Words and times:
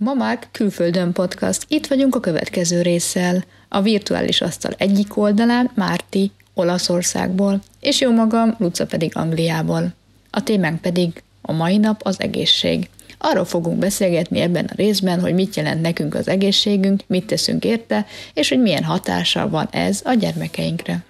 Mamák 0.00 0.48
külföldön 0.52 1.12
podcast. 1.12 1.64
Itt 1.68 1.86
vagyunk 1.86 2.14
a 2.14 2.20
következő 2.20 2.82
résszel. 2.82 3.44
A 3.68 3.82
virtuális 3.82 4.40
asztal 4.40 4.72
egyik 4.76 5.16
oldalán 5.16 5.70
Márti 5.74 6.30
Olaszországból, 6.54 7.60
és 7.80 8.00
jó 8.00 8.10
magam, 8.10 8.54
Luca 8.58 8.86
pedig 8.86 9.16
Angliából. 9.16 9.94
A 10.30 10.42
témánk 10.42 10.80
pedig 10.80 11.22
a 11.42 11.52
mai 11.52 11.76
nap 11.76 12.00
az 12.04 12.20
egészség. 12.20 12.88
Arról 13.18 13.44
fogunk 13.44 13.78
beszélgetni 13.78 14.40
ebben 14.40 14.64
a 14.64 14.74
részben, 14.76 15.20
hogy 15.20 15.34
mit 15.34 15.56
jelent 15.56 15.80
nekünk 15.80 16.14
az 16.14 16.28
egészségünk, 16.28 17.02
mit 17.06 17.26
teszünk 17.26 17.64
érte, 17.64 18.06
és 18.34 18.48
hogy 18.48 18.60
milyen 18.60 18.84
hatással 18.84 19.48
van 19.48 19.68
ez 19.70 20.00
a 20.04 20.12
gyermekeinkre. 20.12 21.04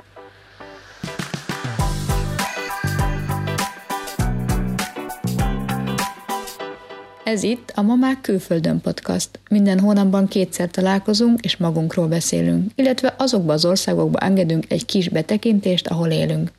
Ez 7.28 7.42
itt 7.42 7.72
a 7.74 7.82
Mamák 7.82 8.20
Külföldön 8.20 8.80
podcast. 8.80 9.28
Minden 9.50 9.78
hónapban 9.78 10.28
kétszer 10.28 10.70
találkozunk 10.70 11.40
és 11.40 11.56
magunkról 11.56 12.06
beszélünk, 12.06 12.70
illetve 12.74 13.14
azokba 13.18 13.52
az 13.52 13.64
országokba 13.64 14.18
engedünk 14.18 14.64
egy 14.68 14.86
kis 14.86 15.08
betekintést, 15.08 15.86
ahol 15.86 16.08
élünk. 16.08 16.50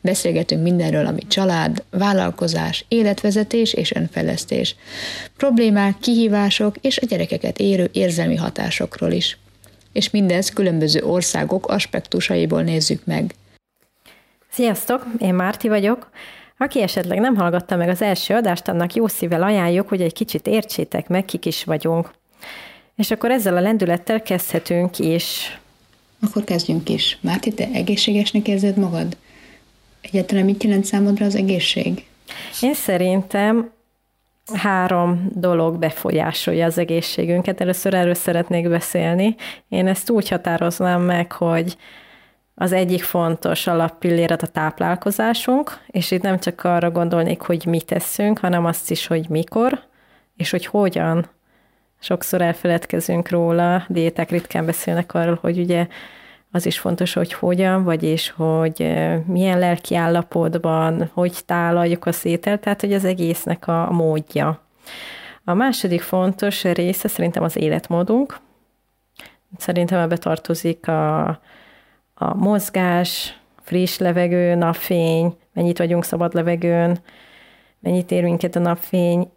Beszélgetünk 0.00 0.62
mindenről, 0.62 1.06
ami 1.06 1.20
család, 1.28 1.82
vállalkozás, 1.90 2.84
életvezetés 2.88 3.72
és 3.72 3.94
önfejlesztés, 3.94 4.76
problémák, 5.36 5.98
kihívások 6.00 6.76
és 6.80 6.98
a 6.98 7.06
gyerekeket 7.06 7.58
érő 7.58 7.88
érzelmi 7.92 8.36
hatásokról 8.36 9.10
is. 9.10 9.38
És 9.92 10.10
mindez 10.10 10.50
különböző 10.50 11.02
országok 11.02 11.68
aspektusaiból 11.68 12.62
nézzük 12.62 13.04
meg. 13.04 13.34
Sziasztok, 14.50 15.06
én 15.18 15.34
Márti 15.34 15.68
vagyok, 15.68 16.10
aki 16.58 16.82
esetleg 16.82 17.18
nem 17.18 17.36
hallgatta 17.36 17.76
meg 17.76 17.88
az 17.88 18.02
első 18.02 18.34
adást, 18.34 18.68
annak 18.68 18.94
jó 18.94 19.06
szívvel 19.06 19.42
ajánljuk, 19.42 19.88
hogy 19.88 20.00
egy 20.00 20.12
kicsit 20.12 20.46
értsétek 20.46 21.08
meg, 21.08 21.24
kik 21.24 21.46
is 21.46 21.64
vagyunk. 21.64 22.10
És 22.96 23.10
akkor 23.10 23.30
ezzel 23.30 23.56
a 23.56 23.60
lendülettel 23.60 24.22
kezdhetünk 24.22 24.98
is. 24.98 25.58
Akkor 26.20 26.44
kezdjünk 26.44 26.88
is. 26.88 27.18
Márti, 27.20 27.54
te 27.54 27.68
egészségesnek 27.72 28.48
érzed 28.48 28.76
magad? 28.76 29.16
Egyáltalán 30.00 30.44
mit 30.44 30.62
jelent 30.62 30.84
számodra 30.84 31.26
az 31.26 31.34
egészség? 31.34 32.06
Én 32.60 32.74
szerintem 32.74 33.70
három 34.52 35.28
dolog 35.34 35.78
befolyásolja 35.78 36.66
az 36.66 36.78
egészségünket. 36.78 37.60
Először 37.60 37.94
erről 37.94 38.14
szeretnék 38.14 38.68
beszélni. 38.68 39.34
Én 39.68 39.86
ezt 39.86 40.10
úgy 40.10 40.28
határoznám 40.28 41.02
meg, 41.02 41.32
hogy 41.32 41.76
az 42.60 42.72
egyik 42.72 43.02
fontos 43.02 43.66
alappilléret 43.66 44.42
a 44.42 44.46
táplálkozásunk, 44.46 45.78
és 45.86 46.10
itt 46.10 46.22
nem 46.22 46.38
csak 46.38 46.64
arra 46.64 46.90
gondolnék, 46.90 47.40
hogy 47.40 47.66
mit 47.66 47.86
teszünk, 47.86 48.38
hanem 48.38 48.64
azt 48.64 48.90
is, 48.90 49.06
hogy 49.06 49.28
mikor, 49.28 49.80
és 50.36 50.50
hogy 50.50 50.66
hogyan. 50.66 51.26
Sokszor 52.00 52.42
elfeledkezünk 52.42 53.28
róla, 53.28 53.84
diéták 53.88 54.30
ritkán 54.30 54.66
beszélnek 54.66 55.14
arról, 55.14 55.38
hogy 55.40 55.58
ugye 55.58 55.86
az 56.50 56.66
is 56.66 56.78
fontos, 56.78 57.12
hogy 57.12 57.32
hogyan, 57.32 57.84
vagyis 57.84 58.30
hogy 58.30 58.94
milyen 59.26 59.58
lelki 59.58 59.94
állapotban, 59.94 61.10
hogy 61.12 61.40
tálaljuk 61.46 62.06
a 62.06 62.12
szételt, 62.12 62.60
tehát 62.60 62.80
hogy 62.80 62.92
az 62.92 63.04
egésznek 63.04 63.66
a 63.66 63.90
módja. 63.90 64.60
A 65.44 65.54
második 65.54 66.00
fontos 66.00 66.64
része 66.64 67.08
szerintem 67.08 67.42
az 67.42 67.56
életmódunk. 67.56 68.38
Szerintem 69.56 69.98
ebbe 69.98 70.16
tartozik 70.16 70.88
a, 70.88 71.40
a 72.18 72.34
mozgás, 72.34 73.38
friss 73.60 73.98
levegő, 73.98 74.54
napfény, 74.54 75.36
mennyit 75.52 75.78
vagyunk 75.78 76.04
szabad 76.04 76.34
levegőn, 76.34 76.98
mennyit 77.80 78.10
ér 78.10 78.22
minket 78.22 78.56
a 78.56 78.58
napfény, 78.58 79.30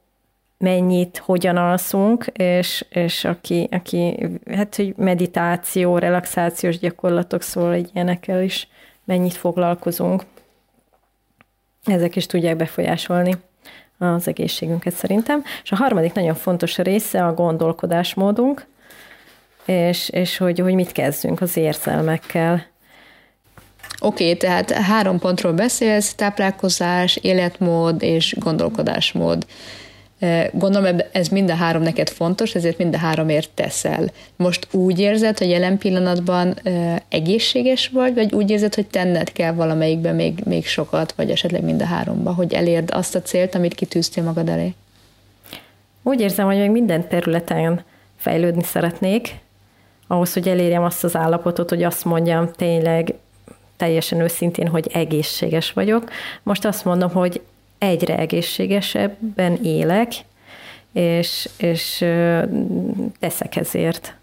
mennyit, 0.57 1.17
hogyan 1.17 1.57
alszunk, 1.57 2.25
és, 2.25 2.85
és 2.89 3.25
aki, 3.25 3.67
aki, 3.71 4.29
hát, 4.51 4.75
hogy 4.75 4.93
meditáció, 4.97 5.97
relaxációs 5.97 6.79
gyakorlatok 6.79 7.41
szól 7.41 7.73
egy 7.73 7.89
ilyenekkel 7.93 8.43
is, 8.43 8.67
mennyit 9.05 9.33
foglalkozunk. 9.33 10.23
Ezek 11.83 12.15
is 12.15 12.25
tudják 12.25 12.55
befolyásolni 12.55 13.35
az 13.97 14.27
egészségünket 14.27 14.93
szerintem. 14.93 15.43
És 15.63 15.71
a 15.71 15.75
harmadik 15.75 16.13
nagyon 16.13 16.35
fontos 16.35 16.77
része 16.77 17.25
a 17.25 17.33
gondolkodásmódunk, 17.33 18.65
és, 19.65 20.09
és 20.09 20.37
hogy, 20.37 20.59
hogy 20.59 20.73
mit 20.73 20.91
kezdünk 20.91 21.41
az 21.41 21.57
érzelmekkel. 21.57 22.70
Oké, 24.03 24.23
okay, 24.23 24.37
tehát 24.37 24.71
három 24.71 25.19
pontról 25.19 25.53
beszélsz, 25.53 26.13
táplálkozás, 26.13 27.15
életmód 27.15 28.01
és 28.03 28.35
gondolkodásmód. 28.39 29.45
Gondolom, 30.51 30.97
ez 31.11 31.27
mind 31.27 31.49
a 31.49 31.55
három 31.55 31.81
neked 31.81 32.09
fontos, 32.09 32.55
ezért 32.55 32.77
mind 32.77 32.93
a 32.93 32.97
háromért 32.97 33.49
teszel. 33.53 34.11
Most 34.35 34.67
úgy 34.71 34.99
érzed, 34.99 35.37
hogy 35.37 35.49
jelen 35.49 35.77
pillanatban 35.77 36.59
egészséges 37.09 37.87
vagy, 37.87 38.13
vagy 38.13 38.33
úgy 38.33 38.49
érzed, 38.49 38.75
hogy 38.75 38.87
tenned 38.87 39.31
kell 39.31 39.53
valamelyikben 39.53 40.15
még, 40.15 40.41
még 40.45 40.65
sokat, 40.65 41.13
vagy 41.17 41.29
esetleg 41.29 41.63
mind 41.63 41.81
a 41.81 41.85
háromba, 41.85 42.33
hogy 42.33 42.53
elérd 42.53 42.89
azt 42.93 43.15
a 43.15 43.21
célt, 43.21 43.55
amit 43.55 43.73
kitűztél 43.73 44.23
magad 44.23 44.49
elé? 44.49 44.73
Úgy 46.03 46.21
érzem, 46.21 46.45
hogy 46.45 46.57
még 46.57 46.69
minden 46.69 47.07
területen 47.07 47.83
fejlődni 48.17 48.63
szeretnék, 48.63 49.35
ahhoz, 50.07 50.33
hogy 50.33 50.47
elérjem 50.47 50.83
azt 50.83 51.03
az 51.03 51.15
állapotot, 51.15 51.69
hogy 51.69 51.83
azt 51.83 52.05
mondjam 52.05 52.51
tényleg 52.55 53.13
teljesen 53.81 54.19
őszintén, 54.19 54.67
hogy 54.67 54.89
egészséges 54.93 55.71
vagyok. 55.73 56.11
Most 56.43 56.65
azt 56.65 56.85
mondom, 56.85 57.09
hogy 57.11 57.41
egyre 57.77 58.17
egészségesebben 58.17 59.63
élek, 59.63 60.11
és, 60.93 61.49
és 61.57 62.05
teszek 63.19 63.55
ezért. 63.55 64.15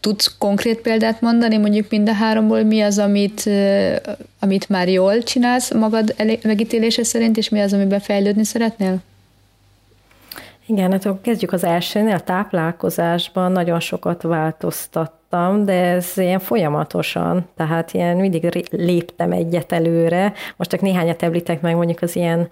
Tudsz 0.00 0.34
konkrét 0.38 0.80
példát 0.80 1.20
mondani, 1.20 1.56
mondjuk 1.56 1.90
mind 1.90 2.08
a 2.08 2.12
háromból, 2.12 2.62
mi 2.62 2.80
az, 2.80 2.98
amit, 2.98 3.50
amit 4.38 4.68
már 4.68 4.88
jól 4.88 5.22
csinálsz 5.22 5.74
magad 5.74 6.14
megítélése 6.42 7.04
szerint, 7.04 7.36
és 7.36 7.48
mi 7.48 7.60
az, 7.60 7.72
amiben 7.72 8.00
fejlődni 8.00 8.44
szeretnél? 8.44 8.98
Igen, 10.66 10.90
hát 10.90 11.20
kezdjük 11.22 11.52
az 11.52 11.64
elsőnél, 11.64 12.14
a 12.14 12.20
táplálkozásban 12.20 13.52
nagyon 13.52 13.80
sokat 13.80 14.22
változtattam, 15.28 15.64
de 15.64 15.72
ez 15.72 16.12
ilyen 16.16 16.38
folyamatosan, 16.38 17.48
tehát 17.56 17.92
ilyen 17.92 18.16
mindig 18.16 18.66
léptem 18.70 19.32
egyet 19.32 19.72
előre. 19.72 20.32
Most 20.56 20.70
csak 20.70 20.80
néhányat 20.80 21.22
említek 21.22 21.60
meg 21.60 21.76
mondjuk 21.76 22.02
az 22.02 22.16
ilyen 22.16 22.48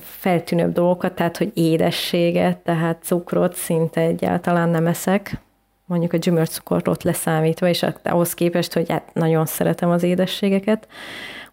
feltűnőbb 0.00 0.72
dolgokat, 0.72 1.12
tehát 1.12 1.36
hogy 1.36 1.50
édességet, 1.54 2.56
tehát 2.56 3.02
cukrot 3.02 3.54
szinte 3.54 4.00
egyáltalán 4.00 4.68
nem 4.68 4.86
eszek, 4.86 5.40
mondjuk 5.86 6.12
a 6.12 6.16
gyümölcscukrot 6.16 7.02
leszámítva, 7.02 7.68
és 7.68 7.86
ahhoz 8.02 8.34
képest, 8.34 8.72
hogy 8.72 8.90
hát 8.90 9.14
nagyon 9.14 9.46
szeretem 9.46 9.90
az 9.90 10.02
édességeket, 10.02 10.88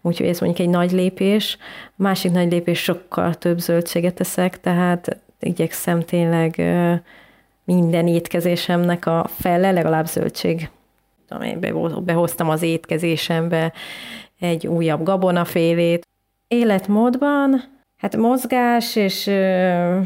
úgyhogy 0.00 0.26
ez 0.26 0.40
mondjuk 0.40 0.66
egy 0.66 0.72
nagy 0.74 0.92
lépés. 0.92 1.58
A 1.86 2.02
másik 2.02 2.32
nagy 2.32 2.50
lépés 2.52 2.82
sokkal 2.82 3.34
több 3.34 3.58
zöldséget 3.58 4.20
eszek, 4.20 4.60
tehát 4.60 5.16
igyekszem 5.40 6.00
tényleg 6.00 6.56
minden 7.74 8.06
étkezésemnek 8.06 9.06
a 9.06 9.26
fele 9.38 9.70
legalább 9.70 10.06
zöldség. 10.06 10.70
Behoztam 12.04 12.48
az 12.48 12.62
étkezésembe 12.62 13.72
egy 14.40 14.66
újabb 14.66 15.02
gabonafélét. 15.02 16.06
Életmódban, 16.46 17.62
hát 17.96 18.16
mozgás 18.16 18.96
és 18.96 19.30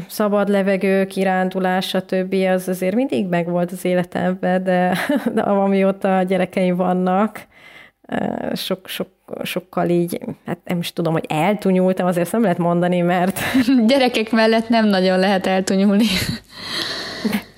szabad 0.07 0.49
levegő, 0.49 1.05
kirándulás, 1.05 1.87
stb. 1.87 2.33
az 2.33 2.67
azért 2.67 2.95
mindig 2.95 3.27
megvolt 3.27 3.71
az 3.71 3.85
életemben, 3.85 4.63
de, 4.63 4.97
de 5.33 5.41
amióta 5.41 6.23
gyerekeim 6.23 6.75
vannak, 6.75 7.47
sok, 8.53 8.87
sok, 8.87 9.07
sokkal 9.43 9.89
így, 9.89 10.19
hát 10.45 10.57
nem 10.65 10.79
is 10.79 10.93
tudom, 10.93 11.13
hogy 11.13 11.25
eltunyultam, 11.27 12.07
azért 12.07 12.31
nem 12.31 12.41
lehet 12.41 12.57
mondani, 12.57 13.01
mert... 13.01 13.39
Gyerekek 13.87 14.31
mellett 14.31 14.69
nem 14.69 14.87
nagyon 14.87 15.19
lehet 15.19 15.47
eltunyulni. 15.47 16.05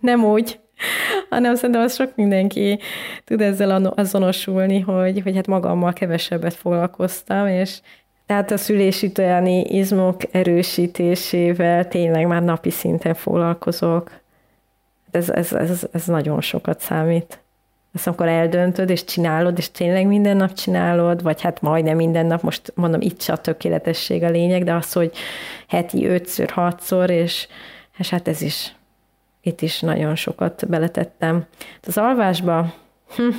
Nem 0.06 0.24
úgy, 0.24 0.60
hanem 1.30 1.56
szerintem 1.56 1.84
az 1.84 1.96
sok 1.96 2.16
mindenki 2.16 2.80
tud 3.24 3.42
ezzel 3.42 3.86
azonosulni, 3.86 4.80
hogy, 4.80 5.22
hogy 5.24 5.36
hát 5.36 5.48
magammal 5.48 5.94
kevesebbet 5.94 6.54
foglalkoztam, 6.54 7.48
és 7.48 7.80
tehát 8.26 8.52
a 8.52 8.58
szülési 8.58 9.08
utáni 9.08 9.62
izmok 9.62 10.22
erősítésével 10.32 11.88
tényleg 11.88 12.28
már 12.28 12.44
napi 12.44 12.70
szinten 12.70 13.14
foglalkozok. 13.14 14.12
Ez, 15.12 15.30
ez, 15.30 15.54
ez, 15.54 15.88
ez 15.92 16.06
nagyon 16.06 16.42
sokat 16.42 16.80
számít. 16.80 17.40
Ezt 17.94 18.08
amikor 18.08 18.28
eldöntöd, 18.28 18.90
és 18.90 19.04
csinálod, 19.04 19.58
és 19.58 19.72
tényleg 19.72 20.08
minden 20.08 20.38
nap 20.38 20.54
csinálod, 20.54 21.22
vagy 21.22 21.42
hát 21.42 21.62
majdnem 21.62 21.96
minden 21.96 22.26
nap, 22.26 22.42
most 22.42 22.72
mondom, 22.76 23.02
itt 23.02 23.22
se 23.22 23.34
a 23.34 23.38
tökéletesség 23.38 24.24
a 24.24 24.30
lényeg, 24.30 24.64
de 24.64 24.74
az, 24.74 24.94
hogy 24.94 25.12
heti 25.68 26.08
ötször, 26.08 26.50
hatszor, 26.50 27.10
és, 27.10 27.48
és 27.98 28.10
hát 28.10 28.28
ez 28.28 28.42
is, 28.42 28.76
itt 29.46 29.62
is 29.62 29.80
nagyon 29.80 30.16
sokat 30.16 30.68
beletettem. 30.68 31.46
Az 31.88 31.98
alvásba 31.98 32.74
hm, 33.16 33.30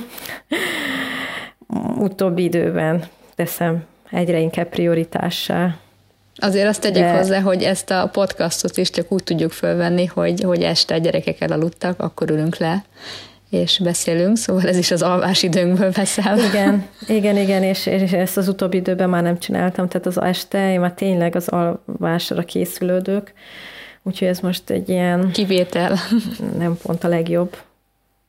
utóbbi 1.99 2.43
időben 2.43 3.03
teszem 3.35 3.83
egyre 4.11 4.39
inkább 4.39 4.69
prioritássá. 4.69 5.75
Azért 6.35 6.67
azt 6.67 6.81
tegyük 6.81 7.03
De... 7.03 7.17
hozzá, 7.17 7.41
hogy 7.41 7.63
ezt 7.63 7.91
a 7.91 8.09
podcastot 8.11 8.77
is 8.77 8.89
csak 8.89 9.11
úgy 9.11 9.23
tudjuk 9.23 9.51
fölvenni, 9.51 10.05
hogy, 10.05 10.41
hogy 10.41 10.63
este 10.63 10.95
a 10.95 10.97
gyerekek 10.97 11.41
elaludtak, 11.41 12.01
akkor 12.01 12.29
ülünk 12.29 12.57
le, 12.57 12.83
és 13.49 13.79
beszélünk, 13.83 14.37
szóval 14.37 14.67
ez 14.67 14.77
is 14.77 14.91
az 14.91 15.01
alvás 15.01 15.43
időnkből 15.43 15.91
veszel. 15.91 16.37
Igen, 16.37 16.87
igen, 17.17 17.37
igen, 17.37 17.63
és, 17.63 17.85
és 17.85 18.11
ezt 18.11 18.37
az 18.37 18.47
utóbbi 18.47 18.77
időben 18.77 19.09
már 19.09 19.23
nem 19.23 19.39
csináltam, 19.39 19.87
tehát 19.87 20.07
az 20.07 20.21
este 20.21 20.71
én 20.71 20.79
már 20.79 20.93
tényleg 20.93 21.35
az 21.35 21.47
alvásra 21.47 22.43
készülődök, 22.43 23.33
úgyhogy 24.07 24.27
ez 24.27 24.39
most 24.39 24.69
egy 24.69 24.89
ilyen... 24.89 25.31
Kivétel. 25.31 25.97
Nem 26.57 26.77
pont 26.83 27.03
a 27.03 27.07
legjobb 27.07 27.57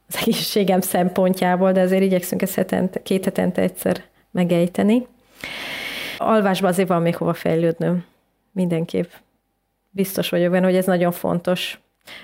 az 0.09 0.17
egészségem 0.21 0.81
szempontjából, 0.81 1.73
de 1.73 1.81
azért 1.81 2.03
igyekszünk 2.03 2.43
ezt 2.43 2.55
hetente, 2.55 3.03
két 3.03 3.25
hetente 3.25 3.63
egyszer 3.63 4.03
megejteni. 4.31 5.07
Alvásban 6.19 6.71
azért 6.71 6.89
van 6.89 7.03
még 7.03 7.17
hova 7.17 7.35
fejlődnöm. 7.35 8.05
Mindenképp. 8.53 9.11
Biztos 9.91 10.29
vagyok 10.29 10.51
benne, 10.51 10.65
hogy 10.65 10.77
ez 10.77 10.87
nagyon 10.87 11.13
fontos. 11.13 11.81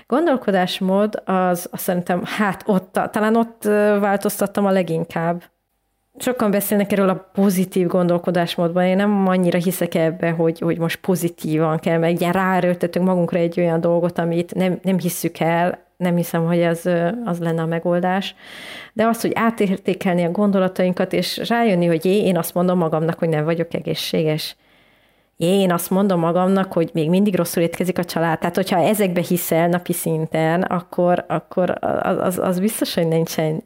Gondolkodásmód 0.07 1.21
az, 1.25 1.67
azt 1.71 1.83
szerintem, 1.83 2.21
hát 2.25 2.63
ott, 2.65 2.99
talán 3.11 3.35
ott 3.35 3.63
változtattam 3.99 4.65
a 4.65 4.71
leginkább. 4.71 5.43
Sokan 6.17 6.51
beszélnek 6.51 6.91
erről 6.91 7.09
a 7.09 7.29
pozitív 7.33 7.87
gondolkodásmódban, 7.87 8.83
én 8.85 8.95
nem 8.95 9.27
annyira 9.27 9.57
hiszek 9.57 9.95
ebbe, 9.95 10.29
hogy, 10.29 10.59
hogy 10.59 10.77
most 10.77 10.99
pozitívan 10.99 11.79
kell, 11.79 11.97
meg 11.97 12.19
ilyen 12.19 12.31
ráerőltetünk 12.31 13.05
magunkra 13.05 13.39
egy 13.39 13.59
olyan 13.59 13.81
dolgot, 13.81 14.19
amit 14.19 14.53
nem, 14.53 14.79
nem 14.81 14.99
hisszük 14.99 15.39
el, 15.39 15.83
nem 15.97 16.15
hiszem, 16.15 16.45
hogy 16.45 16.59
ez 16.59 16.81
az 17.25 17.39
lenne 17.39 17.61
a 17.61 17.65
megoldás. 17.65 18.35
De 18.93 19.05
az, 19.05 19.21
hogy 19.21 19.31
átértékelni 19.35 20.23
a 20.23 20.31
gondolatainkat, 20.31 21.13
és 21.13 21.41
rájönni, 21.49 21.85
hogy 21.85 22.05
én 22.05 22.37
azt 22.37 22.53
mondom 22.53 22.77
magamnak, 22.77 23.19
hogy 23.19 23.29
nem 23.29 23.43
vagyok 23.43 23.73
egészséges. 23.73 24.55
Én 25.37 25.71
azt 25.71 25.89
mondom 25.89 26.19
magamnak, 26.19 26.73
hogy 26.73 26.89
még 26.93 27.09
mindig 27.09 27.35
rosszul 27.35 27.63
étkezik 27.63 27.97
a 27.97 28.03
család. 28.03 28.39
Tehát, 28.39 28.55
hogyha 28.55 28.79
ezekbe 28.79 29.21
hiszel 29.21 29.67
napi 29.67 29.93
szinten, 29.93 30.61
akkor, 30.61 31.25
akkor 31.27 31.77
az, 31.79 32.17
az, 32.19 32.39
az 32.39 32.59
biztos, 32.59 32.93
hogy 32.93 33.07
nincsen, 33.07 33.63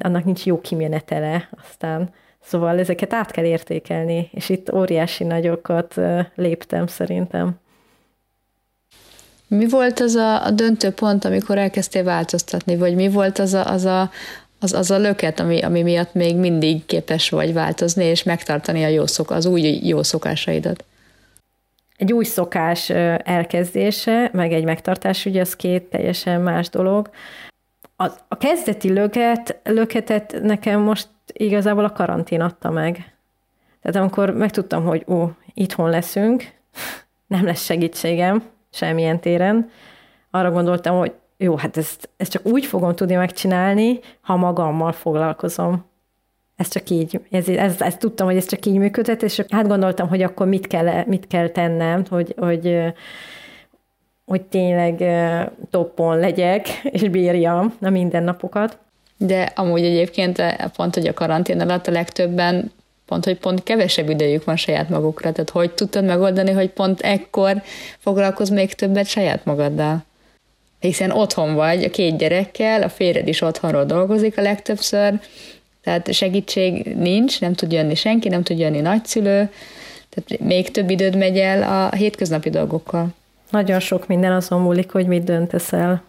annak 0.00 0.24
nincs 0.24 0.46
jó 0.46 0.60
kimenetele 0.60 1.48
aztán. 1.62 2.10
Szóval 2.42 2.78
ezeket 2.78 3.12
át 3.12 3.30
kell 3.30 3.44
értékelni, 3.44 4.28
és 4.32 4.48
itt 4.48 4.72
óriási 4.72 5.24
nagyokat 5.24 6.00
léptem 6.34 6.86
szerintem. 6.86 7.60
Mi 9.48 9.68
volt 9.68 10.00
az 10.00 10.14
a, 10.14 10.44
a 10.44 10.50
döntő 10.50 10.90
pont, 10.90 11.24
amikor 11.24 11.58
elkezdtél 11.58 12.04
változtatni, 12.04 12.76
vagy 12.76 12.94
mi 12.94 13.08
volt 13.08 13.38
az 13.38 13.54
a, 13.54 13.66
az 13.66 13.84
a, 13.84 14.10
az, 14.60 14.72
az 14.72 14.90
a 14.90 14.98
löket, 14.98 15.40
ami, 15.40 15.60
ami 15.60 15.82
miatt 15.82 16.14
még 16.14 16.36
mindig 16.36 16.86
képes 16.86 17.30
vagy 17.30 17.52
változni, 17.52 18.04
és 18.04 18.22
megtartani 18.22 18.84
a 18.84 18.88
jó 18.88 19.06
szok, 19.06 19.30
az 19.30 19.46
új 19.46 19.60
jó 19.82 20.02
szokásaidat? 20.02 20.84
Egy 21.96 22.12
új 22.12 22.24
szokás 22.24 22.90
elkezdése, 23.24 24.30
meg 24.32 24.52
egy 24.52 24.64
megtartás, 24.64 25.26
ugye 25.26 25.40
az 25.40 25.56
két 25.56 25.82
teljesen 25.82 26.40
más 26.40 26.68
dolog. 26.68 27.10
A, 27.96 28.04
a 28.28 28.36
kezdeti 28.36 28.92
löket, 28.92 29.60
löketet 29.64 30.38
nekem 30.42 30.80
most 30.80 31.08
igazából 31.32 31.84
a 31.84 31.92
karantén 31.92 32.40
adta 32.40 32.70
meg. 32.70 33.14
Tehát 33.82 33.96
amikor 33.96 34.30
megtudtam, 34.30 34.84
hogy 34.84 35.04
ó, 35.08 35.24
itthon 35.54 35.90
leszünk, 35.90 36.44
nem 37.26 37.44
lesz 37.44 37.64
segítségem, 37.64 38.42
semmilyen 38.70 39.20
téren. 39.20 39.70
Arra 40.30 40.50
gondoltam, 40.50 40.98
hogy 40.98 41.12
jó, 41.36 41.56
hát 41.56 41.76
ezt, 41.76 42.08
ezt 42.16 42.30
csak 42.30 42.46
úgy 42.46 42.64
fogom 42.64 42.94
tudni 42.94 43.14
megcsinálni, 43.14 44.00
ha 44.20 44.36
magammal 44.36 44.92
foglalkozom. 44.92 45.84
Ez 46.56 46.68
csak 46.68 46.90
így, 46.90 47.20
ez, 47.30 47.48
ez, 47.48 47.80
ez, 47.80 47.96
tudtam, 47.96 48.26
hogy 48.26 48.36
ez 48.36 48.46
csak 48.46 48.66
így 48.66 48.78
működhet, 48.78 49.22
és 49.22 49.42
hát 49.48 49.68
gondoltam, 49.68 50.08
hogy 50.08 50.22
akkor 50.22 50.46
mit 50.46 50.66
kell, 50.66 51.04
mit 51.06 51.26
kell 51.26 51.48
tennem, 51.48 52.04
hogy, 52.08 52.34
hogy, 52.38 52.94
hogy 54.24 54.42
tényleg 54.42 55.04
toppon 55.70 56.18
legyek, 56.18 56.68
és 56.96 57.08
bírjam 57.08 57.74
a 57.80 57.90
mindennapokat. 57.90 58.78
De 59.16 59.52
amúgy 59.54 59.84
egyébként 59.84 60.42
pont, 60.76 60.94
hogy 60.94 61.06
a 61.06 61.14
karantén 61.14 61.60
alatt 61.60 61.86
a 61.86 61.92
legtöbben 61.92 62.72
pont, 63.06 63.24
hogy 63.24 63.38
pont 63.38 63.62
kevesebb 63.62 64.08
idejük 64.08 64.44
van 64.44 64.56
saját 64.56 64.88
magukra. 64.88 65.32
Tehát 65.32 65.50
hogy 65.50 65.70
tudtad 65.70 66.04
megoldani, 66.04 66.50
hogy 66.50 66.70
pont 66.70 67.00
ekkor 67.00 67.62
foglalkozz 67.98 68.50
még 68.50 68.74
többet 68.74 69.06
saját 69.06 69.44
magaddal? 69.44 70.04
Hiszen 70.80 71.10
otthon 71.10 71.54
vagy 71.54 71.84
a 71.84 71.90
két 71.90 72.16
gyerekkel, 72.18 72.82
a 72.82 72.88
férjed 72.88 73.28
is 73.28 73.40
otthonról 73.40 73.84
dolgozik 73.84 74.38
a 74.38 74.42
legtöbbször, 74.42 75.20
tehát 75.82 76.12
segítség 76.12 76.96
nincs, 76.96 77.40
nem 77.40 77.52
tud 77.52 77.72
jönni 77.72 77.94
senki, 77.94 78.28
nem 78.28 78.42
tud 78.42 78.58
jönni 78.58 78.80
nagyszülő, 78.80 79.50
tehát 80.08 80.40
még 80.40 80.70
több 80.70 80.90
időd 80.90 81.16
megy 81.16 81.38
el 81.38 81.62
a 81.62 81.96
hétköznapi 81.96 82.50
dolgokkal. 82.50 83.14
Nagyon 83.52 83.80
sok 83.80 84.06
minden 84.06 84.32
azon 84.32 84.60
múlik, 84.60 84.92
hogy 84.92 85.06
mit 85.06 85.24
döntesz 85.24 85.72
el. 85.72 86.02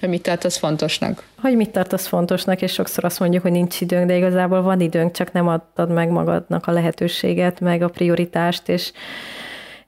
Hogy 0.00 0.08
mit 0.08 0.22
tartasz 0.22 0.56
fontosnak? 0.56 1.22
Hogy 1.40 1.56
mit 1.56 1.70
tartasz 1.70 2.06
fontosnak, 2.06 2.62
és 2.62 2.72
sokszor 2.72 3.04
azt 3.04 3.20
mondjuk, 3.20 3.42
hogy 3.42 3.52
nincs 3.52 3.80
időnk, 3.80 4.06
de 4.06 4.16
igazából 4.16 4.62
van 4.62 4.80
időnk, 4.80 5.12
csak 5.12 5.32
nem 5.32 5.48
adtad 5.48 5.90
meg 5.90 6.10
magadnak 6.10 6.66
a 6.66 6.72
lehetőséget, 6.72 7.60
meg 7.60 7.82
a 7.82 7.88
prioritást, 7.88 8.68
és 8.68 8.92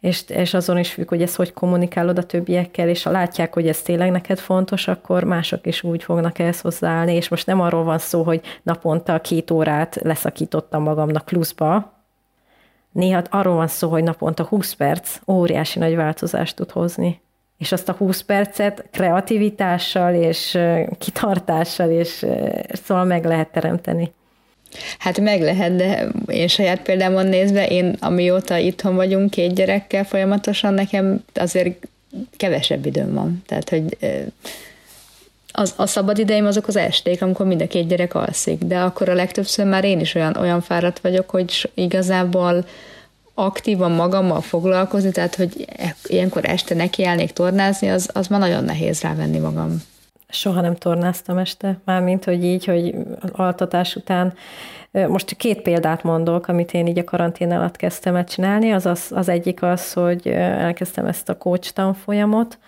és, 0.01 0.25
és 0.29 0.55
azon 0.55 0.79
is 0.79 0.93
függ, 0.93 1.09
hogy 1.09 1.23
ezt 1.23 1.37
hogy 1.37 1.53
kommunikálod 1.53 2.19
a 2.19 2.23
többiekkel, 2.23 2.89
és 2.89 3.03
ha 3.03 3.11
látják, 3.11 3.55
hogy 3.55 3.69
ez 3.69 3.83
tényleg 3.83 4.11
neked 4.11 4.39
fontos, 4.39 4.89
akkor 4.89 5.25
mások 5.25 5.67
is 5.67 5.83
úgy 5.83 6.03
fognak 6.03 6.39
ehhez 6.39 6.61
hozzáállni, 6.61 7.15
és 7.15 7.29
most 7.29 7.47
nem 7.47 7.61
arról 7.61 7.85
van 7.85 7.99
szó, 7.99 8.23
hogy 8.23 8.41
naponta 8.63 9.21
két 9.21 9.51
órát 9.51 9.99
leszakítottam 10.03 10.83
magamnak 10.83 11.25
pluszba, 11.25 11.92
néha 12.93 13.23
arról 13.31 13.55
van 13.55 13.69
szó, 13.69 13.89
hogy 13.89 14.03
naponta 14.03 14.45
20 14.45 14.73
perc 14.73 15.19
óriási 15.27 15.79
nagy 15.79 15.97
változást 15.97 16.57
tud 16.57 16.71
hozni 16.71 17.21
és 17.63 17.73
azt 17.73 17.89
a 17.89 17.93
20 17.93 18.21
percet 18.21 18.85
kreativitással 18.91 20.15
és 20.15 20.59
kitartással, 20.99 21.91
és 21.91 22.27
szóval 22.85 23.05
meg 23.05 23.25
lehet 23.25 23.49
teremteni. 23.49 24.13
Hát 24.99 25.21
meg 25.21 25.41
lehet, 25.41 25.77
de 25.77 26.09
én 26.27 26.49
saját 26.49 26.83
példámon 26.83 27.27
nézve, 27.27 27.67
én 27.67 27.97
amióta 28.01 28.57
itthon 28.57 28.95
vagyunk 28.95 29.31
két 29.31 29.55
gyerekkel 29.55 30.05
folyamatosan, 30.05 30.75
nekem 30.75 31.25
azért 31.35 31.87
kevesebb 32.37 32.87
időm 32.87 33.15
van. 33.15 33.43
Tehát, 33.47 33.69
hogy 33.69 33.97
az, 35.53 35.73
a 35.77 35.87
szabad 35.87 36.19
ideim 36.19 36.47
azok 36.47 36.67
az 36.67 36.77
esték, 36.77 37.23
amikor 37.23 37.47
mind 37.47 37.61
a 37.61 37.67
két 37.67 37.89
gyerek 37.89 38.15
alszik, 38.15 38.65
de 38.65 38.81
akkor 38.81 39.09
a 39.09 39.15
legtöbbször 39.15 39.67
már 39.67 39.85
én 39.85 40.01
is 40.01 40.15
olyan, 40.15 40.37
olyan 40.37 40.61
fáradt 40.61 41.01
vagyok, 41.01 41.31
hogy 41.31 41.71
igazából 41.75 42.65
aktívan 43.35 43.91
magammal 43.91 44.41
foglalkozni, 44.41 45.11
tehát 45.11 45.35
hogy 45.35 45.67
e- 45.77 45.97
ilyenkor 46.07 46.45
este 46.45 46.75
nekiállnék 46.75 47.31
tornázni, 47.31 47.91
az, 47.91 48.11
az 48.13 48.27
ma 48.27 48.39
nagyon 48.39 48.65
nehéz 48.65 49.01
rávenni 49.01 49.39
magam. 49.39 49.83
Soha 50.29 50.61
nem 50.61 50.77
tornáztam 50.77 51.39
este, 51.39 51.79
mármint, 51.85 52.25
hogy 52.25 52.45
így, 52.45 52.65
hogy 52.65 52.95
altatás 53.33 53.97
után. 53.97 54.35
Most 54.91 55.37
két 55.37 55.63
példát 55.63 56.03
mondok, 56.03 56.49
amit 56.49 56.73
én 56.73 56.87
így 56.87 56.99
a 56.99 57.05
karantén 57.05 57.53
alatt 57.53 57.77
kezdtem 57.77 58.17
el 58.17 58.25
csinálni. 58.25 58.73
Az, 58.73 58.87
az, 58.87 59.07
az 59.11 59.29
egyik 59.29 59.63
az, 59.63 59.93
hogy 59.93 60.27
elkezdtem 60.27 61.07
ezt 61.07 61.29
a 61.29 61.37
coach 61.37 61.73
tanfolyamot, 61.73 62.59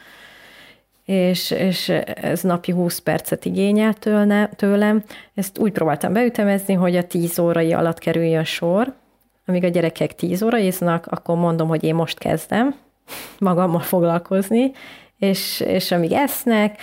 és, 1.04 1.50
és 1.50 1.88
ez 2.04 2.42
napi 2.42 2.72
20 2.72 2.98
percet 2.98 3.44
igényel 3.44 3.92
tőle, 3.92 4.50
tőlem. 4.56 5.02
Ezt 5.34 5.58
úgy 5.58 5.72
próbáltam 5.72 6.12
beütemezni, 6.12 6.74
hogy 6.74 6.96
a 6.96 7.06
10 7.06 7.38
órai 7.38 7.72
alatt 7.72 7.98
kerüljön 7.98 8.44
sor, 8.44 8.92
amíg 9.46 9.64
a 9.64 9.68
gyerekek 9.68 10.14
10 10.14 10.42
óraiznak, 10.42 11.06
akkor 11.06 11.36
mondom, 11.36 11.68
hogy 11.68 11.84
én 11.84 11.94
most 11.94 12.18
kezdem 12.18 12.74
magammal 13.38 13.80
foglalkozni, 13.80 14.72
és, 15.18 15.60
és 15.60 15.90
amíg 15.90 16.12
esznek, 16.12 16.78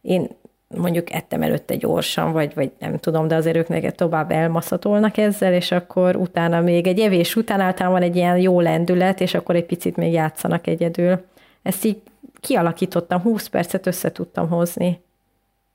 én 0.00 0.28
mondjuk 0.68 1.12
ettem 1.12 1.42
előtte 1.42 1.76
gyorsan, 1.76 2.32
vagy, 2.32 2.54
vagy 2.54 2.70
nem 2.78 2.98
tudom, 2.98 3.28
de 3.28 3.34
azért 3.34 3.56
ők 3.56 3.68
neked 3.68 3.94
tovább 3.94 4.30
elmaszatolnak 4.30 5.16
ezzel, 5.16 5.52
és 5.52 5.72
akkor 5.72 6.16
utána 6.16 6.60
még 6.60 6.86
egy 6.86 7.00
evés 7.00 7.36
után 7.36 7.60
általában 7.60 8.02
egy 8.02 8.16
ilyen 8.16 8.38
jó 8.38 8.60
lendület, 8.60 9.20
és 9.20 9.34
akkor 9.34 9.54
egy 9.54 9.66
picit 9.66 9.96
még 9.96 10.12
játszanak 10.12 10.66
egyedül. 10.66 11.24
Ezt 11.62 11.84
így 11.84 12.00
kialakítottam, 12.44 13.20
20 13.20 13.46
percet 13.46 13.86
össze 13.86 14.12
tudtam 14.12 14.48
hozni 14.48 15.02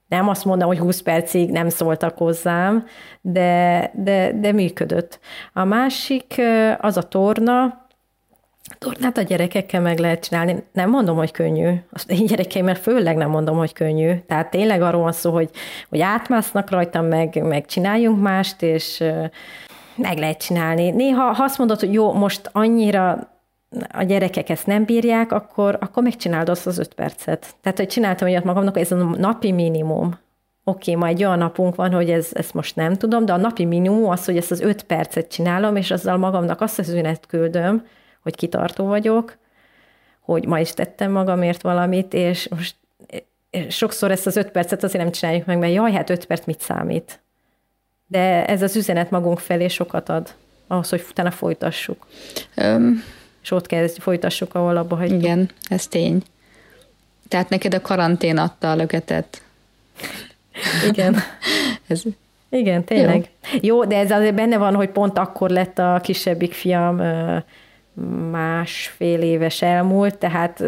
nem 0.10 0.28
azt 0.28 0.46
mondom, 0.46 0.68
hogy 0.68 0.80
20 0.80 1.02
percig 1.02 1.50
nem 1.50 1.70
szóltak 1.70 2.18
hozzám, 2.18 2.86
de, 3.22 3.92
de, 3.96 4.32
de 4.40 4.52
működött. 4.52 5.20
A 5.54 5.64
másik 5.64 6.42
az 6.80 6.98
a 6.98 7.02
torna, 7.02 7.86
tornát 8.78 9.18
a 9.18 9.22
gyerekekkel 9.22 9.82
meg 9.82 10.00
lehet 10.00 10.24
csinálni. 10.24 10.64
Nem 10.72 10.90
mondom, 10.90 11.18
hogy 11.18 11.32
könnyű. 11.32 11.74
Azt 11.92 12.12
én 12.12 12.26
gyerekeimmel 12.26 12.76
főleg 12.76 13.18
nem 13.18 13.30
mondom, 13.30 13.58
hogy 13.58 13.74
könnyű. 13.74 14.14
Tehát 14.28 14.50
tényleg 14.50 14.82
arról 14.82 15.02
van 15.02 15.12
szó, 15.12 15.32
hogy, 15.32 15.50
hogy 15.90 16.02
átmásznak 16.02 16.70
rajtam, 16.70 17.06
meg, 17.06 17.44
meg 17.44 17.66
csináljunk 17.66 18.22
mást, 18.22 18.62
és 18.62 19.04
meg 19.96 20.18
lehet 20.18 20.42
csinálni. 20.42 20.90
Néha, 20.90 21.34
ha 21.34 21.44
azt 21.44 21.58
mondod, 21.58 21.80
hogy 21.80 21.94
jó, 21.94 22.14
most 22.14 22.50
annyira 22.52 23.28
a 23.92 24.04
gyerekek 24.04 24.50
ezt 24.50 24.66
nem 24.66 24.86
bírják, 24.86 25.32
akkor, 25.32 25.78
akkor 25.82 26.04
megcsináld 26.04 26.50
azt 26.50 26.68
az 26.68 26.78
öt 26.78 26.94
percet. 26.94 27.56
Tehát, 27.62 27.78
hogy 27.78 27.88
csináltam 27.88 28.28
olyat 28.28 28.44
magamnak, 28.44 28.78
ez 28.78 28.92
a 28.92 28.96
napi 28.96 29.52
minimum. 29.52 30.18
Oké, 30.64 30.92
okay, 30.92 30.96
ma 30.96 31.08
egy 31.08 31.24
olyan 31.24 31.38
napunk 31.38 31.76
van, 31.76 31.92
hogy 31.92 32.10
ez, 32.10 32.30
ezt 32.34 32.54
most 32.54 32.76
nem 32.76 32.96
tudom, 32.96 33.26
de 33.26 33.34
a 33.34 33.38
napi 33.38 33.66
minimum 33.66 34.10
az, 34.10 34.26
hogy 34.26 34.38
ezt 34.38 34.52
az 34.52 34.62
öt 34.62 34.84
percet 34.84 35.32
csinálom, 35.32 35.76
és 35.76 35.92
azzal 35.92 36.18
magamnak 36.18 36.62
azt 36.62 36.80
az 36.80 36.90
üzenet 36.90 37.26
küldöm, 37.26 37.86
hogy 38.24 38.36
kitartó 38.36 38.86
vagyok, 38.86 39.38
hogy 40.20 40.46
ma 40.46 40.60
is 40.60 40.74
tettem 40.74 41.12
magamért 41.12 41.62
valamit, 41.62 42.14
és 42.14 42.48
most 42.48 42.76
sokszor 43.70 44.12
ezt 44.12 44.28
az 44.28 44.36
öt 44.36 44.52
percet 44.52 44.84
azért 44.84 45.04
nem 45.04 45.12
csináljuk 45.12 45.46
meg, 45.46 45.58
mert 45.58 45.74
jaj, 45.74 45.92
hát 45.92 46.10
öt 46.10 46.26
perc 46.26 46.46
mit 46.46 46.62
számít. 46.62 47.20
De 48.08 48.46
ez 48.46 48.62
az 48.62 48.76
üzenet 48.76 49.10
magunk 49.10 49.40
felé 49.40 49.68
sokat 49.68 50.10
ad, 50.10 50.34
ahhoz, 50.68 50.90
hogy 50.90 51.06
utána 51.10 51.32
folytassuk. 51.32 52.08
Um, 52.58 53.04
és 53.50 53.56
ott 53.56 53.65
kezd, 53.65 54.00
folytassuk, 54.00 54.56
ahol 54.56 54.77
abba 54.77 54.96
hagyjuk. 54.96 55.24
Igen, 55.24 55.50
ez 55.70 55.88
tény. 55.88 56.22
Tehát 57.27 57.50
neked 57.50 57.74
a 57.74 57.82
karantén 57.82 58.38
adta 58.38 58.72
a 58.72 58.75
löketet. 58.75 59.41
Igen. 60.89 61.15
ez... 61.88 62.01
Igen, 62.50 62.84
tényleg. 62.84 63.29
Jó. 63.51 63.60
Jó, 63.62 63.86
de 63.86 63.98
ez 63.98 64.12
azért 64.12 64.36
benne 64.36 64.58
van, 64.58 64.75
hogy 64.75 64.89
pont 64.89 65.18
akkor 65.18 65.50
lett 65.50 65.79
a 65.79 66.00
kisebbik 66.03 66.53
fiam 66.53 67.01
másfél 68.32 69.22
éves 69.22 69.62
elmúlt, 69.62 70.15
tehát 70.15 70.63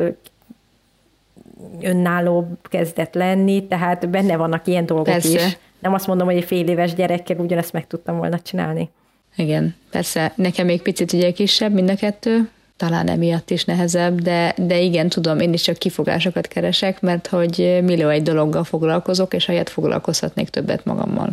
önálló 1.82 2.48
kezdett 2.64 3.14
lenni, 3.14 3.68
tehát 3.68 4.10
benne 4.10 4.36
vannak 4.36 4.68
ilyen 4.68 4.86
dolgok 4.86 5.06
persze. 5.06 5.46
is. 5.46 5.58
Nem 5.80 5.94
azt 5.94 6.08
mondom, 6.08 6.28
hogy 6.28 6.36
egy 6.36 6.44
fél 6.44 6.68
éves 6.68 6.94
gyerekkel 6.94 7.38
ugyanezt 7.38 7.74
meg 7.74 7.88
tudtam 7.88 8.18
volna 8.18 8.40
csinálni. 8.40 8.90
Igen, 9.36 9.76
persze. 9.92 10.34
Nekem 10.36 10.66
még 10.66 10.82
picit 10.82 11.14
ugye 11.14 11.32
kisebb 11.32 11.74
mind 11.74 11.90
a 11.90 11.96
kettő, 11.96 12.50
talán 12.82 13.08
emiatt 13.08 13.50
is 13.50 13.66
nehezebb, 13.66 14.22
de, 14.22 14.54
de 14.58 14.80
igen, 14.80 15.10
tudom, 15.10 15.40
én 15.40 15.54
is 15.54 15.62
csak 15.62 15.78
kifogásokat 15.78 16.48
keresek, 16.48 17.02
mert 17.02 17.28
hogy 17.28 17.80
millió 17.84 18.08
egy 18.08 18.24
dologgal 18.24 18.64
foglalkozok, 18.64 19.34
és 19.34 19.46
helyett 19.46 19.70
foglalkozhatnék 19.70 20.50
többet 20.50 20.86
magammal 20.86 21.30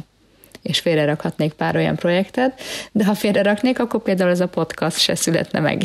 és 0.62 0.80
félrerakhatnék 0.80 1.52
pár 1.52 1.76
olyan 1.76 1.96
projektet, 1.96 2.60
de 2.92 3.04
ha 3.04 3.14
félreraknék, 3.14 3.78
akkor 3.78 4.02
például 4.02 4.30
ez 4.30 4.40
a 4.40 4.48
podcast 4.48 4.98
se 4.98 5.14
születne 5.14 5.60
meg. 5.60 5.82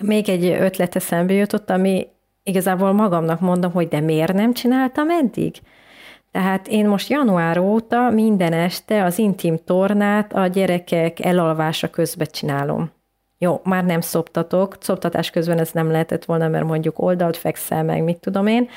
Még 0.00 0.28
egy 0.28 0.44
ötlet 0.44 0.96
eszembe 0.96 1.32
jutott, 1.32 1.70
ami 1.70 2.06
igazából 2.42 2.92
magamnak 2.92 3.40
mondom, 3.40 3.72
hogy 3.72 3.88
de 3.88 4.00
miért 4.00 4.32
nem 4.32 4.54
csináltam 4.54 5.10
eddig? 5.10 5.54
Tehát 6.32 6.68
én 6.68 6.88
most 6.88 7.10
január 7.10 7.58
óta 7.58 8.10
minden 8.10 8.52
este 8.52 9.04
az 9.04 9.18
intim 9.18 9.58
tornát 9.64 10.32
a 10.32 10.46
gyerekek 10.46 11.24
elalvása 11.24 11.88
közben 11.88 12.28
csinálom. 12.30 12.96
Jó, 13.38 13.60
már 13.64 13.84
nem 13.84 14.00
szoptatok, 14.00 14.76
szoptatás 14.80 15.30
közben 15.30 15.58
ez 15.58 15.70
nem 15.72 15.90
lehetett 15.90 16.24
volna, 16.24 16.48
mert 16.48 16.64
mondjuk 16.64 16.98
oldalt 16.98 17.36
fekszel 17.36 17.84
meg, 17.84 18.02
mit 18.02 18.18
tudom 18.18 18.46
én, 18.46 18.68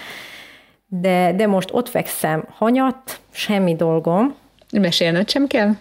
de, 0.88 1.34
de 1.36 1.48
most 1.48 1.70
ott 1.74 1.90
fekszem 1.90 2.46
hanyat, 2.58 3.20
semmi 3.32 3.76
dolgom. 3.76 4.36
Mesélnöd 4.72 5.30
sem 5.30 5.48
kell? 5.48 5.72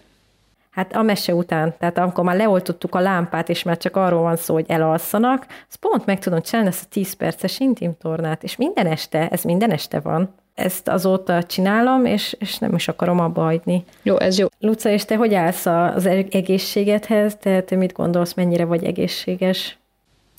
Hát 0.71 0.95
a 0.95 1.03
mese 1.03 1.35
után, 1.35 1.75
tehát 1.79 1.99
amikor 1.99 2.25
már 2.25 2.37
leoltottuk 2.37 2.95
a 2.95 3.01
lámpát, 3.01 3.49
és 3.49 3.63
már 3.63 3.77
csak 3.77 3.97
arról 3.97 4.23
van 4.23 4.37
szó, 4.37 4.55
hogy 4.55 4.65
elalszanak, 4.69 5.47
az 5.69 5.75
pont 5.75 6.07
meg 6.07 6.19
tudom 6.19 6.41
csinálni 6.41 6.71
ezt 6.71 6.85
a 6.85 6.89
10 6.89 7.13
perces 7.13 7.59
intim 7.59 7.97
tornát, 7.99 8.43
és 8.43 8.57
minden 8.57 8.87
este, 8.87 9.29
ez 9.29 9.43
minden 9.43 9.71
este 9.71 10.01
van. 10.01 10.35
Ezt 10.61 10.88
azóta 10.88 11.43
csinálom, 11.43 12.05
és, 12.05 12.37
és 12.38 12.59
nem 12.59 12.75
is 12.75 12.88
akarom 12.88 13.21
abba 13.21 13.43
hagyni. 13.43 13.85
Jó, 14.02 14.19
ez 14.19 14.38
jó. 14.38 14.47
Luca, 14.61 14.88
és 14.88 15.05
te 15.05 15.17
hogy 15.17 15.35
állsz 15.35 15.67
az 15.67 16.07
egészségedhez? 16.31 17.37
Te, 17.40 17.62
te 17.62 17.76
mit 17.76 17.93
gondolsz, 17.93 18.35
mennyire 18.35 18.64
vagy 18.64 18.85
egészséges? 18.85 19.79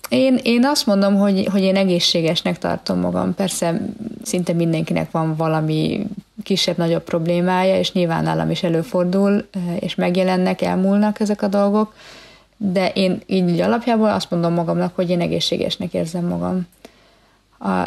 Én, 0.09 0.39
én 0.43 0.65
azt 0.65 0.85
mondom, 0.85 1.15
hogy, 1.15 1.47
hogy 1.51 1.61
én 1.61 1.75
egészségesnek 1.75 2.57
tartom 2.57 2.99
magam. 2.99 3.35
Persze 3.35 3.81
szinte 4.23 4.53
mindenkinek 4.53 5.11
van 5.11 5.35
valami 5.35 6.05
kisebb-nagyobb 6.43 7.03
problémája, 7.03 7.77
és 7.77 7.91
nyilván 7.91 8.23
nálam 8.23 8.49
is 8.49 8.63
előfordul, 8.63 9.47
és 9.79 9.95
megjelennek, 9.95 10.61
elmúlnak 10.61 11.19
ezek 11.19 11.41
a 11.41 11.47
dolgok, 11.47 11.93
de 12.57 12.89
én 12.89 13.21
így 13.25 13.59
alapjából 13.59 14.09
azt 14.09 14.29
mondom 14.29 14.53
magamnak, 14.53 14.95
hogy 14.95 15.09
én 15.09 15.21
egészségesnek 15.21 15.93
érzem 15.93 16.25
magam. 16.25 16.67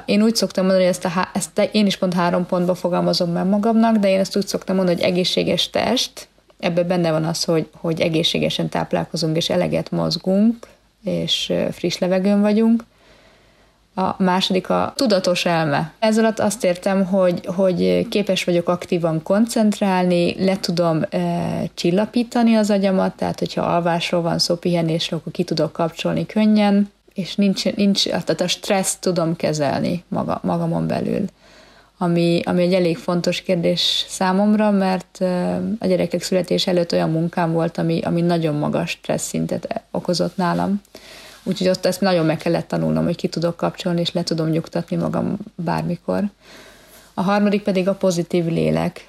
Én 0.05 0.23
úgy 0.23 0.37
szoktam 0.37 0.65
mondani, 0.65 0.87
hogy 0.87 0.95
ezt, 0.95 1.05
a, 1.05 1.29
ezt 1.33 1.69
én 1.73 1.87
is 1.87 1.97
pont 1.97 2.15
három 2.15 2.47
pontba 2.47 2.75
fogalmazom 2.75 3.31
meg 3.31 3.47
magamnak, 3.47 3.97
de 3.97 4.09
én 4.09 4.19
ezt 4.19 4.37
úgy 4.37 4.47
szoktam 4.47 4.77
mondani, 4.77 4.97
hogy 4.97 5.11
egészséges 5.11 5.71
test, 5.71 6.29
ebben 6.59 6.87
benne 6.87 7.11
van 7.11 7.25
az, 7.25 7.45
hogy, 7.45 7.69
hogy 7.75 8.01
egészségesen 8.01 8.69
táplálkozunk 8.69 9.37
és 9.37 9.51
eleget 9.51 9.91
mozgunk, 9.91 10.67
és 11.05 11.53
friss 11.71 11.99
levegőn 11.99 12.41
vagyunk. 12.41 12.85
A 13.97 14.23
második 14.23 14.71
a 14.71 14.93
tudatos 14.97 15.45
elme. 15.45 15.93
Ez 15.99 16.19
alatt 16.19 16.39
azt 16.39 16.65
értem, 16.65 17.05
hogy, 17.05 17.47
hogy 17.47 18.09
képes 18.09 18.45
vagyok 18.45 18.69
aktívan 18.69 19.23
koncentrálni, 19.23 20.45
le 20.45 20.57
tudom 20.61 21.03
e, 21.11 21.21
csillapítani 21.75 22.55
az 22.55 22.71
agyamat, 22.71 23.17
tehát 23.17 23.39
hogyha 23.39 23.63
alvásról 23.63 24.23
van 24.23 24.39
szó, 24.39 24.55
pihenésről, 24.55 25.19
akkor 25.19 25.33
ki 25.33 25.45
tudok 25.45 25.73
kapcsolni 25.73 26.27
könnyen, 26.27 26.93
és 27.15 27.35
nincs, 27.35 27.75
nincs 27.75 28.05
tehát 28.05 28.41
a 28.41 28.49
stresszt 28.49 29.01
tudom 29.01 29.37
kezelni 29.37 30.05
maga, 30.09 30.41
magamon 30.43 30.87
belül. 30.87 31.25
Ami, 31.99 32.41
ami 32.45 32.63
egy 32.63 32.75
elég 32.75 32.97
fontos 32.97 33.43
kérdés 33.43 34.05
számomra, 34.09 34.71
mert 34.71 35.19
a 35.79 35.87
gyerekek 35.87 36.23
születés 36.23 36.67
előtt 36.67 36.93
olyan 36.93 37.11
munkám 37.11 37.53
volt, 37.53 37.79
ami, 37.79 38.01
ami 38.01 38.21
nagyon 38.21 38.55
magas 38.55 38.91
stressz 38.91 39.27
szintet 39.27 39.83
okozott 39.91 40.37
nálam. 40.37 40.81
Úgyhogy 41.43 41.69
ott 41.69 41.87
ezt 41.87 42.01
nagyon 42.01 42.27
meg 42.27 42.37
kellett 42.37 42.69
tanulnom, 42.69 43.05
hogy 43.05 43.17
ki 43.17 43.29
tudok 43.29 43.57
kapcsolni, 43.57 44.01
és 44.01 44.13
le 44.13 44.23
tudom 44.23 44.49
nyugtatni 44.49 44.97
magam 44.97 45.37
bármikor. 45.55 46.23
A 47.15 47.23
harmadik 47.23 47.63
pedig 47.63 47.89
a 47.89 47.95
pozitív 47.95 48.47
lélek. 48.47 49.09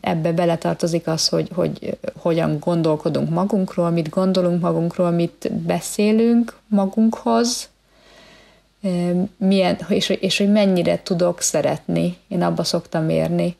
Ebbe 0.00 0.32
beletartozik 0.32 1.06
az, 1.06 1.28
hogy, 1.28 1.48
hogy 1.54 1.98
hogyan 2.16 2.58
gondolkodunk 2.58 3.30
magunkról, 3.30 3.90
mit 3.90 4.08
gondolunk 4.08 4.60
magunkról, 4.60 5.10
mit 5.10 5.52
beszélünk 5.52 6.56
magunkhoz, 6.66 7.68
milyen, 9.36 9.78
és, 9.88 10.08
és 10.08 10.38
hogy 10.38 10.50
mennyire 10.50 11.02
tudok 11.02 11.40
szeretni. 11.40 12.16
Én 12.28 12.42
abba 12.42 12.64
szoktam 12.64 13.04
mérni. 13.04 13.56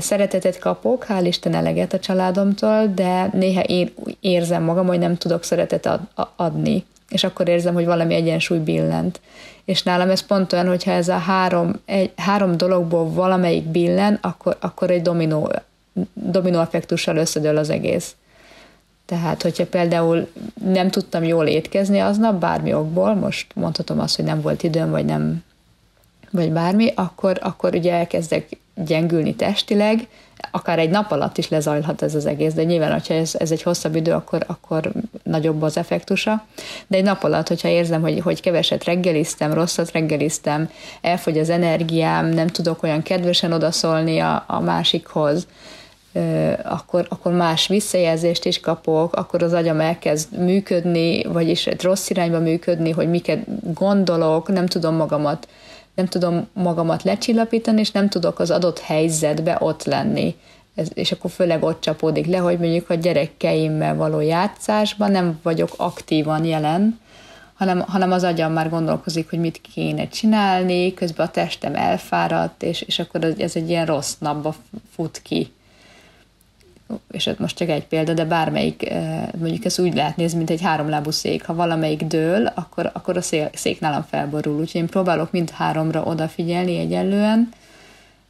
Szeretetet 0.00 0.58
kapok, 0.58 1.06
hál' 1.08 1.24
Isten 1.24 1.54
eleget 1.54 1.92
a 1.92 1.98
családomtól, 1.98 2.86
de 2.94 3.30
néha 3.32 3.60
én 3.60 3.92
érzem 4.20 4.62
magam, 4.62 4.86
hogy 4.86 4.98
nem 4.98 5.16
tudok 5.16 5.42
szeretetet 5.42 5.88
adni, 6.36 6.84
és 7.10 7.24
akkor 7.24 7.48
érzem, 7.48 7.74
hogy 7.74 7.84
valami 7.84 8.14
egyensúly 8.14 8.58
billent. 8.58 9.20
És 9.64 9.82
nálam 9.82 10.10
ez 10.10 10.20
pont 10.20 10.52
olyan, 10.52 10.68
hogyha 10.68 10.90
ez 10.90 11.08
a 11.08 11.16
három, 11.16 11.80
egy, 11.84 12.12
három 12.16 12.56
dologból 12.56 13.10
valamelyik 13.10 13.64
billen, 13.64 14.18
akkor, 14.20 14.56
akkor 14.60 14.90
egy 14.90 15.02
dominó, 15.02 15.52
dominó 16.12 16.60
effektussal 16.60 17.16
összedől 17.16 17.56
az 17.56 17.70
egész. 17.70 18.14
Tehát, 19.06 19.42
hogyha 19.42 19.66
például 19.66 20.28
nem 20.64 20.90
tudtam 20.90 21.24
jól 21.24 21.46
étkezni 21.46 21.98
aznap, 21.98 22.34
bármi 22.34 22.74
okból, 22.74 23.14
most 23.14 23.54
mondhatom 23.54 24.00
azt, 24.00 24.16
hogy 24.16 24.24
nem 24.24 24.40
volt 24.40 24.62
időm, 24.62 24.90
vagy 24.90 25.04
nem, 25.04 25.44
vagy 26.30 26.52
bármi, 26.52 26.92
akkor, 26.94 27.38
akkor 27.42 27.74
ugye 27.74 27.92
elkezdek 27.92 28.48
gyengülni 28.84 29.34
testileg, 29.34 30.08
akár 30.50 30.78
egy 30.78 30.90
nap 30.90 31.10
alatt 31.10 31.38
is 31.38 31.48
lezajlhat 31.48 32.02
ez 32.02 32.14
az 32.14 32.26
egész, 32.26 32.52
de 32.52 32.64
nyilván, 32.64 32.92
hogyha 32.92 33.14
ez, 33.14 33.34
ez 33.38 33.50
egy 33.50 33.62
hosszabb 33.62 33.94
idő, 33.94 34.12
akkor, 34.12 34.44
akkor 34.46 34.92
nagyobb 35.22 35.62
az 35.62 35.76
effektusa. 35.76 36.44
De 36.86 36.96
egy 36.96 37.04
nap 37.04 37.24
alatt, 37.24 37.48
hogyha 37.48 37.68
érzem, 37.68 38.00
hogy, 38.00 38.20
hogy 38.20 38.40
keveset 38.40 38.84
reggeliztem, 38.84 39.52
rosszat 39.52 39.92
reggeliztem, 39.92 40.70
elfogy 41.00 41.38
az 41.38 41.50
energiám, 41.50 42.26
nem 42.26 42.46
tudok 42.46 42.82
olyan 42.82 43.02
kedvesen 43.02 43.52
odaszólni 43.52 44.18
a, 44.18 44.44
a 44.46 44.60
másikhoz, 44.60 45.46
akkor, 46.62 47.06
akkor 47.08 47.32
más 47.32 47.66
visszajelzést 47.66 48.44
is 48.44 48.60
kapok, 48.60 49.14
akkor 49.16 49.42
az 49.42 49.52
agyam 49.52 49.80
elkezd 49.80 50.38
működni, 50.38 51.24
vagyis 51.24 51.66
egy 51.66 51.82
rossz 51.82 52.10
irányba 52.10 52.38
működni, 52.38 52.90
hogy 52.90 53.08
miket 53.08 53.74
gondolok, 53.74 54.48
nem 54.48 54.66
tudom 54.66 54.94
magamat 54.94 55.48
nem 56.00 56.08
tudom 56.08 56.48
magamat 56.52 57.02
lecsillapítani, 57.02 57.80
és 57.80 57.90
nem 57.90 58.08
tudok 58.08 58.38
az 58.38 58.50
adott 58.50 58.78
helyzetbe 58.78 59.56
ott 59.60 59.84
lenni. 59.84 60.34
Ez, 60.74 60.88
és 60.94 61.12
akkor 61.12 61.30
főleg 61.30 61.62
ott 61.62 61.80
csapódik 61.80 62.26
le, 62.26 62.38
hogy 62.38 62.58
mondjuk 62.58 62.90
a 62.90 62.94
gyerekeimmel 62.94 63.94
való 63.94 64.20
játszásban 64.20 65.10
nem 65.10 65.40
vagyok 65.42 65.70
aktívan 65.76 66.44
jelen, 66.44 67.00
hanem, 67.54 67.80
hanem 67.80 68.12
az 68.12 68.22
agyam 68.22 68.52
már 68.52 68.68
gondolkozik, 68.68 69.30
hogy 69.30 69.38
mit 69.38 69.60
kéne 69.74 70.08
csinálni, 70.08 70.94
közben 70.94 71.26
a 71.26 71.30
testem 71.30 71.74
elfáradt, 71.74 72.62
és, 72.62 72.82
és 72.82 72.98
akkor 72.98 73.24
ez 73.38 73.56
egy 73.56 73.68
ilyen 73.68 73.86
rossz 73.86 74.14
napba 74.18 74.54
fut 74.94 75.20
ki 75.22 75.52
és 77.10 77.26
ez 77.26 77.34
most 77.38 77.56
csak 77.56 77.68
egy 77.68 77.86
példa, 77.86 78.14
de 78.14 78.24
bármelyik, 78.24 78.90
eh, 78.90 79.28
mondjuk 79.38 79.64
ezt 79.64 79.78
úgy 79.78 79.94
lehet 79.94 80.16
nézni, 80.16 80.36
mint 80.36 80.50
egy 80.50 80.62
háromlábú 80.62 81.10
szék. 81.10 81.44
Ha 81.44 81.54
valamelyik 81.54 82.04
dől, 82.04 82.46
akkor, 82.54 82.90
akkor 82.92 83.16
a 83.16 83.22
szék 83.52 83.80
nálam 83.80 84.04
felborul. 84.10 84.60
Úgyhogy 84.60 84.80
én 84.80 84.86
próbálok 84.86 85.30
mind 85.30 85.50
háromra 85.50 86.02
odafigyelni 86.02 86.78
egyenlően, 86.78 87.48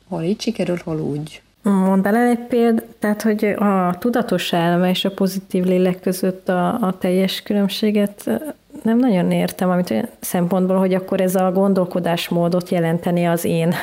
hol 0.09 0.23
így 0.23 0.41
sikerül, 0.41 0.79
hol 0.85 1.01
úgy. 1.01 1.43
Mondd 1.63 2.07
el 2.07 2.15
egy 2.15 2.39
példát, 2.39 2.85
tehát 2.99 3.23
hogy 3.23 3.45
a 3.45 3.97
tudatos 3.99 4.53
elme 4.53 4.91
és 4.91 5.05
a 5.05 5.11
pozitív 5.11 5.65
lélek 5.65 6.01
között 6.01 6.49
a, 6.49 6.75
a 6.75 6.99
teljes 6.99 7.43
különbséget 7.43 8.23
eh, 8.27 8.39
nem 8.83 8.99
nagyon 8.99 9.31
értem, 9.31 9.71
amit 9.71 9.91
olyan 9.91 10.09
szempontból, 10.21 10.77
hogy 10.77 10.95
akkor 10.95 11.21
ez 11.21 11.35
a 11.35 11.53
gondolkodásmódot 11.53 12.69
jelenteni 12.69 13.27
az 13.27 13.45
én 13.45 13.75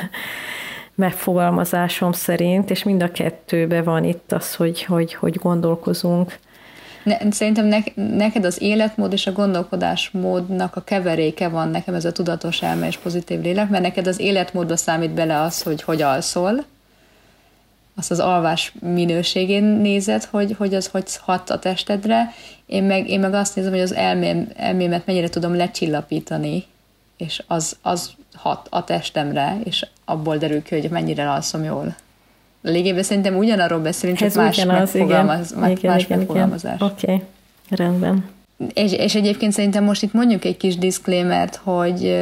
megfogalmazásom 0.98 2.12
szerint, 2.12 2.70
és 2.70 2.82
mind 2.82 3.02
a 3.02 3.10
kettőben 3.10 3.84
van 3.84 4.04
itt 4.04 4.32
az, 4.32 4.54
hogy, 4.54 4.84
hogy, 4.84 5.14
hogy 5.14 5.34
gondolkozunk. 5.34 6.38
Ne, 7.04 7.30
szerintem 7.30 7.66
ne, 7.66 7.78
neked 7.94 8.44
az 8.44 8.62
életmód 8.62 9.12
és 9.12 9.26
a 9.26 9.32
gondolkodásmódnak 9.32 10.76
a 10.76 10.80
keveréke 10.80 11.48
van 11.48 11.68
nekem 11.68 11.94
ez 11.94 12.04
a 12.04 12.12
tudatos 12.12 12.62
elme 12.62 12.86
és 12.86 12.96
pozitív 12.96 13.40
lélek, 13.40 13.68
mert 13.68 13.82
neked 13.82 14.06
az 14.06 14.20
életmódba 14.20 14.76
számít 14.76 15.10
bele 15.10 15.40
az, 15.40 15.62
hogy 15.62 15.82
hogy 15.82 16.02
alszol, 16.02 16.64
azt 17.94 18.10
az 18.10 18.20
alvás 18.20 18.72
minőségén 18.80 19.64
nézed, 19.64 20.24
hogy, 20.24 20.54
hogy 20.58 20.74
az 20.74 20.86
hogy 20.86 21.16
hat 21.20 21.50
a 21.50 21.58
testedre, 21.58 22.34
én 22.66 22.84
meg, 22.84 23.08
én 23.08 23.20
meg 23.20 23.34
azt 23.34 23.56
nézem, 23.56 23.72
hogy 23.72 23.80
az 23.80 23.94
elmém, 23.94 24.48
elmémet 24.56 25.06
mennyire 25.06 25.28
tudom 25.28 25.56
lecsillapítani, 25.56 26.64
és 27.16 27.42
az, 27.46 27.76
az 27.82 28.10
hat 28.40 28.66
a 28.70 28.84
testemre, 28.84 29.58
és 29.64 29.86
abból 30.04 30.36
derül 30.36 30.62
ki, 30.62 30.80
hogy 30.80 30.90
mennyire 30.90 31.30
alszom 31.30 31.64
jól. 31.64 31.94
Lényegében 32.62 33.02
szerintem 33.02 33.36
ugyanarról 33.36 33.80
beszélünk, 33.80 34.18
csak 34.18 34.34
más 34.34 34.64
megfogalmaz. 34.64 35.52
Más, 35.52 35.70
igen, 35.70 35.92
más 35.92 36.02
igen, 36.02 36.18
megfogalmazás. 36.18 36.80
Oké, 36.80 37.12
okay. 37.12 37.24
rendben. 37.70 38.24
És, 38.74 38.92
és 38.92 39.14
egyébként 39.14 39.52
szerintem 39.52 39.84
most 39.84 40.02
itt 40.02 40.12
mondjuk 40.12 40.44
egy 40.44 40.56
kis 40.56 40.76
diszklémert, 40.76 41.60
hogy 41.62 42.18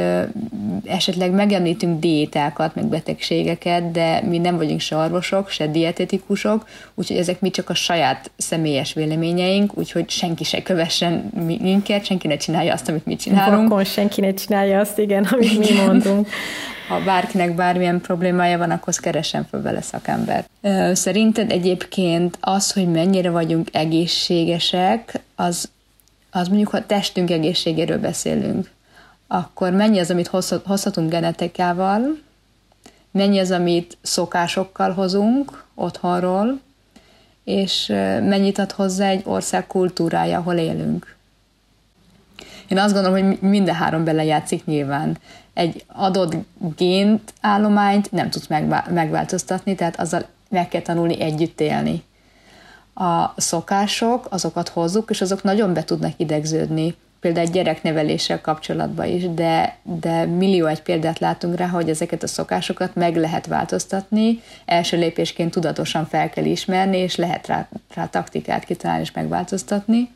esetleg 0.85 1.31
megemlítünk 1.31 1.99
diétákat, 1.99 2.75
meg 2.75 2.85
betegségeket, 2.85 3.91
de 3.91 4.21
mi 4.21 4.37
nem 4.37 4.57
vagyunk 4.57 4.79
se 4.79 4.95
orvosok, 4.95 5.49
se 5.49 5.67
dietetikusok, 5.67 6.67
úgyhogy 6.95 7.17
ezek 7.17 7.39
mi 7.39 7.49
csak 7.49 7.69
a 7.69 7.73
saját 7.73 8.31
személyes 8.37 8.93
véleményeink, 8.93 9.77
úgyhogy 9.77 10.09
senki 10.09 10.43
se 10.43 10.63
kövessen 10.63 11.31
minket, 11.61 12.05
senki 12.05 12.27
ne 12.27 12.37
csinálja 12.37 12.73
azt, 12.73 12.89
amit 12.89 13.05
mi 13.05 13.15
csinálunk. 13.15 13.69
Vakon 13.69 13.83
senki 13.83 14.21
ne 14.21 14.33
csinálja 14.33 14.79
azt, 14.79 14.99
igen, 14.99 15.23
amit 15.23 15.51
igen. 15.51 15.75
mi 15.75 15.85
mondunk. 15.85 16.27
Ha 16.87 17.03
bárkinek 17.03 17.55
bármilyen 17.55 18.01
problémája 18.01 18.57
van, 18.57 18.71
akkor 18.71 18.93
keressen 18.93 19.47
fel 19.51 19.61
vele 19.61 19.81
szakember. 19.81 20.45
Szerinted 20.93 21.51
egyébként 21.51 22.37
az, 22.41 22.71
hogy 22.71 22.87
mennyire 22.87 23.29
vagyunk 23.29 23.69
egészségesek, 23.71 25.19
az 25.35 25.69
az 26.31 26.47
mondjuk, 26.47 26.69
ha 26.69 26.85
testünk 26.85 27.31
egészségéről 27.31 27.99
beszélünk, 27.99 28.69
akkor 29.27 29.71
mennyi 29.71 29.99
az, 29.99 30.11
amit 30.11 30.31
hozhatunk 30.65 31.09
genetikával, 31.09 32.01
mennyi 33.11 33.39
az, 33.39 33.51
amit 33.51 33.97
szokásokkal 34.01 34.91
hozunk 34.91 35.63
otthonról, 35.75 36.59
és 37.43 37.85
mennyit 38.21 38.59
ad 38.59 38.71
hozzá 38.71 39.09
egy 39.09 39.21
ország 39.25 39.67
kultúrája, 39.67 40.37
ahol 40.37 40.55
élünk. 40.55 41.15
Én 42.67 42.77
azt 42.77 42.93
gondolom, 42.93 43.27
hogy 43.27 43.37
minden 43.41 43.75
három 43.75 44.03
belejátszik 44.03 44.65
nyilván. 44.65 45.17
Egy 45.53 45.85
adott 45.87 46.35
gént 46.77 47.33
állományt 47.41 48.11
nem 48.11 48.29
tudsz 48.29 48.47
megváltoztatni, 48.89 49.75
tehát 49.75 49.99
azzal 49.99 50.25
meg 50.49 50.67
kell 50.67 50.81
tanulni 50.81 51.21
együtt 51.21 51.61
élni 51.61 52.03
a 52.97 53.33
szokások, 53.37 54.27
azokat 54.29 54.69
hozzuk, 54.69 55.09
és 55.09 55.21
azok 55.21 55.43
nagyon 55.43 55.73
be 55.73 55.83
tudnak 55.83 56.13
idegződni, 56.17 56.95
például 57.19 57.47
gyerekneveléssel 57.47 58.41
kapcsolatban 58.41 59.05
is, 59.05 59.33
de, 59.33 59.77
de 59.83 60.25
millió 60.25 60.65
egy 60.65 60.81
példát 60.81 61.19
látunk 61.19 61.55
rá, 61.55 61.67
hogy 61.67 61.89
ezeket 61.89 62.23
a 62.23 62.27
szokásokat 62.27 62.95
meg 62.95 63.15
lehet 63.15 63.45
változtatni, 63.45 64.41
első 64.65 64.97
lépésként 64.97 65.51
tudatosan 65.51 66.05
fel 66.05 66.29
kell 66.29 66.45
ismerni, 66.45 66.97
és 66.97 67.15
lehet 67.15 67.47
rá, 67.47 67.69
rá 67.93 68.05
taktikát 68.05 68.63
kitalálni 68.63 69.01
és 69.01 69.11
megváltoztatni. 69.11 70.09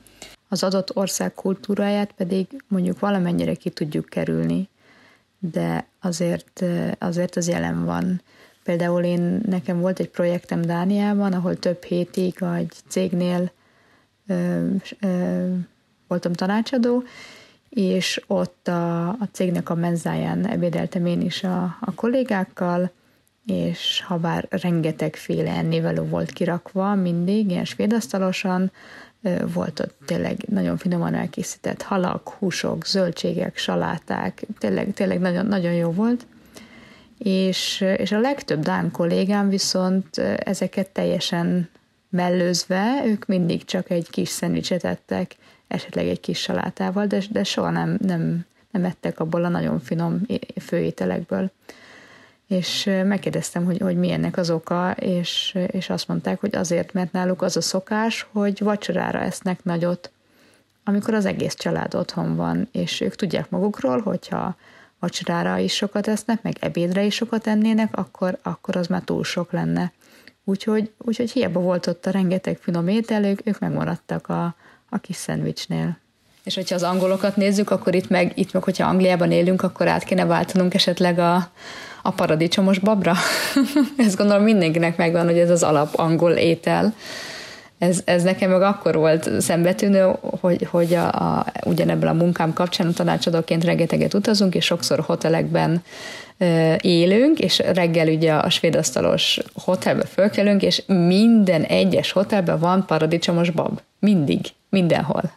Az 0.50 0.64
adott 0.64 0.96
ország 0.96 1.34
kultúráját 1.34 2.12
pedig 2.12 2.48
mondjuk 2.68 3.00
valamennyire 3.00 3.54
ki 3.54 3.70
tudjuk 3.70 4.06
kerülni, 4.06 4.70
de 5.40 5.86
azért, 6.02 6.64
azért 7.00 7.36
az 7.36 7.48
jelen 7.48 7.86
van. 7.86 8.22
Például 8.64 9.04
én, 9.04 9.42
nekem 9.46 9.80
volt 9.80 10.00
egy 10.00 10.10
projektem 10.10 10.62
Dániában, 10.62 11.34
ahol 11.34 11.56
több 11.56 11.84
hétig 11.84 12.44
egy 12.56 12.74
cégnél 12.88 13.52
ö, 14.28 14.66
ö, 15.00 15.48
voltam 16.08 16.34
tanácsadó, 16.34 17.04
és 17.70 18.22
ott 18.28 18.68
a, 18.68 19.08
a 19.10 19.28
cégnek 19.32 19.70
a 19.70 19.76
menzáján 19.76 20.48
ebédeltem 20.48 21.06
én 21.06 21.22
is 21.22 21.44
a, 21.44 21.78
a 21.80 21.94
kollégákkal, 21.96 22.92
és 23.46 24.04
ha 24.08 24.18
bár 24.18 24.48
rengetegféle 24.50 25.52
ennivaló 25.52 26.04
volt 26.04 26.32
kirakva 26.32 26.96
mindig, 26.96 27.50
ilyen 27.50 27.66
svédasztalosan, 27.66 28.72
volt 29.54 29.80
ott 29.80 29.96
tényleg 30.06 30.38
nagyon 30.48 30.78
finoman 30.78 31.14
elkészített 31.14 31.82
halak, 31.82 32.30
húsok, 32.30 32.86
zöldségek, 32.86 33.58
saláták, 33.58 34.46
tényleg, 34.58 34.94
tényleg 34.94 35.20
nagyon, 35.20 35.46
nagyon 35.46 35.74
jó 35.74 35.92
volt 35.92 36.26
és, 37.24 37.86
és 37.98 38.12
a 38.12 38.20
legtöbb 38.20 38.60
Dán 38.60 38.92
kollégám 38.92 39.50
viszont 39.50 40.18
ezeket 40.38 40.90
teljesen 40.90 41.70
mellőzve, 42.10 43.04
ők 43.06 43.26
mindig 43.26 43.66
csak 43.66 43.90
egy 43.90 44.10
kis 44.10 44.30
szendvicset 44.30 44.84
ettek, 44.84 45.36
esetleg 45.68 46.08
egy 46.08 46.20
kis 46.20 46.40
salátával, 46.40 47.06
de, 47.06 47.22
de 47.32 47.44
soha 47.44 47.70
nem, 47.70 47.98
nem, 48.02 48.46
nem 48.72 48.86
ettek 48.86 49.20
abból 49.20 49.44
a 49.44 49.50
nagyon 49.50 49.80
finom 49.80 50.22
főételekből. 50.60 51.52
És 52.48 52.84
megkérdeztem, 53.04 53.66
hogy, 53.66 53.78
hogy 53.78 53.98
mi 53.98 54.12
ennek 54.12 54.38
az 54.38 54.50
oka, 54.50 54.92
és, 54.92 55.58
és 55.68 55.90
azt 55.90 56.08
mondták, 56.08 56.40
hogy 56.40 56.56
azért, 56.56 56.94
mert 56.94 57.12
náluk 57.12 57.42
az 57.42 57.58
a 57.58 57.62
szokás, 57.62 58.28
hogy 58.32 58.64
vacsorára 58.64 59.20
esznek 59.20 59.64
nagyot, 59.64 60.12
amikor 60.84 61.14
az 61.14 61.26
egész 61.26 61.54
család 61.54 61.96
otthon 61.96 62.36
van, 62.36 62.68
és 62.72 63.02
ők 63.02 63.16
tudják 63.16 63.50
magukról, 63.50 64.02
hogyha 64.02 64.56
vacsorára 65.02 65.58
is 65.58 65.76
sokat 65.76 66.08
esznek, 66.08 66.42
meg 66.42 66.56
ebédre 66.60 67.04
is 67.04 67.16
sokat 67.16 67.48
ennének, 67.48 67.98
akkor, 67.98 68.40
akkor 68.44 68.76
az 68.76 68.88
már 68.88 69.02
túl 69.02 69.24
sok 69.24 69.52
lenne. 69.52 69.92
Úgyhogy, 70.44 70.92
úgyhogy 70.98 71.32
hiába 71.32 71.60
volt 71.60 71.88
ott 71.88 72.06
a 72.06 72.12
rengeteg 72.12 72.58
finom 72.58 72.88
étel, 72.88 73.24
ők, 73.24 73.40
ők 73.44 73.60
megmaradtak 73.60 74.28
a, 74.28 74.56
a 74.90 74.98
kis 74.98 75.16
szendvicsnél. 75.16 75.98
És 76.44 76.56
hogyha 76.56 76.76
az 76.76 76.84
angolokat 76.84 77.36
nézzük, 77.36 77.70
akkor 77.70 77.96
itt 77.96 78.10
meg, 78.10 78.32
itt 78.36 78.54
meg, 78.54 78.64
hogyha 78.64 78.88
Angliában 78.88 79.32
élünk, 79.32 79.62
akkor 79.62 79.88
át 79.88 80.04
kéne 80.04 80.26
váltanunk 80.26 80.74
esetleg 80.74 81.20
a, 81.20 81.52
a 82.02 82.12
paradicsomos 82.12 82.80
babra. 82.80 83.14
Ezt 83.98 84.18
gondolom 84.18 84.44
mindenkinek 84.44 84.98
megvan, 84.98 85.26
hogy 85.26 85.38
ez 85.38 85.50
az 85.50 85.64
alap 85.64 85.94
angol 85.96 86.32
étel 86.32 86.94
ez, 87.82 88.02
ez 88.06 88.24
nekem 88.24 88.50
meg 88.50 88.62
akkor 88.62 88.96
volt 88.96 89.42
szembetűnő, 89.42 90.16
hogy, 90.22 90.68
hogy 90.70 90.94
a, 90.94 91.08
a, 91.08 91.46
ugyanebből 91.66 92.10
a 92.10 92.14
munkám 92.14 92.54
kapcsán 92.54 92.88
a 92.88 92.94
tanácsadóként 92.94 93.64
rengeteget 93.64 94.14
utazunk, 94.14 94.56
és 94.56 94.66
sokszor 94.66 95.00
hotelekben 95.00 95.84
élünk, 96.82 97.40
és 97.40 97.60
reggel 97.74 98.08
ugye 98.08 98.34
a 98.34 98.50
svédasztalos 98.50 99.40
hotelbe 99.54 100.06
fölkelünk, 100.06 100.62
és 100.62 100.84
minden 100.88 101.64
egyes 101.64 102.12
hotelben 102.12 102.60
van 102.60 102.86
paradicsomos 102.86 103.50
bab. 103.50 103.80
Mindig, 104.00 104.40
mindenhol. 104.70 105.32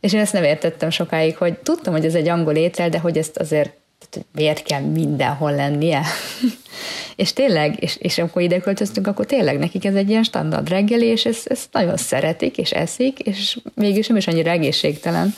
És 0.00 0.12
én 0.12 0.20
ezt 0.20 0.32
nem 0.32 0.44
értettem 0.44 0.90
sokáig, 0.90 1.36
hogy 1.36 1.54
tudtam, 1.58 1.92
hogy 1.92 2.04
ez 2.04 2.14
egy 2.14 2.28
angol 2.28 2.54
étel, 2.54 2.88
de 2.88 2.98
hogy 2.98 3.18
ezt 3.18 3.36
azért 3.36 3.72
hogy 4.14 4.24
miért 4.34 4.62
kell 4.62 4.80
mindenhol 4.80 5.54
lennie. 5.54 6.02
és 7.16 7.32
tényleg, 7.32 7.82
és, 7.82 7.96
és 7.96 8.18
amikor 8.18 8.42
ide 8.42 8.60
költöztünk, 8.60 9.06
akkor 9.06 9.26
tényleg 9.26 9.58
nekik 9.58 9.84
ez 9.84 9.94
egy 9.94 10.08
ilyen 10.08 10.22
standard 10.22 10.68
reggeli, 10.68 11.06
és 11.06 11.24
ezt, 11.24 11.46
ezt 11.46 11.68
nagyon 11.72 11.96
szeretik, 11.96 12.58
és 12.58 12.70
eszik, 12.70 13.18
és 13.18 13.58
mégis 13.74 14.06
nem 14.06 14.16
is 14.16 14.26
annyira 14.26 14.50
egészségtelen. 14.50 15.34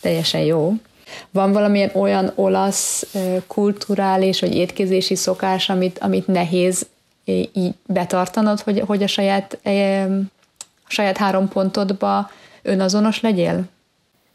Teljesen 0.00 0.40
jó. 0.40 0.72
Van 1.30 1.52
valamilyen 1.52 1.90
olyan 1.94 2.32
olasz 2.34 3.14
kulturális 3.46 4.40
vagy 4.40 4.54
étkezési 4.54 5.14
szokás, 5.14 5.68
amit, 5.68 5.98
amit 5.98 6.26
nehéz 6.26 6.86
így 7.24 7.74
betartanod, 7.86 8.60
hogy, 8.60 8.80
hogy 8.86 9.02
a 9.02 9.06
saját, 9.06 9.58
a 10.84 10.88
saját 10.88 11.16
három 11.16 11.48
pontodba 11.48 12.30
önazonos 12.62 13.20
legyél? 13.20 13.64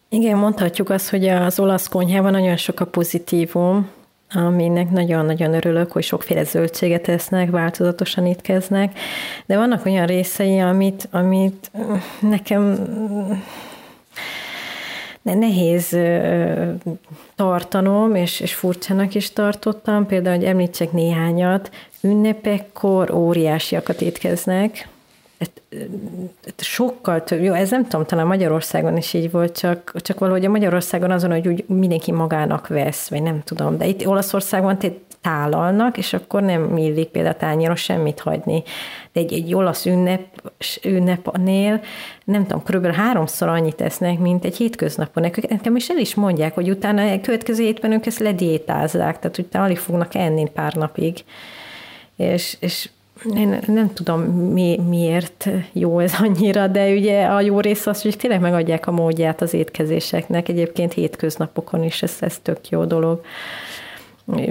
Igen, 0.09 0.37
mondhatjuk 0.37 0.89
azt, 0.89 1.09
hogy 1.09 1.27
az 1.27 1.59
olasz 1.59 1.87
konyhában 1.87 2.31
nagyon 2.31 2.57
sok 2.57 2.79
a 2.79 2.85
pozitívum, 2.85 3.89
aminek 4.33 4.89
nagyon-nagyon 4.89 5.53
örülök, 5.53 5.91
hogy 5.91 6.03
sokféle 6.03 6.43
zöldséget 6.43 7.07
esznek, 7.07 7.49
változatosan 7.49 8.25
étkeznek, 8.25 8.99
de 9.45 9.57
vannak 9.57 9.85
olyan 9.85 10.05
részei, 10.05 10.59
amit, 10.59 11.07
amit 11.11 11.71
nekem 12.19 12.87
nehéz 15.21 15.97
tartanom, 17.35 18.15
és, 18.15 18.39
és 18.39 18.53
furcsának 18.53 19.15
is 19.15 19.33
tartottam, 19.33 20.05
például, 20.05 20.35
hogy 20.35 20.45
említsek 20.45 20.91
néhányat, 20.91 21.71
ünnepekkor 22.01 23.11
óriásiakat 23.11 24.01
étkeznek, 24.01 24.87
sokkal 26.57 27.23
több, 27.23 27.41
jó, 27.41 27.53
ez 27.53 27.69
nem 27.69 27.83
tudom, 27.83 28.05
talán 28.05 28.27
Magyarországon 28.27 28.97
is 28.97 29.13
így 29.13 29.31
volt, 29.31 29.57
csak, 29.57 29.93
csak 29.95 30.19
valahogy 30.19 30.45
a 30.45 30.49
Magyarországon 30.49 31.11
azon, 31.11 31.31
hogy 31.31 31.47
úgy 31.47 31.65
mindenki 31.67 32.11
magának 32.11 32.67
vesz, 32.67 33.09
vagy 33.09 33.21
nem 33.21 33.41
tudom, 33.43 33.77
de 33.77 33.85
itt 33.85 34.07
Olaszországban 34.07 34.77
tálalnak, 35.21 35.97
és 35.97 36.13
akkor 36.13 36.41
nem 36.41 36.77
illik 36.77 37.07
például 37.07 37.35
tányéron 37.35 37.75
semmit 37.75 38.19
hagyni. 38.19 38.63
De 39.11 39.19
egy, 39.19 39.33
egy 39.33 39.53
olasz 39.53 39.85
ünnep, 39.85 40.21
ünnepnél, 40.83 41.81
nem 42.23 42.41
tudom, 42.41 42.63
körülbelül 42.63 42.97
háromszor 42.97 43.47
annyit 43.47 43.81
esznek, 43.81 44.19
mint 44.19 44.45
egy 44.45 44.57
hétköznapon. 44.57 45.31
Nekem 45.49 45.75
is 45.75 45.89
el 45.89 45.97
is 45.97 46.15
mondják, 46.15 46.53
hogy 46.53 46.69
utána 46.69 47.11
a 47.11 47.21
következő 47.21 47.63
hétben 47.63 47.91
ők 47.91 48.05
ezt 48.05 48.19
lediétázzák, 48.19 49.19
tehát 49.19 49.37
utána 49.37 49.65
alig 49.65 49.77
fognak 49.77 50.15
enni 50.15 50.49
pár 50.49 50.73
napig. 50.73 51.23
És, 52.15 52.57
és 52.59 52.89
én 53.35 53.59
nem 53.67 53.93
tudom 53.93 54.21
mi, 54.21 54.79
miért 54.87 55.49
jó 55.71 55.99
ez 55.99 56.13
annyira, 56.19 56.67
de 56.67 56.91
ugye 56.91 57.25
a 57.25 57.41
jó 57.41 57.59
rész 57.59 57.87
az, 57.87 58.01
hogy 58.01 58.17
tényleg 58.17 58.39
megadják 58.39 58.87
a 58.87 58.91
módját 58.91 59.41
az 59.41 59.53
étkezéseknek. 59.53 60.49
Egyébként 60.49 60.93
hétköznapokon 60.93 61.83
is 61.83 62.03
ez, 62.03 62.17
ez 62.19 62.37
tök 62.41 62.69
jó 62.69 62.85
dolog. 62.85 63.21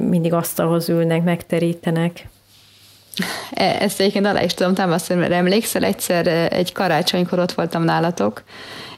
Mindig 0.00 0.32
asztalhoz 0.32 0.88
ülnek, 0.88 1.24
megterítenek. 1.24 2.28
E, 3.50 3.76
ezt 3.80 4.00
egyébként 4.00 4.26
alá 4.26 4.42
is 4.42 4.54
tudom 4.54 4.74
támasztani, 4.74 5.20
mert 5.20 5.32
emlékszel, 5.32 5.84
egyszer 5.84 6.26
egy 6.52 6.72
karácsonykor 6.72 7.38
ott 7.38 7.52
voltam 7.52 7.82
nálatok, 7.82 8.42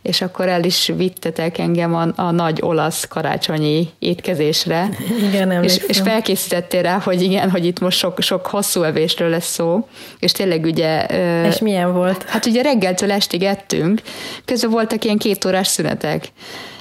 és 0.03 0.21
akkor 0.21 0.49
el 0.49 0.65
is 0.65 0.93
vittetek 0.97 1.59
engem 1.59 1.95
a, 1.95 2.07
a 2.17 2.31
nagy 2.31 2.59
olasz 2.63 3.07
karácsonyi 3.09 3.89
étkezésre. 3.99 4.89
Igen, 5.29 5.63
és, 5.63 5.77
és 5.87 6.01
felkészítettél 6.01 6.83
rá, 6.83 6.99
hogy 6.99 7.23
igen, 7.23 7.51
hogy 7.51 7.65
itt 7.65 7.81
most 7.81 7.99
sok, 7.99 8.21
sok 8.21 8.47
hosszú 8.47 8.83
evésről 8.83 9.29
lesz 9.29 9.53
szó, 9.53 9.89
és 10.19 10.33
tényleg 10.33 10.65
ugye... 10.65 11.07
És 11.47 11.59
milyen 11.59 11.93
volt? 11.93 12.23
Hát 12.23 12.47
ugye 12.47 12.63
reggeltől 12.63 13.13
estig 13.13 13.43
ettünk, 13.43 14.01
közben 14.45 14.71
voltak 14.71 15.05
ilyen 15.05 15.19
két 15.19 15.45
órás 15.45 15.67
szünetek. 15.67 16.33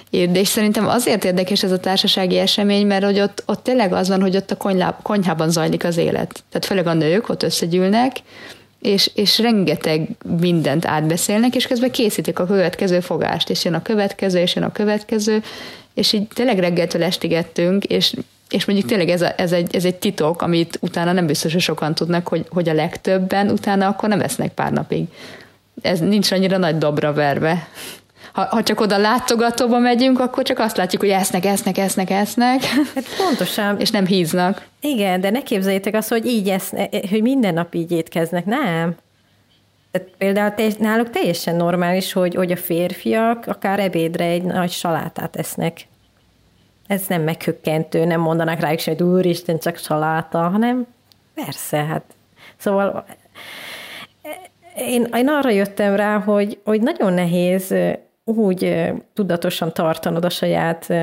De 0.09 0.39
és 0.39 0.47
szerintem 0.47 0.87
azért 0.87 1.23
érdekes 1.23 1.63
ez 1.63 1.71
a 1.71 1.79
társasági 1.79 2.37
esemény, 2.37 2.87
mert 2.87 3.03
hogy 3.03 3.19
ott, 3.19 3.43
ott 3.45 3.63
tényleg 3.63 3.93
az 3.93 4.07
van, 4.07 4.21
hogy 4.21 4.35
ott 4.35 4.51
a 4.51 4.57
konyhá, 4.57 4.97
konyhában 5.01 5.49
zajlik 5.49 5.83
az 5.83 5.97
élet. 5.97 6.43
Tehát 6.49 6.65
főleg 6.65 6.87
a 6.87 6.93
nők 6.93 7.29
ott 7.29 7.43
összegyűlnek, 7.43 8.17
és, 8.81 9.11
és 9.15 9.39
rengeteg 9.39 10.09
mindent 10.39 10.85
átbeszélnek, 10.85 11.55
és 11.55 11.67
közben 11.67 11.91
készítik 11.91 12.39
a 12.39 12.45
következő 12.45 12.99
fogást, 12.99 13.49
és 13.49 13.65
jön 13.65 13.73
a 13.73 13.81
következő, 13.81 14.39
és 14.39 14.55
jön 14.55 14.63
a 14.63 14.71
következő, 14.71 15.43
és 15.93 16.13
így 16.13 16.27
tényleg 16.27 16.59
reggeltől 16.59 17.03
estig 17.03 17.31
ettünk, 17.31 17.83
és, 17.83 18.13
és 18.49 18.65
mondjuk 18.65 18.87
tényleg 18.87 19.09
ez, 19.09 19.21
a, 19.21 19.33
ez, 19.37 19.51
egy, 19.51 19.75
ez 19.75 19.85
egy 19.85 19.95
titok, 19.95 20.41
amit 20.41 20.77
utána 20.81 21.11
nem 21.11 21.25
biztos, 21.25 21.51
hogy 21.51 21.61
sokan 21.61 21.95
tudnak, 21.95 22.27
hogy, 22.27 22.45
hogy 22.49 22.69
a 22.69 22.73
legtöbben 22.73 23.49
utána 23.49 23.87
akkor 23.87 24.09
nem 24.09 24.21
esznek 24.21 24.53
pár 24.53 24.71
napig. 24.71 25.05
Ez 25.81 25.99
nincs 25.99 26.31
annyira 26.31 26.57
nagy 26.57 26.77
dobra 26.77 27.13
verve 27.13 27.67
ha, 28.37 28.47
ha 28.49 28.63
csak 28.63 28.79
oda 28.79 28.97
látogatóba 28.97 29.79
megyünk, 29.79 30.19
akkor 30.19 30.43
csak 30.43 30.59
azt 30.59 30.77
látjuk, 30.77 31.01
hogy 31.01 31.11
esznek, 31.11 31.45
esznek, 31.45 31.77
esznek, 31.77 32.09
esznek. 32.09 32.63
Hát 32.95 33.05
pontosan. 33.17 33.77
és 33.81 33.89
nem 33.89 34.05
híznak. 34.05 34.67
Igen, 34.81 35.21
de 35.21 35.29
ne 35.29 35.43
képzeljétek 35.43 35.93
azt, 35.95 36.09
hogy 36.09 36.25
így 36.25 36.49
esznek, 36.49 37.07
hogy 37.09 37.21
minden 37.21 37.53
nap 37.53 37.73
így 37.73 37.91
étkeznek. 37.91 38.45
Nem. 38.45 38.95
Tehát 39.91 40.07
például 40.17 40.53
te, 40.53 40.67
náluk 40.79 41.09
teljesen 41.09 41.55
normális, 41.55 42.13
hogy, 42.13 42.35
hogy 42.35 42.51
a 42.51 42.55
férfiak 42.55 43.47
akár 43.47 43.79
ebédre 43.79 44.25
egy 44.25 44.43
nagy 44.43 44.71
salátát 44.71 45.35
esznek. 45.35 45.87
Ez 46.87 47.01
nem 47.07 47.21
meghökkentő, 47.21 48.05
nem 48.05 48.19
mondanak 48.19 48.59
rájuk 48.59 48.79
sem, 48.79 48.95
hogy 48.97 49.07
úristen, 49.07 49.59
csak 49.59 49.77
saláta, 49.77 50.49
hanem 50.49 50.87
persze, 51.33 51.77
hát 51.77 52.03
szóval 52.57 53.05
én, 54.77 55.07
én 55.15 55.27
arra 55.27 55.49
jöttem 55.49 55.95
rá, 55.95 56.19
hogy, 56.19 56.59
hogy 56.63 56.81
nagyon 56.81 57.13
nehéz 57.13 57.73
úgy 58.27 58.91
tudatosan 59.13 59.73
tartanod 59.73 60.25
a 60.25 60.29
saját 60.29 60.93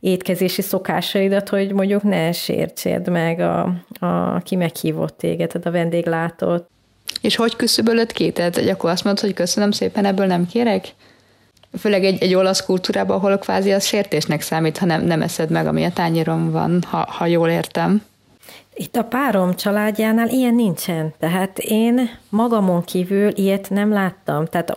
étkezési 0.00 0.62
szokásaidat, 0.62 1.48
hogy 1.48 1.72
mondjuk 1.72 2.02
ne 2.02 2.32
sértséd 2.32 3.08
meg 3.08 3.40
a, 3.40 3.74
a 4.00 4.38
ki 4.38 4.56
meghívott 4.56 5.18
téged, 5.18 5.52
a 5.64 5.70
vendéglátót. 5.70 6.68
És 7.20 7.36
hogy 7.36 7.56
küszöbölöd 7.56 8.12
ki? 8.12 8.32
Tehát 8.32 8.56
akkor 8.56 8.90
azt 8.90 9.04
mondod, 9.04 9.24
hogy 9.24 9.34
köszönöm 9.34 9.70
szépen, 9.70 10.04
ebből 10.04 10.26
nem 10.26 10.46
kérek? 10.46 10.88
Főleg 11.78 12.04
egy, 12.04 12.22
egy 12.22 12.34
olasz 12.34 12.64
kultúrában, 12.64 13.16
ahol 13.16 13.38
kvázi 13.38 13.72
az 13.72 13.84
sértésnek 13.84 14.40
számít, 14.40 14.78
ha 14.78 14.86
nem, 14.86 15.04
nem 15.04 15.22
eszed 15.22 15.50
meg, 15.50 15.66
ami 15.66 15.84
a 15.84 15.92
tányéron 15.92 16.50
van, 16.50 16.82
ha, 16.86 17.06
ha 17.10 17.26
jól 17.26 17.48
értem. 17.48 18.02
Itt 18.74 18.96
a 18.96 19.04
párom 19.04 19.54
családjánál 19.54 20.28
ilyen 20.28 20.54
nincsen. 20.54 21.14
Tehát 21.18 21.58
én 21.58 22.10
magamon 22.28 22.84
kívül 22.84 23.30
ilyet 23.34 23.70
nem 23.70 23.92
láttam. 23.92 24.46
Tehát 24.46 24.74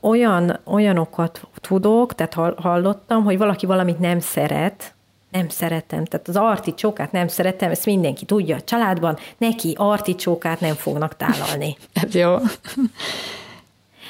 olyan, 0.00 0.58
olyanokat 0.64 1.40
tudok, 1.60 2.14
tehát 2.14 2.34
hallottam, 2.60 3.24
hogy 3.24 3.38
valaki 3.38 3.66
valamit 3.66 3.98
nem 3.98 4.20
szeret, 4.20 4.94
nem 5.30 5.48
szeretem. 5.48 6.04
Tehát 6.04 6.28
az 6.28 6.36
articsókát 6.36 7.12
nem 7.12 7.28
szeretem, 7.28 7.70
ezt 7.70 7.86
mindenki 7.86 8.24
tudja 8.24 8.56
a 8.56 8.60
családban, 8.60 9.18
neki 9.38 9.74
articsókát 9.78 10.60
nem 10.60 10.74
fognak 10.74 11.16
tálalni. 11.16 11.76
Ez 12.02 12.14
jó. 12.14 12.36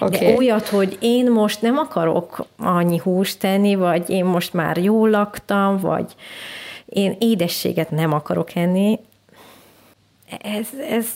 Okay. 0.01 0.19
De 0.19 0.37
olyat, 0.37 0.69
hogy 0.69 0.99
én 1.01 1.31
most 1.31 1.63
nem 1.63 1.79
akarok 1.79 2.47
annyi 2.59 2.99
húst 2.99 3.39
tenni, 3.39 3.75
vagy 3.75 4.11
én 4.11 4.25
most 4.25 4.53
már 4.53 4.77
jól 4.77 5.11
laktam, 5.11 5.79
vagy 5.79 6.15
én 6.85 7.17
édességet 7.19 7.91
nem 7.91 8.13
akarok 8.13 8.55
enni, 8.55 8.99
ez, 10.43 10.69
ez 10.89 11.07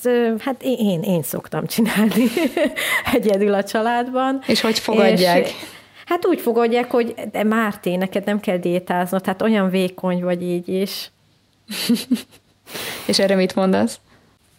hát 0.41 0.63
én, 0.63 1.03
én 1.03 1.23
szoktam 1.23 1.67
csinálni 1.67 2.25
egyedül 3.15 3.55
a 3.55 3.65
családban. 3.65 4.41
És 4.47 4.61
hogy 4.61 4.79
fogadják? 4.79 5.47
És, 5.47 5.53
hát 6.07 6.27
úgy 6.27 6.41
fogadják, 6.41 6.91
hogy 6.91 7.15
de 7.33 7.45
Márté, 7.45 7.97
neked 7.97 8.25
nem 8.25 8.41
kell 8.41 8.57
diétáznod, 8.57 9.27
hát 9.27 9.43
olyan 9.43 9.71
vékony 9.71 10.23
vagy 10.23 10.43
így 10.43 10.69
is. 10.69 11.11
és 13.09 13.19
erre 13.19 13.35
mit 13.35 13.55
mondasz? 13.55 14.01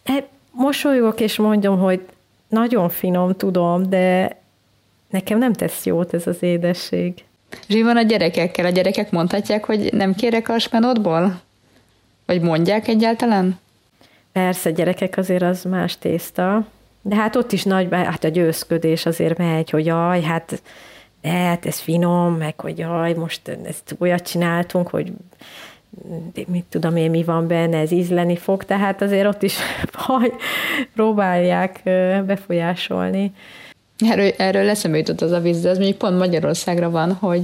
E, 0.03 0.27
mosolyogok 0.51 1.19
és 1.19 1.35
mondom, 1.35 1.79
hogy 1.79 2.01
nagyon 2.47 2.89
finom, 2.89 3.35
tudom, 3.35 3.89
de 3.89 4.37
nekem 5.09 5.37
nem 5.37 5.53
tesz 5.53 5.85
jót 5.85 6.13
ez 6.13 6.27
az 6.27 6.43
édesség. 6.43 7.13
És 7.67 7.81
van 7.81 7.97
a 7.97 8.01
gyerekekkel? 8.01 8.65
A 8.65 8.69
gyerekek 8.69 9.11
mondhatják, 9.11 9.65
hogy 9.65 9.93
nem 9.93 10.15
kérek 10.15 10.49
a 10.49 10.59
spenodból? 10.59 11.41
Vagy 12.25 12.41
mondják 12.41 12.87
egyáltalán? 12.87 13.59
Persze, 14.39 14.71
gyerekek 14.71 15.17
azért 15.17 15.41
az 15.41 15.63
más 15.63 15.97
tészta, 15.97 16.65
de 17.01 17.15
hát 17.15 17.35
ott 17.35 17.51
is 17.51 17.63
nagy, 17.63 17.87
hát 17.91 18.23
a 18.23 18.27
győzködés 18.27 19.05
azért 19.05 19.37
megy, 19.37 19.69
hogy 19.69 19.85
jaj, 19.85 20.21
hát, 20.21 20.61
hát 21.23 21.65
ez 21.65 21.79
finom, 21.79 22.33
meg 22.33 22.59
hogy 22.59 22.77
jaj, 22.77 23.13
most 23.13 23.47
ezt 23.63 23.95
olyat 23.97 24.21
csináltunk, 24.21 24.87
hogy 24.87 25.11
mit 26.47 26.65
tudom 26.69 26.95
én, 26.95 27.09
mi 27.09 27.23
van 27.23 27.47
benne, 27.47 27.77
ez 27.77 27.91
ízleni 27.91 28.37
fog, 28.37 28.63
tehát 28.63 29.01
azért 29.01 29.27
ott 29.27 29.43
is 29.43 29.57
haj, 29.93 30.31
próbálják 30.93 31.81
befolyásolni. 32.25 33.31
Erről, 33.97 34.31
erről 34.37 34.63
leszembe 34.63 34.97
jutott 34.97 35.21
az 35.21 35.31
a 35.31 35.39
víz, 35.39 35.61
de 35.61 35.69
ez 35.69 35.77
mondjuk 35.77 35.97
pont 35.97 36.17
Magyarországra 36.17 36.89
van, 36.89 37.13
hogy 37.13 37.41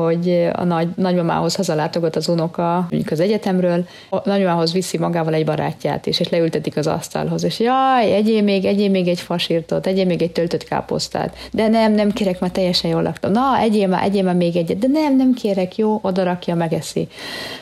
hogy 0.00 0.48
a 0.52 0.64
nagy, 0.64 0.88
nagymamához 0.96 1.54
hazalátogat 1.54 2.16
az 2.16 2.28
unoka, 2.28 2.86
mondjuk 2.90 3.10
az 3.10 3.20
egyetemről, 3.20 3.84
a 4.10 4.28
nagymamához 4.28 4.72
viszi 4.72 4.98
magával 4.98 5.34
egy 5.34 5.44
barátját 5.44 6.06
is, 6.06 6.20
és 6.20 6.28
leültetik 6.28 6.76
az 6.76 6.86
asztalhoz, 6.86 7.44
és 7.44 7.60
jaj, 7.60 8.12
egyél 8.12 8.42
még, 8.42 8.64
egyél 8.64 8.90
még 8.90 9.08
egy 9.08 9.20
fasírtot, 9.20 9.86
egyél 9.86 10.04
még 10.04 10.22
egy 10.22 10.32
töltött 10.32 10.64
káposztát, 10.64 11.36
de 11.52 11.68
nem, 11.68 11.92
nem 11.92 12.12
kérek, 12.12 12.40
mert 12.40 12.52
teljesen 12.52 12.90
jól 12.90 13.02
laktam. 13.02 13.32
Na, 13.32 13.58
egyél 13.58 13.88
már, 13.88 14.02
egyél 14.02 14.22
már 14.22 14.34
még 14.34 14.56
egyet, 14.56 14.78
de 14.78 14.86
nem, 14.86 15.16
nem 15.16 15.32
kérek, 15.32 15.76
jó, 15.76 15.98
odarakja, 16.02 16.54
megeszi. 16.54 17.08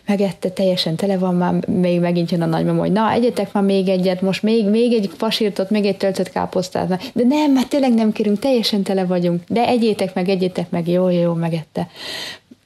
Megette, 0.07 0.49
teljesen 0.49 0.97
tele 0.97 1.18
van 1.18 1.35
már, 1.35 1.66
még 1.66 2.01
megint 2.01 2.31
jön 2.31 2.42
a 2.42 2.47
nagymama, 2.47 2.81
hogy 2.81 2.92
na, 2.92 3.11
egyetek 3.11 3.53
már 3.53 3.64
még 3.64 3.88
egyet, 3.88 4.20
most 4.20 4.42
még, 4.42 4.68
még 4.68 4.92
egy 4.92 5.11
fasírtot, 5.16 5.70
még 5.70 5.85
egy 5.85 5.97
töltött 5.97 6.31
káposztát, 6.31 6.88
de 7.12 7.23
nem, 7.29 7.53
mert 7.53 7.68
tényleg 7.68 7.94
nem 7.94 8.12
kérünk, 8.12 8.38
teljesen 8.38 8.83
tele 8.83 9.05
vagyunk, 9.05 9.42
de 9.49 9.66
egyétek 9.66 10.14
meg, 10.14 10.29
egyétek 10.29 10.70
meg, 10.70 10.88
jó, 10.88 11.09
jó, 11.09 11.33
megette 11.33 11.88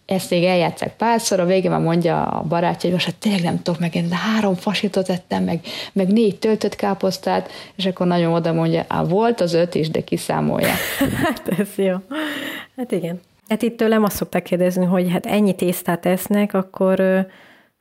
ezt 0.09 0.31
még 0.31 0.45
eljátszák 0.45 0.97
párszor, 0.97 1.41
a 1.41 1.45
végén 1.45 1.71
már 1.71 1.81
mondja 1.81 2.25
a 2.25 2.43
barátja, 2.43 2.81
hogy 2.83 2.93
most 2.93 3.05
hát 3.05 3.15
tényleg 3.15 3.43
nem 3.43 3.63
tudok 3.63 3.81
meg, 3.81 3.91
de 3.91 4.17
három 4.17 4.55
fasítot 4.55 5.09
ettem, 5.09 5.45
meg, 5.45 5.61
meg 5.93 6.13
négy 6.13 6.39
töltött 6.39 6.77
káposztát, 6.77 7.51
és 7.77 7.87
akkor 7.87 8.07
nagyon 8.07 8.33
oda 8.33 8.53
mondja, 8.53 8.85
á, 8.89 9.03
volt 9.03 9.41
az 9.41 9.55
öt 9.55 9.75
is, 9.75 9.91
de 9.91 10.01
kiszámolja. 10.01 10.73
hát 11.25 11.49
ez 11.59 11.69
jó. 11.77 11.95
Hát 12.77 12.93
igen. 12.93 13.21
Hát 13.49 13.63
itt 13.63 13.77
tőlem 13.77 14.05
azt 14.05 14.17
szokták 14.17 14.43
kérdezni, 14.43 14.85
hogy 14.85 15.11
hát 15.11 15.27
ennyi 15.27 15.55
tésztát 15.55 16.07
esznek, 16.07 16.55
akkor, 16.55 17.27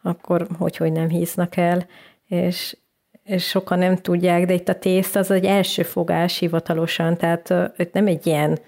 akkor 0.03 0.47
hogy, 0.57 0.77
hogy 0.77 0.91
nem 0.91 1.09
híznak 1.09 1.57
el, 1.57 1.85
és, 2.27 2.77
és 3.23 3.47
sokan 3.47 3.79
nem 3.79 3.95
tudják, 3.95 4.45
de 4.45 4.53
itt 4.53 4.69
a 4.69 4.79
tészt 4.79 5.15
az 5.15 5.31
egy 5.31 5.45
első 5.45 5.83
fogás 5.83 6.37
hivatalosan, 6.37 7.17
tehát 7.17 7.53
itt 7.77 7.93
nem 7.93 8.07
egy 8.07 8.27
ilyen 8.27 8.59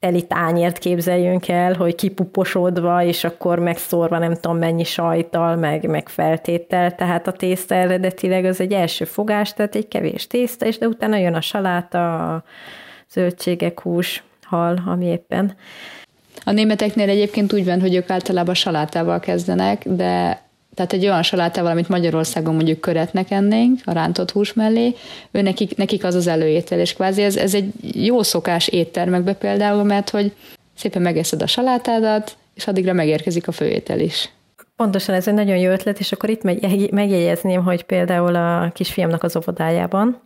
teli 0.00 0.26
tányért 0.26 0.78
képzeljünk 0.78 1.48
el, 1.48 1.74
hogy 1.74 1.94
kipuposodva, 1.94 3.02
és 3.02 3.24
akkor 3.24 3.58
megszórva 3.58 4.18
nem 4.18 4.34
tudom 4.34 4.58
mennyi 4.58 4.84
sajtal, 4.84 5.56
meg, 5.56 5.88
meg 5.88 6.08
feltétel, 6.08 6.94
tehát 6.94 7.26
a 7.26 7.32
tészta 7.32 7.74
eredetileg 7.74 8.44
az 8.44 8.60
egy 8.60 8.72
első 8.72 9.04
fogás, 9.04 9.52
tehát 9.52 9.74
egy 9.74 9.88
kevés 9.88 10.26
tészta, 10.26 10.66
és 10.66 10.78
de 10.78 10.86
utána 10.86 11.16
jön 11.16 11.34
a 11.34 11.40
saláta, 11.40 12.34
a 12.34 12.44
zöldségek, 13.10 13.80
hús, 13.80 14.22
hal, 14.42 14.82
ami 14.86 15.06
éppen. 15.06 15.56
A 16.44 16.50
németeknél 16.50 17.08
egyébként 17.08 17.52
úgy 17.52 17.64
van, 17.64 17.80
hogy 17.80 17.94
ők 17.94 18.10
általában 18.10 18.54
salátával 18.54 19.20
kezdenek, 19.20 19.88
de 19.88 20.42
tehát 20.80 20.94
egy 21.04 21.10
olyan 21.10 21.22
salátával, 21.22 21.70
amit 21.70 21.88
Magyarországon 21.88 22.54
mondjuk 22.54 22.80
köretnek 22.80 23.30
ennénk, 23.30 23.80
a 23.84 23.92
rántott 23.92 24.30
hús 24.30 24.52
mellé, 24.52 24.94
ő 25.30 25.42
nekik, 25.42 25.76
nekik 25.76 26.04
az 26.04 26.14
az 26.14 26.26
előétel, 26.26 26.78
és 26.78 26.94
kvázi 26.94 27.22
ez, 27.22 27.36
ez 27.36 27.54
egy 27.54 27.72
jó 28.06 28.22
szokás 28.22 28.68
éttermekbe 28.68 29.34
például, 29.34 29.82
mert 29.82 30.10
hogy 30.10 30.32
szépen 30.76 31.02
megeszed 31.02 31.42
a 31.42 31.46
salátádat, 31.46 32.36
és 32.54 32.66
addigra 32.66 32.92
megérkezik 32.92 33.48
a 33.48 33.52
főétel 33.52 34.00
is. 34.00 34.30
Pontosan 34.76 35.14
ez 35.14 35.28
egy 35.28 35.34
nagyon 35.34 35.56
jó 35.56 35.70
ötlet, 35.70 35.98
és 35.98 36.12
akkor 36.12 36.28
itt 36.28 36.42
megjegyezném, 36.90 37.64
hogy 37.64 37.82
például 37.82 38.34
a 38.36 38.70
kisfiamnak 38.74 39.22
az 39.22 39.36
óvodájában 39.36 40.20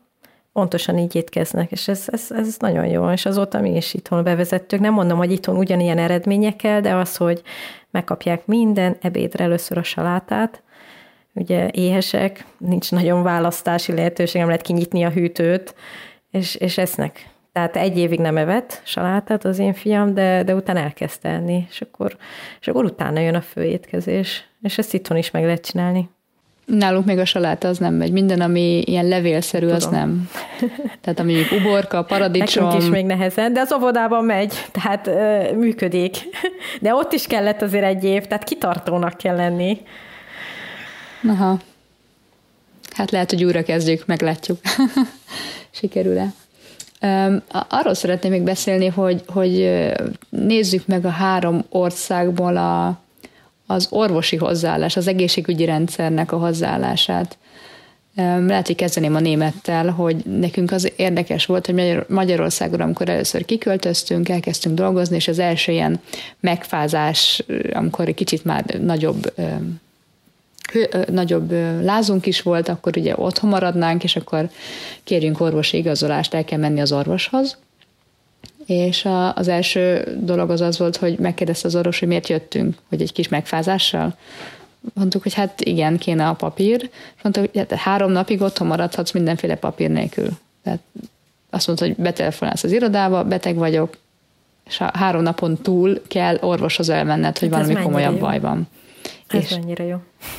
pontosan 0.54 0.98
így 0.98 1.14
étkeznek, 1.14 1.70
és 1.70 1.88
ez, 1.88 2.04
ez, 2.06 2.30
ez 2.30 2.56
nagyon 2.58 2.86
jó, 2.86 3.10
és 3.10 3.26
azóta 3.26 3.60
mi 3.60 3.76
is 3.76 3.94
itthon 3.94 4.24
bevezettük. 4.24 4.80
Nem 4.80 4.92
mondom, 4.92 5.18
hogy 5.18 5.32
itthon 5.32 5.56
ugyanilyen 5.56 5.98
eredményekkel, 5.98 6.80
de 6.80 6.94
az, 6.94 7.16
hogy 7.16 7.42
megkapják 7.90 8.46
minden 8.46 8.96
ebédre 9.00 9.44
először 9.44 9.78
a 9.78 9.82
salátát, 9.82 10.62
ugye 11.32 11.68
éhesek, 11.70 12.44
nincs 12.58 12.90
nagyon 12.90 13.22
választási 13.22 13.92
lehetőség, 13.92 14.36
nem 14.36 14.46
lehet 14.46 14.62
kinyitni 14.62 15.04
a 15.04 15.10
hűtőt, 15.10 15.74
és, 16.30 16.54
és 16.54 16.78
esznek. 16.78 17.28
Tehát 17.52 17.76
egy 17.76 17.98
évig 17.98 18.18
nem 18.18 18.36
evett 18.36 18.80
salátát 18.84 19.44
az 19.44 19.58
én 19.58 19.72
fiam, 19.72 20.14
de, 20.14 20.42
de 20.42 20.54
utána 20.54 20.78
elkezdte 20.78 21.28
enni, 21.28 21.66
és 21.70 21.80
akkor, 21.80 22.16
és 22.60 22.68
akkor 22.68 22.84
utána 22.84 23.20
jön 23.20 23.34
a 23.34 23.40
főétkezés, 23.40 24.44
és 24.62 24.78
ezt 24.78 24.94
itthon 24.94 25.16
is 25.16 25.30
meg 25.30 25.44
lehet 25.44 25.66
csinálni. 25.66 26.08
Nálunk 26.64 27.04
még 27.04 27.18
a 27.18 27.24
saláta 27.24 27.68
az 27.68 27.78
nem 27.78 27.94
megy. 27.94 28.12
Minden, 28.12 28.40
ami 28.40 28.82
ilyen 28.84 29.08
levélszerű, 29.08 29.66
Tudom. 29.66 29.76
az 29.76 29.86
nem. 29.86 30.30
Tehát 31.00 31.18
ami 31.18 31.42
uborka, 31.60 32.02
paradicsom. 32.02 32.64
Nekünk 32.64 32.82
is 32.82 32.88
még 32.88 33.04
nehezen, 33.04 33.52
de 33.52 33.60
az 33.60 33.72
óvodában 33.72 34.24
megy, 34.24 34.54
tehát 34.72 35.06
ö, 35.06 35.52
működik. 35.56 36.16
De 36.80 36.94
ott 36.94 37.12
is 37.12 37.26
kellett 37.26 37.62
azért 37.62 37.84
egy 37.84 38.04
év, 38.04 38.26
tehát 38.26 38.44
kitartónak 38.44 39.16
kell 39.16 39.36
lenni. 39.36 39.80
Aha. 41.28 41.58
Hát 42.96 43.10
lehet, 43.10 43.30
hogy 43.30 43.44
újra 43.44 43.62
kezdjük, 43.62 44.06
meglátjuk. 44.06 44.58
Sikerül-e? 45.70 46.32
Arról 47.68 47.94
szeretném 47.94 48.30
még 48.30 48.42
beszélni, 48.42 48.86
hogy, 48.86 49.22
hogy 49.26 49.82
nézzük 50.28 50.86
meg 50.86 51.04
a 51.04 51.08
három 51.10 51.64
országból 51.68 52.56
a, 52.56 53.00
az 53.66 53.86
orvosi 53.90 54.36
hozzáállás, 54.36 54.96
az 54.96 55.06
egészségügyi 55.06 55.64
rendszernek 55.64 56.32
a 56.32 56.36
hozzáállását. 56.36 57.36
Lehet, 58.16 58.66
hogy 58.66 58.76
kezdeném 58.76 59.14
a 59.14 59.20
némettel, 59.20 59.90
hogy 59.90 60.16
nekünk 60.16 60.70
az 60.70 60.92
érdekes 60.96 61.46
volt, 61.46 61.66
hogy 61.66 62.04
Magyarországon, 62.08 62.80
amikor 62.80 63.08
először 63.08 63.44
kiköltöztünk, 63.44 64.28
elkezdtünk 64.28 64.74
dolgozni, 64.74 65.16
és 65.16 65.28
az 65.28 65.38
első 65.38 65.72
ilyen 65.72 66.00
megfázás, 66.40 67.44
amikor 67.72 68.08
egy 68.08 68.14
kicsit 68.14 68.44
már 68.44 68.64
nagyobb 68.64 69.32
nagyobb 71.10 71.52
lázunk 71.82 72.26
is 72.26 72.42
volt, 72.42 72.68
akkor 72.68 72.96
ugye 72.96 73.14
otthon 73.16 73.50
maradnánk, 73.50 74.04
és 74.04 74.16
akkor 74.16 74.50
kérjünk 75.04 75.40
orvosi 75.40 75.76
igazolást, 75.76 76.34
el 76.34 76.44
kell 76.44 76.58
menni 76.58 76.80
az 76.80 76.92
orvoshoz. 76.92 77.56
És 78.66 79.04
a, 79.04 79.34
az 79.34 79.48
első 79.48 80.16
dolog 80.20 80.50
az 80.50 80.60
az 80.60 80.78
volt, 80.78 80.96
hogy 80.96 81.18
megkérdezte 81.18 81.66
az 81.66 81.76
orvos, 81.76 81.98
hogy 81.98 82.08
miért 82.08 82.28
jöttünk, 82.28 82.76
hogy 82.88 83.02
egy 83.02 83.12
kis 83.12 83.28
megfázással. 83.28 84.16
Mondtuk, 84.94 85.22
hogy 85.22 85.34
hát 85.34 85.60
igen, 85.60 85.98
kéne 85.98 86.28
a 86.28 86.32
papír. 86.32 86.90
Mondta, 87.22 87.40
hogy 87.40 87.50
hát 87.54 87.72
három 87.72 88.10
napig 88.10 88.40
otthon 88.40 88.66
maradhatsz 88.66 89.12
mindenféle 89.12 89.54
papír 89.54 89.90
nélkül. 89.90 90.28
Tehát 90.62 90.80
azt 91.50 91.66
mondta, 91.66 91.86
hogy 91.86 91.94
betelefonálsz 91.96 92.64
az 92.64 92.72
irodába, 92.72 93.24
beteg 93.24 93.56
vagyok, 93.56 93.96
és 94.66 94.80
a 94.80 94.90
három 94.94 95.22
napon 95.22 95.56
túl 95.56 96.02
kell 96.08 96.38
orvoshoz 96.40 96.88
elmenned, 96.88 97.38
hogy 97.38 97.48
hát 97.52 97.66
valami 97.66 97.82
komolyabb 97.84 98.18
baj 98.18 98.40
van. 98.40 98.68
Ez 99.26 99.42
és, 99.42 99.52
annyira 99.52 99.84
jó. 99.84 99.96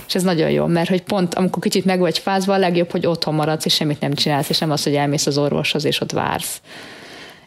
És 0.08 0.16
ez 0.16 0.24
nagyon 0.24 0.50
jó, 0.50 0.66
mert 0.66 0.90
hogy 0.90 1.04
pont 1.04 1.34
amikor 1.34 1.62
kicsit 1.62 1.86
meg 1.86 2.00
vagy 2.00 2.18
fázva, 2.18 2.54
a 2.54 2.58
legjobb, 2.58 2.92
hogy 2.92 3.06
otthon 3.06 3.34
maradsz, 3.34 3.66
és 3.66 3.74
semmit 3.74 4.00
nem 4.00 4.14
csinálsz, 4.14 4.50
és 4.50 4.60
nem 4.60 4.72
az, 4.72 4.84
hogy 4.84 4.96
elmész 4.96 5.26
az 5.26 5.38
orvoshoz, 5.38 5.86
és 5.86 6.02
ott 6.02 6.12
vársz. 6.12 6.62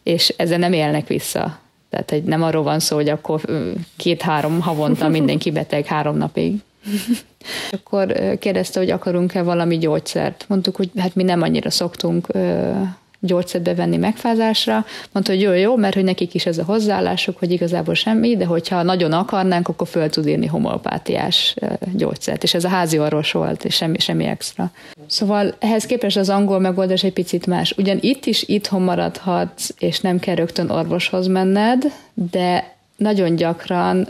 És 0.02 0.34
ezzel 0.36 0.58
nem 0.58 0.72
élnek 0.72 1.06
vissza. 1.06 1.58
Tehát 1.90 2.12
egy, 2.12 2.24
nem 2.24 2.42
arról 2.42 2.62
van 2.62 2.78
szó, 2.78 2.96
hogy 2.96 3.08
akkor 3.08 3.40
két-három 3.96 4.60
havonta 4.60 5.08
mindenki 5.08 5.50
beteg 5.50 5.86
három 5.86 6.16
napig. 6.16 6.54
akkor 7.82 8.36
kérdezte, 8.38 8.78
hogy 8.78 8.90
akarunk-e 8.90 9.42
valami 9.42 9.78
gyógyszert. 9.78 10.44
Mondtuk, 10.48 10.76
hogy 10.76 10.90
hát 10.96 11.14
mi 11.14 11.22
nem 11.22 11.42
annyira 11.42 11.70
szoktunk 11.70 12.26
gyógyszert 13.20 13.64
bevenni 13.64 13.96
megfázásra. 13.96 14.84
Mondta, 15.12 15.32
hogy 15.32 15.40
jó, 15.40 15.52
jó, 15.52 15.76
mert 15.76 15.94
hogy 15.94 16.04
nekik 16.04 16.34
is 16.34 16.46
ez 16.46 16.58
a 16.58 16.64
hozzáállásuk, 16.64 17.38
hogy 17.38 17.50
igazából 17.50 17.94
semmi, 17.94 18.36
de 18.36 18.44
hogyha 18.44 18.82
nagyon 18.82 19.12
akarnánk, 19.12 19.68
akkor 19.68 19.88
föl 19.88 20.08
tud 20.08 20.26
írni 20.26 20.46
homopátiás 20.46 21.54
gyógyszert. 21.92 22.42
És 22.42 22.54
ez 22.54 22.64
a 22.64 22.68
házi 22.68 22.98
orvos 22.98 23.32
volt, 23.32 23.64
és 23.64 23.74
semmi, 23.74 23.98
semmi 23.98 24.24
extra. 24.24 24.70
Szóval 25.06 25.54
ehhez 25.58 25.86
képest 25.86 26.16
az 26.16 26.28
angol 26.28 26.58
megoldás 26.58 27.04
egy 27.04 27.12
picit 27.12 27.46
más. 27.46 27.74
Ugyan 27.76 27.98
itt 28.00 28.26
is 28.26 28.42
itthon 28.42 28.82
maradhatsz, 28.82 29.68
és 29.78 30.00
nem 30.00 30.18
kell 30.18 30.34
rögtön 30.34 30.70
orvoshoz 30.70 31.26
menned, 31.26 31.84
de 32.14 32.76
nagyon 32.96 33.36
gyakran 33.36 34.08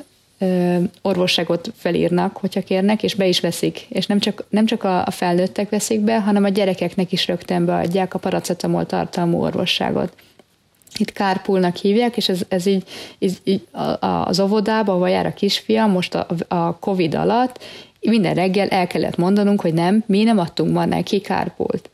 orvosságot 1.03 1.73
felírnak, 1.77 2.37
hogyha 2.37 2.63
kérnek, 2.63 3.03
és 3.03 3.15
be 3.15 3.27
is 3.27 3.41
veszik. 3.41 3.87
És 3.89 4.07
nem 4.07 4.19
csak, 4.19 4.45
nem 4.49 4.67
csak 4.67 4.85
a, 4.85 5.07
a 5.07 5.11
felnőttek 5.11 5.69
veszik 5.69 6.01
be, 6.01 6.21
hanem 6.21 6.45
a 6.45 6.49
gyerekeknek 6.49 7.13
is 7.13 7.27
rögtön 7.27 7.65
beadják 7.65 8.15
a 8.15 8.19
paracetamol 8.19 8.87
tartalmú 8.87 9.43
orvosságot. 9.43 10.13
Itt 10.99 11.13
kárpulnak 11.13 11.77
hívják, 11.77 12.17
és 12.17 12.29
ez, 12.29 12.41
ez 12.49 12.67
így, 12.67 12.83
így, 13.19 13.39
így 13.45 13.67
az 14.01 14.41
óvodába, 14.41 14.93
ahol 14.93 15.11
jár 15.11 15.27
a 15.27 15.35
kisfiam, 15.35 15.91
most 15.91 16.15
a, 16.15 16.27
a 16.49 16.79
Covid 16.79 17.15
alatt, 17.15 17.65
minden 18.01 18.35
reggel 18.35 18.69
el 18.69 18.87
kellett 18.87 19.17
mondanunk, 19.17 19.61
hogy 19.61 19.75
nem, 19.75 20.05
mi 20.07 20.23
nem 20.23 20.39
adtunk 20.39 20.73
ma 20.73 20.85
neki 20.85 21.21
kárpult. 21.21 21.91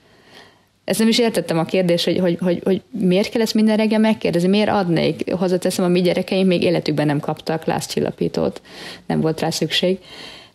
Ezt 0.85 0.99
nem 0.99 1.09
is 1.09 1.18
értettem 1.18 1.59
a 1.59 1.64
kérdést, 1.64 2.05
hogy, 2.05 2.18
hogy, 2.18 2.38
hogy, 2.40 2.61
hogy 2.64 2.83
miért 2.90 3.31
kell 3.31 3.40
ezt 3.40 3.55
minden 3.55 3.77
reggel 3.77 3.99
megkérdezni, 3.99 4.49
miért 4.49 4.68
adnék? 4.68 5.33
Hozzáteszem, 5.33 5.85
a 5.85 5.88
mi 5.88 6.01
gyerekeim 6.01 6.47
még 6.47 6.62
életükben 6.62 7.07
nem 7.07 7.20
kaptak 7.20 7.64
lászcsillapítót, 7.64 8.61
nem 9.07 9.20
volt 9.20 9.40
rá 9.40 9.51
szükség. 9.51 9.99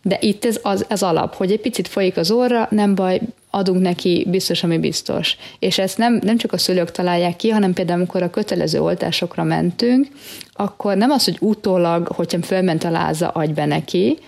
De 0.02 0.18
itt 0.20 0.44
ez 0.44 0.58
az, 0.62 0.86
az 0.88 1.02
alap, 1.02 1.34
hogy 1.34 1.52
egy 1.52 1.60
picit 1.60 1.88
folyik 1.88 2.16
az 2.16 2.30
orra, 2.30 2.68
nem 2.70 2.94
baj, 2.94 3.20
adunk 3.50 3.80
neki 3.80 4.26
biztos, 4.30 4.62
ami 4.62 4.78
biztos. 4.78 5.36
És 5.58 5.78
ezt 5.78 5.98
nem, 5.98 6.20
nem 6.22 6.36
csak 6.36 6.52
a 6.52 6.58
szülők 6.58 6.90
találják 6.90 7.36
ki, 7.36 7.48
hanem 7.48 7.72
például, 7.72 7.98
amikor 7.98 8.22
a 8.22 8.30
kötelező 8.30 8.80
oltásokra 8.80 9.42
mentünk, 9.42 10.06
akkor 10.52 10.96
nem 10.96 11.10
az, 11.10 11.24
hogy 11.24 11.36
utólag, 11.40 12.06
hogyha 12.06 12.42
fölment 12.42 12.84
a 12.84 12.90
láza, 12.90 13.28
adj 13.28 13.52
be 13.52 13.64
neki, 13.66 14.18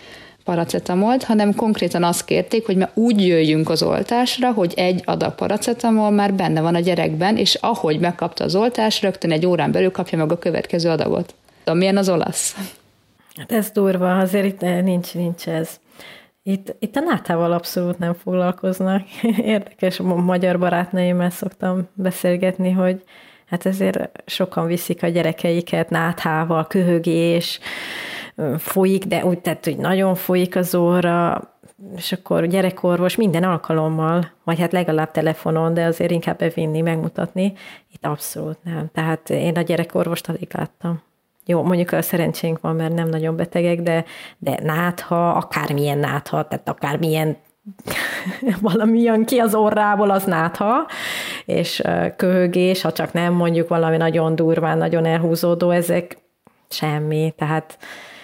paracetamolt, 0.44 1.24
hanem 1.24 1.54
konkrétan 1.54 2.04
azt 2.04 2.24
kérték, 2.24 2.66
hogy 2.66 2.76
már 2.76 2.90
úgy 2.94 3.26
jöjjünk 3.26 3.68
az 3.68 3.82
oltásra, 3.82 4.52
hogy 4.52 4.72
egy 4.76 5.02
adag 5.04 5.34
paracetamol 5.34 6.10
már 6.10 6.34
benne 6.34 6.60
van 6.60 6.74
a 6.74 6.80
gyerekben, 6.80 7.36
és 7.36 7.54
ahogy 7.54 7.98
megkapta 7.98 8.44
az 8.44 8.54
oltás, 8.54 9.02
rögtön 9.02 9.32
egy 9.32 9.46
órán 9.46 9.72
belül 9.72 9.90
kapja 9.90 10.18
meg 10.18 10.32
a 10.32 10.38
következő 10.38 10.90
adagot. 10.90 11.34
Tudom, 11.64 11.78
milyen 11.78 11.96
az 11.96 12.08
olasz? 12.08 12.56
Hát 13.36 13.52
ez 13.52 13.70
durva, 13.70 14.18
azért 14.18 14.44
itt 14.44 14.60
nincs, 14.60 15.14
nincs 15.14 15.48
ez. 15.48 15.80
Itt, 16.42 16.74
itt 16.78 16.96
a 16.96 17.00
nátával 17.00 17.52
abszolút 17.52 17.98
nem 17.98 18.14
foglalkoznak. 18.14 19.02
Érdekes, 19.54 20.00
a 20.00 20.14
magyar 20.14 20.58
barátnőimmel 20.58 21.30
szoktam 21.30 21.88
beszélgetni, 21.94 22.70
hogy 22.70 23.02
hát 23.46 23.66
ezért 23.66 24.22
sokan 24.26 24.66
viszik 24.66 25.02
a 25.02 25.08
gyerekeiket 25.08 25.90
náthával, 25.90 26.66
köhögés, 26.66 27.60
folyik, 28.58 29.04
de 29.04 29.24
úgy 29.24 29.38
tett, 29.38 29.64
hogy 29.64 29.76
nagyon 29.76 30.14
folyik 30.14 30.56
az 30.56 30.74
óra, 30.74 31.42
és 31.96 32.12
akkor 32.12 32.46
gyerekorvos 32.46 33.16
minden 33.16 33.42
alkalommal, 33.42 34.30
vagy 34.44 34.58
hát 34.58 34.72
legalább 34.72 35.10
telefonon, 35.10 35.74
de 35.74 35.84
azért 35.84 36.10
inkább 36.10 36.38
bevinni, 36.38 36.80
megmutatni. 36.80 37.52
Itt 37.92 38.06
abszolút 38.06 38.58
nem. 38.62 38.90
Tehát 38.94 39.30
én 39.30 39.56
a 39.56 39.62
gyerekorvost 39.62 40.28
alig 40.28 40.48
láttam. 40.52 41.02
Jó, 41.46 41.62
mondjuk 41.62 41.92
a 41.92 42.02
szerencsénk 42.02 42.60
van, 42.60 42.76
mert 42.76 42.94
nem 42.94 43.08
nagyon 43.08 43.36
betegek, 43.36 43.80
de, 43.80 44.04
de 44.38 44.58
nátha, 44.62 45.30
akármilyen 45.30 45.98
nátha, 45.98 46.48
tehát 46.48 46.68
akármilyen 46.68 47.36
valami 48.60 49.00
jön 49.00 49.24
ki 49.24 49.38
az 49.38 49.54
orrából, 49.54 50.10
az 50.10 50.24
nátha, 50.24 50.86
és 51.44 51.82
köhögés, 52.16 52.82
ha 52.82 52.92
csak 52.92 53.12
nem 53.12 53.32
mondjuk 53.32 53.68
valami 53.68 53.96
nagyon 53.96 54.34
durván, 54.34 54.78
nagyon 54.78 55.04
elhúzódó, 55.04 55.70
ezek 55.70 56.18
semmi, 56.68 57.34
tehát 57.36 57.78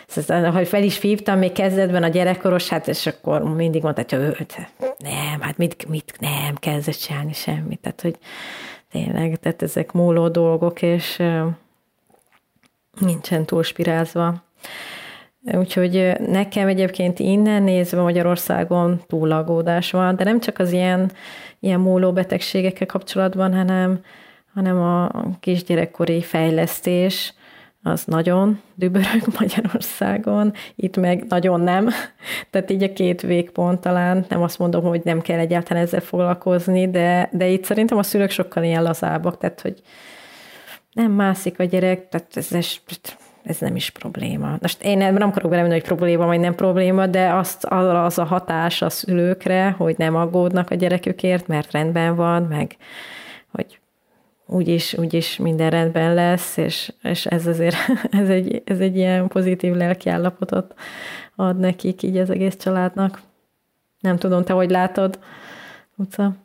Szóval, 0.09 0.51
hogy 0.51 0.69
fel 0.69 0.83
is 0.83 1.01
hívtam 1.01 1.39
még 1.39 1.53
kezdetben 1.53 2.03
a 2.03 2.09
gyerekkoros, 2.09 2.69
hát 2.69 2.89
és 2.89 3.07
akkor 3.07 3.43
mindig 3.43 3.83
mondta, 3.83 4.05
hogy 4.09 4.19
ő, 4.19 4.47
nem, 4.99 5.41
hát 5.41 5.57
mit, 5.57 5.89
mit 5.89 6.15
nem 6.21 6.55
kezdett 6.55 6.95
csinálni 6.95 7.33
semmit. 7.33 7.81
Tehát, 7.81 8.01
hogy 8.01 8.19
tényleg, 8.91 9.37
tehát 9.37 9.63
ezek 9.63 9.93
múló 9.93 10.29
dolgok, 10.29 10.83
és 10.83 11.23
nincsen 13.01 13.45
túlspirázva. 13.45 14.43
Úgyhogy 15.53 16.13
nekem 16.27 16.69
egyébként 16.69 17.19
innen 17.19 17.63
nézve 17.63 18.03
Magyarországon 18.03 19.01
túlagódás 19.07 19.91
van, 19.91 20.17
de 20.17 20.25
nem 20.25 20.41
csak 20.41 20.59
az 20.59 20.73
ilyen, 20.73 21.13
ilyen 21.61 21.81
múló 21.81 22.13
betegségekkel 22.13 22.87
kapcsolatban, 22.87 23.55
hanem, 23.55 24.01
hanem 24.55 24.81
a 24.81 25.11
kisgyerekkori 25.41 26.23
fejlesztés, 26.23 27.35
az 27.89 28.05
nagyon 28.05 28.61
dübörög 28.75 29.23
Magyarországon, 29.41 30.53
itt 30.77 30.97
meg 30.97 31.25
nagyon 31.29 31.61
nem. 31.61 31.89
Tehát 32.51 32.71
így 32.71 32.83
a 32.83 32.93
két 32.93 33.21
végpont 33.21 33.81
talán, 33.81 34.25
nem 34.29 34.43
azt 34.43 34.59
mondom, 34.59 34.85
hogy 34.85 35.01
nem 35.05 35.21
kell 35.21 35.39
egyáltalán 35.39 35.83
ezzel 35.83 36.01
foglalkozni, 36.01 36.91
de, 36.91 37.29
de 37.33 37.47
itt 37.47 37.65
szerintem 37.65 37.99
a 37.99 38.03
szülők 38.03 38.31
sokkal 38.31 38.63
ilyen 38.63 38.83
lazábbak, 38.83 39.39
tehát 39.39 39.61
hogy 39.61 39.83
nem 40.93 41.13
mászik 41.13 41.59
a 41.59 41.65
gyerek, 41.65 42.09
tehát 42.09 42.37
ez, 42.37 42.53
ez 42.53 42.67
ez 43.49 43.59
nem 43.59 43.77
is 43.77 43.91
probléma. 43.91 44.57
Most 44.61 44.83
én 44.83 44.99
nem 44.99 45.17
akarok 45.17 45.51
belemenni, 45.51 45.75
hogy 45.75 45.83
probléma 45.83 46.27
vagy 46.27 46.41
nem 46.41 46.55
probléma, 46.55 47.07
de 47.07 47.33
azt, 47.33 47.65
az 47.65 48.19
a 48.19 48.25
hatás 48.25 48.83
a 48.83 48.91
szülőkre, 48.91 49.71
hogy 49.71 49.95
nem 49.99 50.17
aggódnak 50.17 50.71
a 50.71 50.75
gyerekükért, 50.75 51.47
mert 51.47 51.73
rendben 51.73 52.17
van, 52.17 52.43
meg 52.43 52.77
hogy 53.53 53.81
úgyis, 54.49 54.95
úgyis 54.99 55.37
minden 55.37 55.71
rendben 55.71 56.15
lesz, 56.15 56.57
és, 56.57 56.93
és 57.03 57.27
ez 57.27 57.47
azért 57.47 57.77
ez 58.21 58.29
egy, 58.29 58.63
ez 58.65 58.79
egy 58.79 58.97
ilyen 58.97 59.29
pozitív 59.29 59.75
lelkiállapotot 59.75 60.75
ad 61.37 61.59
nekik 61.59 62.03
így 62.03 62.17
az 62.17 62.31
egész 62.31 62.57
családnak. 62.57 63.21
Nem 64.01 64.17
tudom, 64.17 64.45
te 64.45 64.53
hogy 64.53 64.71
látod, 64.71 65.19
Utca? 65.97 66.37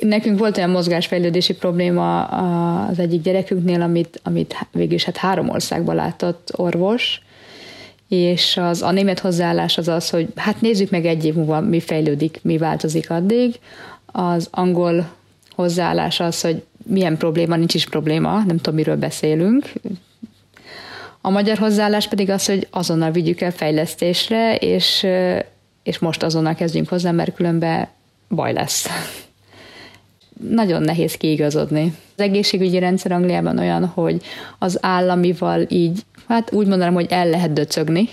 Nekünk 0.00 0.38
volt 0.38 0.56
olyan 0.56 0.70
mozgásfejlődési 0.70 1.54
probléma 1.54 2.24
az 2.24 2.98
egyik 2.98 3.22
gyerekünknél, 3.22 3.82
amit, 3.82 4.20
amit 4.22 4.66
végül 4.72 4.94
is 4.94 5.04
hát 5.04 5.16
három 5.16 5.48
országban 5.48 5.94
látott 5.94 6.50
orvos, 6.56 7.22
és 8.08 8.56
az, 8.56 8.82
a 8.82 8.90
német 8.90 9.18
hozzáállás 9.18 9.78
az 9.78 9.88
az, 9.88 10.10
hogy 10.10 10.28
hát 10.36 10.60
nézzük 10.60 10.90
meg 10.90 11.06
egy 11.06 11.24
év 11.24 11.34
múlva, 11.34 11.60
mi 11.60 11.80
fejlődik, 11.80 12.38
mi 12.42 12.58
változik 12.58 13.10
addig. 13.10 13.58
Az 14.06 14.48
angol 14.50 15.12
hozzáállás 15.54 16.20
az, 16.20 16.40
hogy 16.40 16.62
milyen 16.86 17.16
probléma, 17.16 17.56
nincs 17.56 17.74
is 17.74 17.86
probléma, 17.86 18.42
nem 18.46 18.56
tudom, 18.56 18.74
miről 18.74 18.96
beszélünk. 18.96 19.72
A 21.20 21.30
magyar 21.30 21.58
hozzáállás 21.58 22.08
pedig 22.08 22.30
az, 22.30 22.46
hogy 22.46 22.66
azonnal 22.70 23.10
vigyük 23.10 23.40
el 23.40 23.50
fejlesztésre, 23.50 24.56
és, 24.56 25.06
és 25.82 25.98
most 25.98 26.22
azonnal 26.22 26.54
kezdjünk 26.54 26.88
hozzá, 26.88 27.10
mert 27.10 27.34
különben 27.34 27.88
baj 28.28 28.52
lesz. 28.52 28.88
Nagyon 30.50 30.82
nehéz 30.82 31.14
kiigazodni. 31.14 31.94
Az 32.16 32.22
egészségügyi 32.22 32.78
rendszer 32.78 33.12
Angliában 33.12 33.58
olyan, 33.58 33.86
hogy 33.86 34.22
az 34.58 34.78
államival 34.80 35.60
így, 35.68 36.00
hát 36.28 36.52
úgy 36.52 36.66
mondanám, 36.66 36.94
hogy 36.94 37.06
el 37.10 37.28
lehet 37.28 37.52
döcögni. 37.52 38.08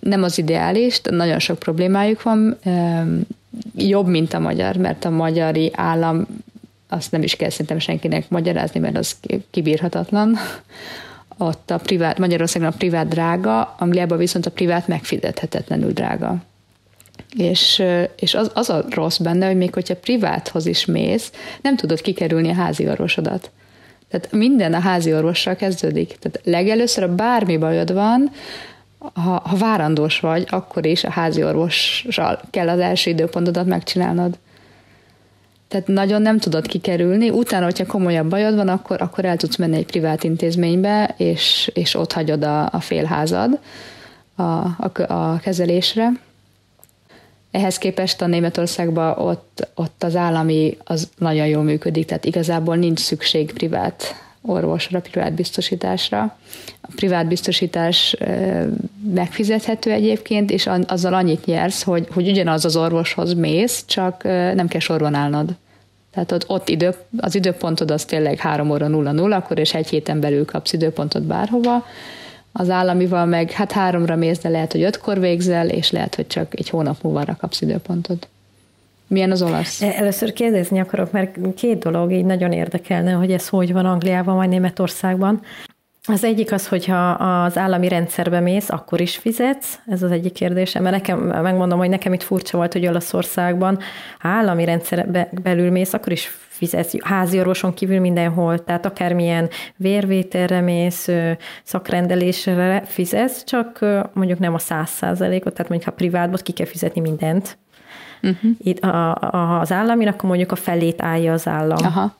Nem 0.00 0.22
az 0.22 0.38
ideális, 0.38 1.00
de 1.00 1.10
nagyon 1.10 1.38
sok 1.38 1.58
problémájuk 1.58 2.22
van. 2.22 2.58
Jobb, 3.76 4.06
mint 4.06 4.32
a 4.32 4.38
magyar, 4.38 4.76
mert 4.76 5.04
a 5.04 5.10
magyari 5.10 5.70
állam 5.74 6.26
azt 6.92 7.10
nem 7.10 7.22
is 7.22 7.36
kell 7.36 7.50
szerintem 7.50 7.78
senkinek 7.78 8.28
magyarázni, 8.28 8.80
mert 8.80 8.96
az 8.96 9.16
kibírhatatlan. 9.50 10.38
Ott 11.36 11.70
a 11.70 11.76
privát, 11.76 12.18
Magyarországon 12.18 12.68
a 12.68 12.76
privát 12.76 13.08
drága, 13.08 13.74
Angliában 13.78 14.18
viszont 14.18 14.46
a 14.46 14.50
privát 14.50 14.88
megfizethetetlenül 14.88 15.92
drága. 15.92 16.36
És, 17.36 17.82
és 18.16 18.34
az, 18.34 18.50
az 18.54 18.70
a 18.70 18.84
rossz 18.90 19.16
benne, 19.16 19.46
hogy 19.46 19.56
még 19.56 19.74
hogyha 19.74 19.96
priváthoz 19.96 20.66
is 20.66 20.84
mész, 20.84 21.32
nem 21.62 21.76
tudod 21.76 22.00
kikerülni 22.00 22.50
a 22.50 22.54
házi 22.54 22.88
orvosodat. 22.88 23.50
Tehát 24.08 24.32
minden 24.32 24.74
a 24.74 24.80
házi 24.80 25.14
orvossal 25.14 25.56
kezdődik. 25.56 26.16
Tehát 26.18 26.40
legelőször, 26.44 27.04
a 27.04 27.14
bármi 27.14 27.56
bajod 27.56 27.92
van, 27.92 28.30
ha, 28.98 29.42
ha 29.44 29.56
várandós 29.56 30.20
vagy, 30.20 30.46
akkor 30.48 30.86
is 30.86 31.04
a 31.04 31.10
házi 31.10 31.44
orvossal 31.44 32.40
kell 32.50 32.68
az 32.68 32.78
első 32.78 33.10
időpontodat 33.10 33.66
megcsinálnod. 33.66 34.38
Tehát 35.72 35.86
nagyon 35.86 36.22
nem 36.22 36.38
tudod 36.38 36.66
kikerülni. 36.66 37.30
Utána, 37.30 37.64
hogyha 37.64 37.86
komolyabb 37.86 38.28
bajod 38.28 38.54
van, 38.54 38.68
akkor, 38.68 39.02
akkor 39.02 39.24
el 39.24 39.36
tudsz 39.36 39.56
menni 39.56 39.76
egy 39.76 39.86
privát 39.86 40.24
intézménybe, 40.24 41.14
és, 41.16 41.70
és 41.74 41.94
ott 41.94 42.12
hagyod 42.12 42.42
a, 42.44 42.68
a 42.72 42.80
félházad 42.80 43.58
a, 44.34 44.42
a, 44.42 44.90
a 45.08 45.38
kezelésre. 45.38 46.08
Ehhez 47.50 47.78
képest 47.78 48.22
a 48.22 48.26
Németországban 48.26 49.18
ott, 49.18 49.68
ott 49.74 50.02
az 50.02 50.16
állami 50.16 50.76
az 50.84 51.08
nagyon 51.18 51.46
jól 51.46 51.62
működik, 51.62 52.06
tehát 52.06 52.24
igazából 52.24 52.76
nincs 52.76 53.00
szükség 53.00 53.52
privát 53.52 54.14
orvosra, 54.42 55.00
privát 55.00 55.32
biztosításra. 55.32 56.36
A 56.80 56.88
privát 56.94 57.26
biztosítás 57.26 58.16
megfizethető 59.14 59.90
egyébként, 59.90 60.50
és 60.50 60.68
azzal 60.86 61.14
annyit 61.14 61.44
nyersz, 61.44 61.82
hogy, 61.82 62.08
hogy 62.10 62.28
ugyanaz 62.28 62.64
az 62.64 62.76
orvoshoz 62.76 63.34
mész, 63.34 63.84
csak 63.86 64.22
nem 64.54 64.68
kell 64.68 64.80
sorban 64.80 65.14
állnod. 65.14 65.54
Tehát 66.12 66.32
ott, 66.32 66.48
ott 66.48 66.68
idő, 66.68 66.94
az 67.16 67.34
időpontod 67.34 67.90
az 67.90 68.04
tényleg 68.04 68.38
3 68.38 68.70
óra 68.70 68.86
0-0, 68.90 69.32
akkor 69.36 69.58
és 69.58 69.74
egy 69.74 69.88
héten 69.88 70.20
belül 70.20 70.44
kapsz 70.44 70.72
időpontot 70.72 71.22
bárhova, 71.22 71.84
az 72.52 72.70
államival 72.70 73.26
meg 73.26 73.50
hát 73.50 73.72
háromra 73.72 74.16
mész, 74.16 74.38
de 74.38 74.48
lehet, 74.48 74.72
hogy 74.72 74.82
ötkor 74.82 75.20
végzel, 75.20 75.68
és 75.68 75.90
lehet, 75.90 76.14
hogy 76.14 76.26
csak 76.26 76.58
egy 76.58 76.68
hónap 76.68 77.02
múlva 77.02 77.36
kapsz 77.40 77.60
időpontot. 77.60 78.28
Milyen 79.12 79.30
az 79.30 79.42
olasz? 79.42 79.82
E, 79.82 79.94
először 79.96 80.32
kérdezni 80.32 80.80
akarok, 80.80 81.12
mert 81.12 81.38
két 81.56 81.78
dolog 81.78 82.12
így 82.12 82.24
nagyon 82.24 82.52
érdekelne, 82.52 83.12
hogy 83.12 83.32
ez 83.32 83.48
hogy 83.48 83.72
van 83.72 83.86
Angliában 83.86 84.36
vagy 84.36 84.48
Németországban. 84.48 85.40
Az 86.06 86.24
egyik 86.24 86.52
az, 86.52 86.68
hogyha 86.68 87.10
az 87.10 87.58
állami 87.58 87.88
rendszerbe 87.88 88.40
mész, 88.40 88.70
akkor 88.70 89.00
is 89.00 89.16
fizetsz, 89.16 89.78
ez 89.86 90.02
az 90.02 90.10
egyik 90.10 90.32
kérdésem, 90.32 90.82
mert 90.82 90.94
nekem, 90.94 91.18
megmondom, 91.18 91.78
hogy 91.78 91.88
nekem 91.88 92.12
itt 92.12 92.22
furcsa 92.22 92.56
volt, 92.56 92.72
hogy 92.72 92.86
Olaszországban 92.86 93.78
állami 94.20 94.64
rendszerbe 94.64 95.28
belül 95.42 95.70
mész, 95.70 95.92
akkor 95.92 96.12
is 96.12 96.26
fizetsz 96.48 97.04
házi 97.04 97.38
orvoson 97.38 97.74
kívül 97.74 98.00
mindenhol, 98.00 98.64
tehát 98.64 98.86
akármilyen 98.86 99.48
vérvételre 99.76 100.60
mész, 100.60 101.08
szakrendelésre 101.62 102.82
fizetsz, 102.86 103.44
csak 103.44 103.78
mondjuk 104.12 104.38
nem 104.38 104.54
a 104.54 104.58
száz 104.58 104.90
százalékot, 104.90 105.52
tehát 105.52 105.68
mondjuk 105.68 105.90
ha 105.90 105.96
privátban 105.96 106.40
ki 106.42 106.52
kell 106.52 106.66
fizetni 106.66 107.00
mindent. 107.00 107.58
Uh-huh. 108.22 108.50
Itt 108.58 108.78
a, 108.78 109.14
a, 109.14 109.60
az 109.60 109.72
állami, 109.72 110.06
akkor 110.06 110.28
mondjuk 110.28 110.52
a 110.52 110.56
felét 110.56 111.02
állja 111.02 111.32
az 111.32 111.46
állam. 111.46 111.84
Aha. 111.84 112.16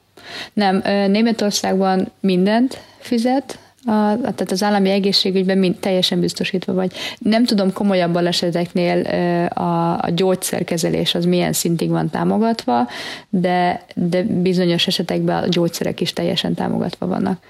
Nem, 0.53 0.83
Németországban 1.11 2.09
mindent 2.21 2.81
fizet, 2.99 3.59
a, 3.85 4.17
tehát 4.21 4.51
az 4.51 4.63
állami 4.63 4.91
egészségügyben 4.91 5.59
mind, 5.59 5.77
teljesen 5.77 6.21
biztosítva 6.21 6.73
vagy. 6.73 6.93
Nem 7.19 7.45
tudom, 7.45 7.73
komolyabb 7.73 8.13
baleseteknél 8.13 9.01
a, 9.49 9.93
a 9.93 10.11
gyógyszerkezelés 10.11 11.15
az 11.15 11.25
milyen 11.25 11.53
szintig 11.53 11.91
van 11.91 12.11
támogatva, 12.11 12.89
de, 13.29 13.83
de 13.95 14.23
bizonyos 14.23 14.87
esetekben 14.87 15.43
a 15.43 15.49
gyógyszerek 15.49 16.01
is 16.01 16.13
teljesen 16.13 16.55
támogatva 16.55 17.07
vannak. 17.07 17.43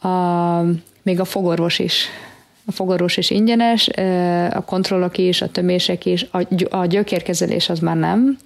A, 0.00 0.08
még 1.02 1.20
a 1.20 1.24
fogorvos 1.24 1.78
is 1.78 2.08
a 2.70 2.76
fogorvos 2.76 3.16
is 3.16 3.30
ingyenes, 3.30 3.88
a 4.50 4.64
kontrollok 4.64 5.18
is, 5.18 5.42
a 5.42 5.48
tömések 5.48 6.06
is, 6.06 6.26
a 6.70 6.86
gyökérkezelés 6.86 7.68
az 7.68 7.78
már 7.78 7.96
nem, 7.96 8.38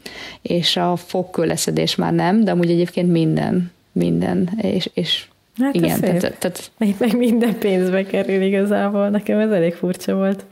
és 0.43 0.77
a 0.77 0.97
fogkőleszedés 0.97 1.95
már 1.95 2.13
nem, 2.13 2.45
de 2.45 2.51
amúgy 2.51 2.71
egyébként 2.71 3.13
minden, 3.13 3.73
minden, 3.93 4.51
és, 4.61 4.91
és 4.95 5.27
Hát 5.61 5.75
Igen, 5.75 6.01
tehát, 6.01 6.37
tehát, 6.39 6.71
meg, 6.79 6.95
meg 6.99 7.17
minden 7.17 7.59
pénzbe 7.59 8.05
kerül 8.05 8.43
igazából, 8.43 9.09
nekem 9.09 9.39
ez 9.39 9.51
elég 9.51 9.75
furcsa 9.75 10.15
volt. 10.15 10.45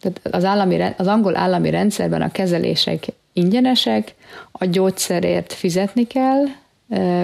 Tehát 0.00 0.20
az, 0.30 0.44
állami, 0.44 0.82
az 0.96 1.06
angol 1.06 1.36
állami 1.36 1.70
rendszerben 1.70 2.22
a 2.22 2.30
kezelések 2.30 3.04
ingyenesek, 3.32 4.14
a 4.52 4.64
gyógyszerért 4.64 5.52
fizetni 5.52 6.06
kell, 6.06 6.44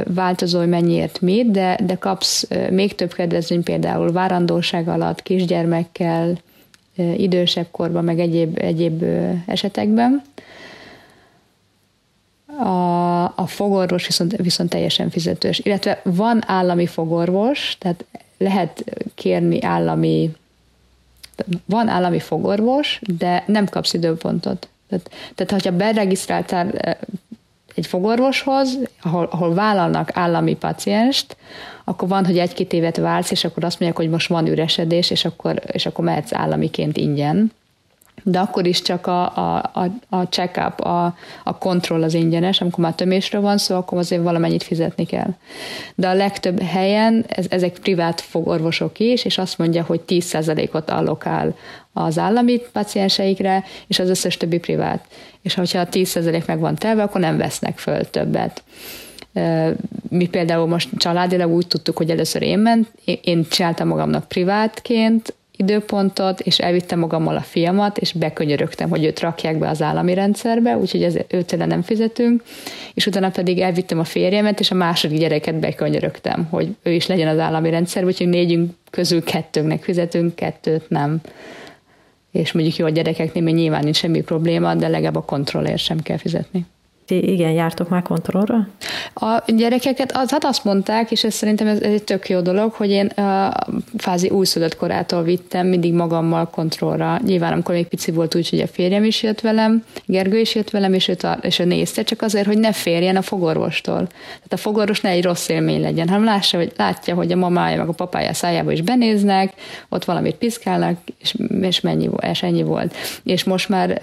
változó, 0.05 0.59
hogy 0.59 0.69
mennyiért 0.69 1.21
mit, 1.21 1.51
de, 1.51 1.79
de 1.83 1.95
kapsz 1.95 2.49
még 2.71 2.95
több 2.95 3.13
kedvezmény 3.13 3.63
például 3.63 4.13
várandóság 4.13 4.89
alatt, 4.89 5.23
kisgyermekkel, 5.23 6.39
idősebb 7.17 7.67
korban, 7.71 8.05
meg 8.05 8.19
egyéb, 8.21 8.59
egyéb 8.59 9.05
esetekben. 9.47 10.23
A, 12.59 13.25
a 13.25 13.47
fogorvos 13.47 14.07
viszont, 14.07 14.37
viszont 14.37 14.71
teljesen 14.71 15.11
fizetős. 15.11 15.59
Illetve 15.59 16.01
van 16.05 16.43
állami 16.47 16.87
fogorvos, 16.87 17.77
tehát 17.79 18.05
lehet 18.39 18.85
kérni 19.15 19.63
állami, 19.63 20.31
van 21.65 21.89
állami 21.89 22.19
fogorvos, 22.19 23.01
de 23.19 23.45
nem 23.47 23.67
kapsz 23.67 23.93
időpontot. 23.93 24.69
Tehát, 24.89 25.11
tehát 25.35 25.53
hogyha 25.53 25.77
beregisztráltál 25.77 26.97
egy 27.77 27.87
fogorvoshoz, 27.87 28.79
ahol, 29.03 29.29
ahol 29.31 29.55
vállalnak 29.55 30.11
állami 30.17 30.55
pacienst, 30.55 31.37
akkor 31.85 32.09
van, 32.09 32.25
hogy 32.27 32.39
egy-két 32.39 32.73
évet 32.73 32.97
vársz, 32.97 33.31
és 33.31 33.45
akkor 33.45 33.65
azt 33.65 33.81
mondják, 33.81 34.03
hogy 34.03 34.13
most 34.13 34.29
van 34.29 34.47
üresedés, 34.47 35.11
és 35.11 35.25
akkor, 35.25 35.61
és 35.67 35.87
akkor 35.87 36.05
mehetsz 36.05 36.33
államiként 36.33 36.97
ingyen 36.97 37.53
de 38.29 38.39
akkor 38.39 38.67
is 38.67 38.83
csak 38.83 39.07
a, 39.07 39.37
a, 39.37 39.71
a, 39.73 40.17
a 40.17 40.23
check-up, 40.23 40.81
a, 40.81 41.15
a 41.45 41.59
kontroll 41.59 42.03
az 42.03 42.15
ingyenes, 42.15 42.61
amikor 42.61 42.85
már 42.85 42.95
tömésről 42.95 43.41
van 43.41 43.59
szó, 43.59 43.77
akkor 43.77 43.99
azért 43.99 44.23
valamennyit 44.23 44.63
fizetni 44.63 45.05
kell. 45.05 45.35
De 45.95 46.09
a 46.09 46.15
legtöbb 46.15 46.63
helyen 46.63 47.25
ez, 47.29 47.47
ezek 47.49 47.79
privát 47.79 48.21
fogorvosok 48.21 48.99
is, 48.99 49.25
és 49.25 49.39
azt 49.39 49.59
mondja, 49.59 49.83
hogy 49.83 50.01
10%-ot 50.07 50.91
allokál 50.91 51.57
az 51.93 52.19
állami 52.19 52.61
pacienseikre, 52.73 53.65
és 53.87 53.99
az 53.99 54.09
összes 54.09 54.37
többi 54.37 54.59
privát. 54.59 55.05
És 55.43 55.55
ha 55.55 55.63
a 55.63 55.89
10% 55.89 56.47
meg 56.47 56.59
van 56.59 56.75
telve, 56.75 57.03
akkor 57.03 57.21
nem 57.21 57.37
vesznek 57.37 57.79
föl 57.79 58.11
többet. 58.11 58.63
Mi 60.09 60.27
például 60.27 60.67
most 60.67 60.89
családilag 60.97 61.53
úgy 61.53 61.67
tudtuk, 61.67 61.97
hogy 61.97 62.11
először 62.11 62.43
én 62.43 62.59
ment, 62.59 62.89
én 63.21 63.47
csináltam 63.49 63.89
magamnak 63.89 64.29
privátként, 64.29 65.35
időpontot, 65.57 66.41
és 66.41 66.59
elvittem 66.59 66.99
magammal 66.99 67.37
a 67.37 67.41
fiamat, 67.41 67.99
és 67.99 68.13
bekönyörögtem, 68.13 68.89
hogy 68.89 69.05
őt 69.05 69.21
rakják 69.21 69.59
be 69.59 69.69
az 69.69 69.83
állami 69.83 70.15
rendszerbe, 70.15 70.77
úgyhogy 70.77 71.03
ez, 71.03 71.17
őt 71.29 71.57
nem 71.57 71.83
fizetünk, 71.83 72.43
és 72.95 73.07
utána 73.07 73.31
pedig 73.31 73.59
elvittem 73.59 73.99
a 73.99 74.05
férjemet, 74.05 74.61
és 74.61 74.71
a 74.71 74.75
második 74.75 75.19
gyereket 75.19 75.55
bekönyörögtem, 75.55 76.47
hogy 76.51 76.77
ő 76.83 76.93
is 76.93 77.07
legyen 77.07 77.29
az 77.29 77.39
állami 77.39 77.71
rendszerben, 77.71 78.11
úgyhogy 78.11 78.29
négyünk 78.29 78.73
közül 78.91 79.25
kettőnknek 79.25 79.83
fizetünk, 79.83 80.35
kettőt 80.35 80.89
nem. 80.89 81.21
És 82.31 82.53
mondjuk 82.53 82.77
jó 82.77 82.87
a 82.87 82.91
gyerekeknél 82.91 83.43
még 83.43 83.55
nyilván 83.55 83.85
nincs 83.85 83.97
semmi 83.97 84.21
probléma, 84.21 84.75
de 84.75 84.89
legalább 84.89 85.17
a 85.17 85.25
kontrollért 85.25 85.79
sem 85.79 86.01
kell 86.01 86.17
fizetni. 86.17 86.67
Ti 87.07 87.33
igen, 87.33 87.51
jártok 87.51 87.89
már 87.89 88.03
kontrollra? 88.03 88.69
A 89.15 89.43
gyerekeket, 89.47 90.13
az, 90.17 90.31
hát 90.31 90.45
azt 90.45 90.65
mondták, 90.65 91.11
és 91.11 91.25
ez 91.25 91.35
szerintem 91.35 91.67
ez, 91.67 91.81
ez 91.81 91.93
egy 91.93 92.05
tök 92.05 92.29
jó 92.29 92.41
dolog, 92.41 92.73
hogy 92.73 92.91
én 92.91 93.07
a 93.07 93.53
fázi 93.97 94.29
újszülött 94.29 94.77
korától 94.77 95.23
vittem 95.23 95.67
mindig 95.67 95.93
magammal 95.93 96.51
kontrollra. 96.51 97.19
Nyilván, 97.25 97.53
amikor 97.53 97.75
még 97.75 97.87
pici 97.87 98.11
volt 98.11 98.35
úgy, 98.35 98.51
hogy 98.51 98.61
a 98.61 98.67
férjem 98.67 99.05
is 99.05 99.23
jött 99.23 99.41
velem, 99.41 99.85
Gergő 100.05 100.39
is 100.39 100.55
jött 100.55 100.71
velem, 100.71 100.95
és 100.95 101.09
ő, 101.09 101.15
tar- 101.15 101.45
és 101.45 101.59
ő 101.59 101.65
nézte, 101.65 102.03
csak 102.03 102.23
azért, 102.23 102.47
hogy 102.47 102.59
ne 102.59 102.73
férjen 102.73 103.17
a 103.17 103.23
fogorvostól. 103.23 104.07
Tehát 104.07 104.53
a 104.53 104.57
fogorvos 104.57 105.01
ne 105.01 105.09
egy 105.09 105.25
rossz 105.25 105.49
élmény 105.49 105.81
legyen, 105.81 106.09
hanem 106.09 106.25
lássa, 106.25 106.57
hogy, 106.57 106.73
látja, 106.77 107.15
hogy 107.15 107.33
a 107.33 107.37
mamája 107.37 107.77
meg 107.77 107.89
a 107.89 107.93
papája 107.93 108.35
szájába 108.35 108.73
is 108.73 108.81
benéznek, 108.81 109.53
ott 109.89 110.05
valamit 110.05 110.35
piszkálnak, 110.35 110.99
és, 111.19 111.35
és, 111.61 111.81
mennyi, 111.81 112.11
és 112.31 112.43
ennyi 112.43 112.63
volt. 112.63 112.95
És 113.25 113.45
most 113.45 113.69
már 113.69 114.01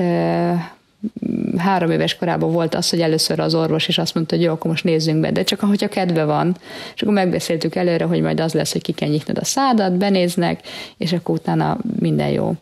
három 1.58 1.92
éves 1.92 2.16
korában 2.16 2.52
volt 2.52 2.76
az, 2.76 2.90
hogy 2.90 3.02
először 3.02 3.40
az 3.40 3.56
orvos 3.56 3.88
is 3.88 3.98
azt 3.98 4.16
mondta, 4.16 4.36
hogy 4.36 4.44
jó, 4.44 4.52
akkor 4.52 4.70
most 4.70 4.84
nézzünk 4.84 5.20
be, 5.20 5.32
de 5.32 5.44
csak 5.44 5.62
ahogy 5.62 5.84
a 5.84 5.88
kedve 5.88 6.24
van. 6.24 6.58
És 6.96 7.02
akkor 7.02 7.14
megbeszéltük 7.14 7.76
előre, 7.76 8.06
hogy 8.06 8.22
majd 8.22 8.40
az 8.40 8.54
lesz, 8.54 8.72
hogy 8.72 8.82
ki 8.82 8.92
kell 8.92 9.10
a 9.34 9.46
szádat, 9.46 9.98
benéznek, 9.98 10.62
és 10.98 11.14
akkor 11.14 11.36
utána 11.36 11.78
minden 12.00 12.30
jó. 12.30 12.54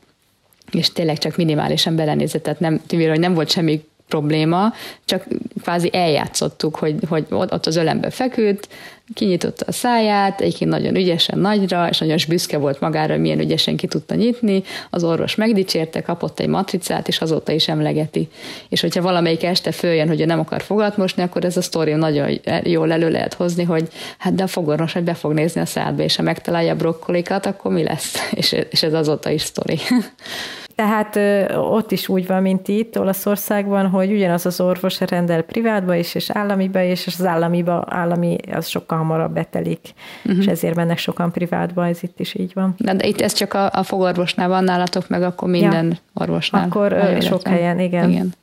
És 0.71 0.91
tényleg 0.91 1.17
csak 1.17 1.37
minimálisan 1.37 1.95
belenézett, 1.95 2.43
tehát 2.43 2.59
nem, 2.59 2.81
hogy 2.89 3.19
nem 3.19 3.33
volt 3.33 3.49
semmi 3.49 3.83
probléma, 4.11 4.73
csak 5.05 5.25
kvázi 5.61 5.89
eljátszottuk, 5.93 6.75
hogy, 6.75 6.95
hogy 7.07 7.25
ott 7.29 7.65
az 7.65 7.75
ölembe 7.75 8.09
feküdt, 8.09 8.67
kinyitotta 9.13 9.65
a 9.67 9.71
száját, 9.71 10.41
egyébként 10.41 10.69
nagyon 10.69 10.95
ügyesen 10.95 11.39
nagyra, 11.39 11.87
és 11.89 11.97
nagyon 11.97 12.17
büszke 12.27 12.57
volt 12.57 12.79
magára, 12.79 13.17
milyen 13.17 13.39
ügyesen 13.39 13.75
ki 13.75 13.87
tudta 13.87 14.15
nyitni, 14.15 14.63
az 14.89 15.03
orvos 15.03 15.35
megdicsérte, 15.35 16.01
kapott 16.01 16.39
egy 16.39 16.47
matricát, 16.47 17.07
és 17.07 17.21
azóta 17.21 17.51
is 17.51 17.67
emlegeti. 17.67 18.29
És 18.69 18.81
hogyha 18.81 19.01
valamelyik 19.01 19.43
este 19.43 19.71
följön, 19.71 20.07
hogy 20.07 20.21
ő 20.21 20.25
nem 20.25 20.39
akar 20.39 20.61
fogat 20.61 20.97
mosni, 20.97 21.23
akkor 21.23 21.45
ez 21.45 21.57
a 21.57 21.61
sztori 21.61 21.93
nagyon 21.93 22.39
jól 22.63 22.91
elő 22.91 23.09
lehet 23.09 23.33
hozni, 23.33 23.63
hogy 23.63 23.87
hát 24.17 24.35
de 24.35 24.43
a 24.43 24.47
fogorvos, 24.47 24.93
hogy 24.93 25.03
be 25.03 25.13
fog 25.13 25.33
nézni 25.33 25.61
a 25.61 25.65
szádba, 25.65 26.03
és 26.03 26.15
ha 26.15 26.23
megtalálja 26.23 26.71
a 26.71 26.75
brokkolikat, 26.75 27.45
akkor 27.45 27.71
mi 27.71 27.83
lesz? 27.83 28.15
És, 28.41 28.55
és 28.69 28.83
ez 28.83 28.93
azóta 28.93 29.29
is 29.29 29.41
sztori. 29.41 29.79
Tehát 30.75 31.15
ö, 31.15 31.55
ott 31.55 31.91
is 31.91 32.07
úgy 32.07 32.27
van, 32.27 32.41
mint 32.41 32.67
itt 32.67 32.99
Olaszországban, 32.99 33.89
hogy 33.89 34.11
ugyanaz 34.11 34.45
az 34.45 34.59
orvos 34.59 34.99
rendel 34.99 35.41
privátba 35.41 35.95
is, 35.95 36.15
és 36.15 36.29
államiba 36.29 36.81
is, 36.81 37.05
és 37.05 37.15
az 37.19 37.25
államiba, 37.25 37.85
állami 37.89 38.37
az 38.51 38.67
sokkal 38.67 38.97
hamarabb 38.97 39.33
betelik, 39.33 39.93
uh-huh. 40.23 40.41
és 40.41 40.47
ezért 40.47 40.75
mennek 40.75 40.97
sokan 40.97 41.31
privátba, 41.31 41.87
ez 41.87 42.03
itt 42.03 42.19
is 42.19 42.35
így 42.35 42.51
van. 42.53 42.75
De, 42.77 42.93
de 42.93 43.07
itt 43.07 43.21
ez 43.21 43.33
csak 43.33 43.53
a, 43.53 43.69
a 43.73 43.83
fogorvosnál 43.83 44.47
van 44.47 44.63
nálatok, 44.63 45.09
meg 45.09 45.23
akkor 45.23 45.49
minden 45.49 45.87
ja. 45.87 45.97
orvosnál. 46.13 46.65
Akkor 46.65 46.91
ö, 46.91 47.19
sok 47.19 47.47
helyen, 47.47 47.79
igen. 47.79 48.09
igen. 48.09 48.33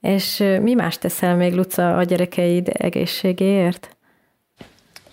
És 0.00 0.44
mi 0.62 0.74
más 0.74 0.98
teszel 0.98 1.36
még, 1.36 1.54
Luca, 1.54 1.96
a 1.96 2.02
gyerekeid 2.02 2.70
egészségéért? 2.72 3.96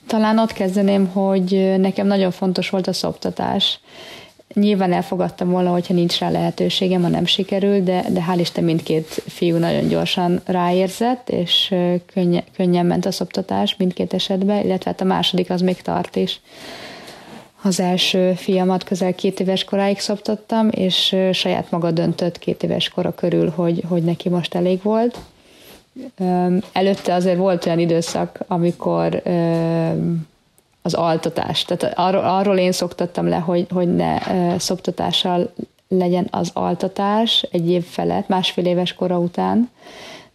Talán 0.08 0.40
ott 0.40 0.54
kezdeném, 0.54 1.08
hogy 1.08 1.74
nekem 1.78 2.08
nagyon 2.08 2.32
fontos 2.32 2.70
volt 2.70 2.88
a 2.88 2.94
szoptatás 2.94 3.80
Nyilván 4.54 4.94
elfogadtam 4.94 5.50
volna, 5.50 5.72
hogyha 5.72 5.94
nincs 5.94 6.20
rá 6.20 6.30
lehetőségem, 6.30 7.02
ha 7.02 7.08
nem 7.08 7.26
sikerül, 7.26 7.84
de, 7.84 8.06
de 8.10 8.26
hál' 8.32 8.40
Isten 8.40 8.64
mindkét 8.64 9.08
fiú 9.08 9.58
nagyon 9.58 9.88
gyorsan 9.88 10.42
ráérzett, 10.46 11.30
és 11.30 11.76
könnyen, 12.14 12.44
könnyen 12.56 12.86
ment 12.86 13.06
a 13.06 13.12
szoptatás 13.12 13.76
mindkét 13.78 14.14
esetben, 14.14 14.64
illetve 14.64 14.90
hát 14.90 15.02
a 15.02 15.06
második 15.06 15.50
az 15.50 15.62
még 15.62 15.82
tart 15.82 16.16
is. 16.16 16.42
Az 17.62 17.80
első 17.80 18.34
fiamat 18.34 18.84
közel 18.84 19.14
két 19.14 19.40
éves 19.40 19.64
koráig 19.64 20.00
szoptattam, 20.00 20.70
és 20.72 21.16
saját 21.32 21.72
maga 21.72 21.92
döntött 21.92 22.40
két 22.40 22.64
éves 22.64 22.90
kora 22.90 23.16
körül, 23.16 23.50
hogy, 23.50 23.84
hogy 23.88 24.04
neki 24.04 24.30
most 24.30 24.56
elég 24.56 24.82
volt. 24.82 25.20
Előtte 26.72 27.14
azért 27.14 27.38
volt 27.38 27.66
olyan 27.66 27.80
időszak, 27.80 28.40
amikor 28.48 29.22
az 30.86 30.94
altatás. 30.94 31.66
Tehát 31.66 31.98
arról, 31.98 32.24
arról 32.24 32.58
én 32.58 32.72
szoktattam 32.72 33.28
le, 33.28 33.38
hogy, 33.38 33.66
hogy 33.70 33.96
ne 33.96 34.20
szoptatással 34.60 35.54
legyen 35.88 36.28
az 36.32 36.50
altatás 36.54 37.48
egy 37.52 37.70
év 37.70 37.86
felett, 37.86 38.28
másfél 38.28 38.66
éves 38.66 38.94
kora 38.94 39.18
után, 39.18 39.70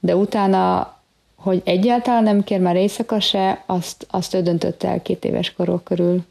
de 0.01 0.17
utána, 0.17 0.95
hogy 1.37 1.63
egyáltalán 1.65 2.23
nem 2.23 2.45
kér 2.45 2.61
már 2.61 2.77
éjszaka 2.77 3.21
se, 3.21 3.63
azt, 3.67 4.07
azt 4.11 4.35
ő 4.35 4.43
döntött 4.43 4.83
el 4.83 5.03
két 5.03 5.25
éves 5.25 5.53
korok 5.53 5.85
körül. 5.85 6.25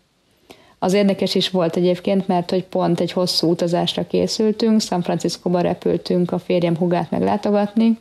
Az 0.80 0.94
érdekes 0.94 1.36
is 1.36 1.50
volt 1.50 1.76
egyébként, 1.76 2.28
mert 2.28 2.50
hogy 2.50 2.64
pont 2.64 3.00
egy 3.00 3.12
hosszú 3.12 3.50
utazásra 3.50 4.08
készültünk, 4.08 4.82
San 4.82 5.02
Franciscóba 5.02 5.60
repültünk 5.60 6.32
a 6.32 6.40
férjem 6.40 6.78
hugát 6.78 7.12
meglátogatni, 7.12 8.00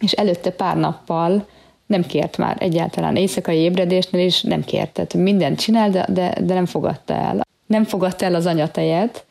és 0.00 0.12
előtte 0.12 0.50
pár 0.50 0.76
nappal 0.76 1.46
nem 1.88 2.06
kért 2.06 2.36
már 2.36 2.56
egyáltalán 2.60 3.16
éjszakai 3.16 3.56
ébredésnél 3.56 4.26
is 4.26 4.42
nem 4.42 4.64
kért, 4.64 4.92
tehát 4.92 5.14
mindent 5.14 5.60
csinál, 5.60 5.90
de, 5.90 6.06
de, 6.08 6.34
de 6.40 6.54
nem 6.54 6.66
fogadta 6.66 7.14
el. 7.14 7.46
Nem 7.66 7.84
fogadta 7.84 8.24
el 8.24 8.34
az 8.34 8.46
anyatejet, 8.46 9.26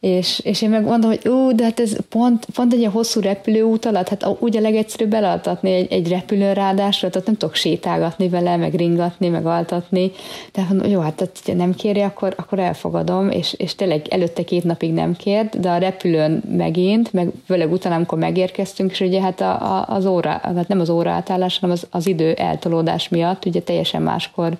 és, 0.00 0.40
és 0.44 0.62
én 0.62 0.70
meg 0.70 0.84
mondom, 0.84 1.10
hogy 1.10 1.28
ú, 1.28 1.52
de 1.52 1.64
hát 1.64 1.80
ez 1.80 1.96
pont, 2.08 2.46
pont 2.54 2.72
egy 2.72 2.78
ilyen 2.78 2.90
hosszú 2.90 3.20
repülőút 3.20 3.84
alatt, 3.84 4.08
hát 4.08 4.26
úgy 4.38 4.56
a 4.56 4.60
legegyszerűbb 4.60 5.14
elaltatni 5.14 5.72
egy, 5.72 5.92
egy 5.92 6.08
repülőn 6.08 6.54
ráadásra, 6.54 7.08
tehát 7.10 7.26
nem 7.26 7.36
tudok 7.36 7.54
sétálgatni 7.54 8.28
vele, 8.28 8.56
meg 8.56 8.74
ringatni, 8.74 9.28
meg 9.28 9.46
altatni, 9.46 10.10
de 10.52 10.66
mondom, 10.68 10.90
jó, 10.90 11.00
hát 11.00 11.30
ha 11.46 11.52
nem 11.52 11.74
kéri, 11.74 12.00
akkor, 12.00 12.34
akkor 12.36 12.58
elfogadom, 12.58 13.30
és, 13.30 13.52
és 13.52 13.74
tényleg 13.74 14.06
előtte 14.08 14.44
két 14.44 14.64
napig 14.64 14.92
nem 14.92 15.16
kért, 15.16 15.60
de 15.60 15.70
a 15.70 15.78
repülőn 15.78 16.42
megint, 16.56 17.12
meg 17.12 17.30
főleg 17.46 17.72
utána, 17.72 17.94
amikor 17.94 18.18
megérkeztünk, 18.18 18.90
és 18.90 19.00
ugye 19.00 19.20
hát 19.20 19.40
a, 19.40 19.76
a, 19.76 19.84
az 19.88 20.06
óra, 20.06 20.30
hát 20.30 20.68
nem 20.68 20.80
az 20.80 20.90
óra 20.90 21.10
átállás, 21.10 21.58
hanem 21.58 21.76
az, 21.76 21.86
az 21.90 22.06
idő 22.06 22.32
eltolódás 22.32 23.08
miatt, 23.08 23.44
ugye 23.44 23.60
teljesen 23.60 24.02
máskor 24.02 24.56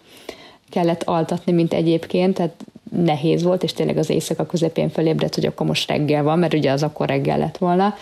kellett 0.71 1.03
altatni, 1.03 1.53
mint 1.53 1.73
egyébként, 1.73 2.35
tehát 2.35 2.65
nehéz 2.91 3.43
volt, 3.43 3.63
és 3.63 3.73
tényleg 3.73 3.97
az 3.97 4.11
éjszaka 4.11 4.47
közepén 4.47 4.89
felébredt, 4.89 5.35
hogy 5.35 5.47
akkor 5.47 5.67
most 5.67 5.89
reggel 5.91 6.23
van, 6.23 6.39
mert 6.39 6.55
ugye 6.55 6.71
az 6.71 6.83
akkor 6.83 7.07
reggel 7.07 7.39
lett 7.39 7.57
volna, 7.59 7.95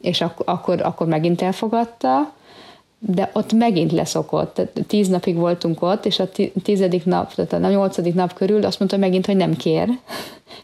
és 0.00 0.20
ak- 0.20 0.48
akkor, 0.48 0.80
akkor 0.82 1.06
megint 1.06 1.42
elfogadta, 1.42 2.32
de 2.98 3.30
ott 3.32 3.52
megint 3.52 3.92
leszokott. 3.92 4.54
Tehát 4.54 4.84
tíz 4.86 5.08
napig 5.08 5.36
voltunk 5.36 5.82
ott, 5.82 6.06
és 6.06 6.18
a 6.18 6.28
tizedik 6.62 7.04
nap, 7.04 7.34
tehát 7.34 7.52
a 7.52 7.68
nyolcadik 7.68 8.14
nap 8.14 8.32
körül 8.32 8.64
azt 8.64 8.78
mondta 8.78 8.96
megint, 8.96 9.26
hogy 9.26 9.36
nem 9.36 9.56
kér. 9.56 9.88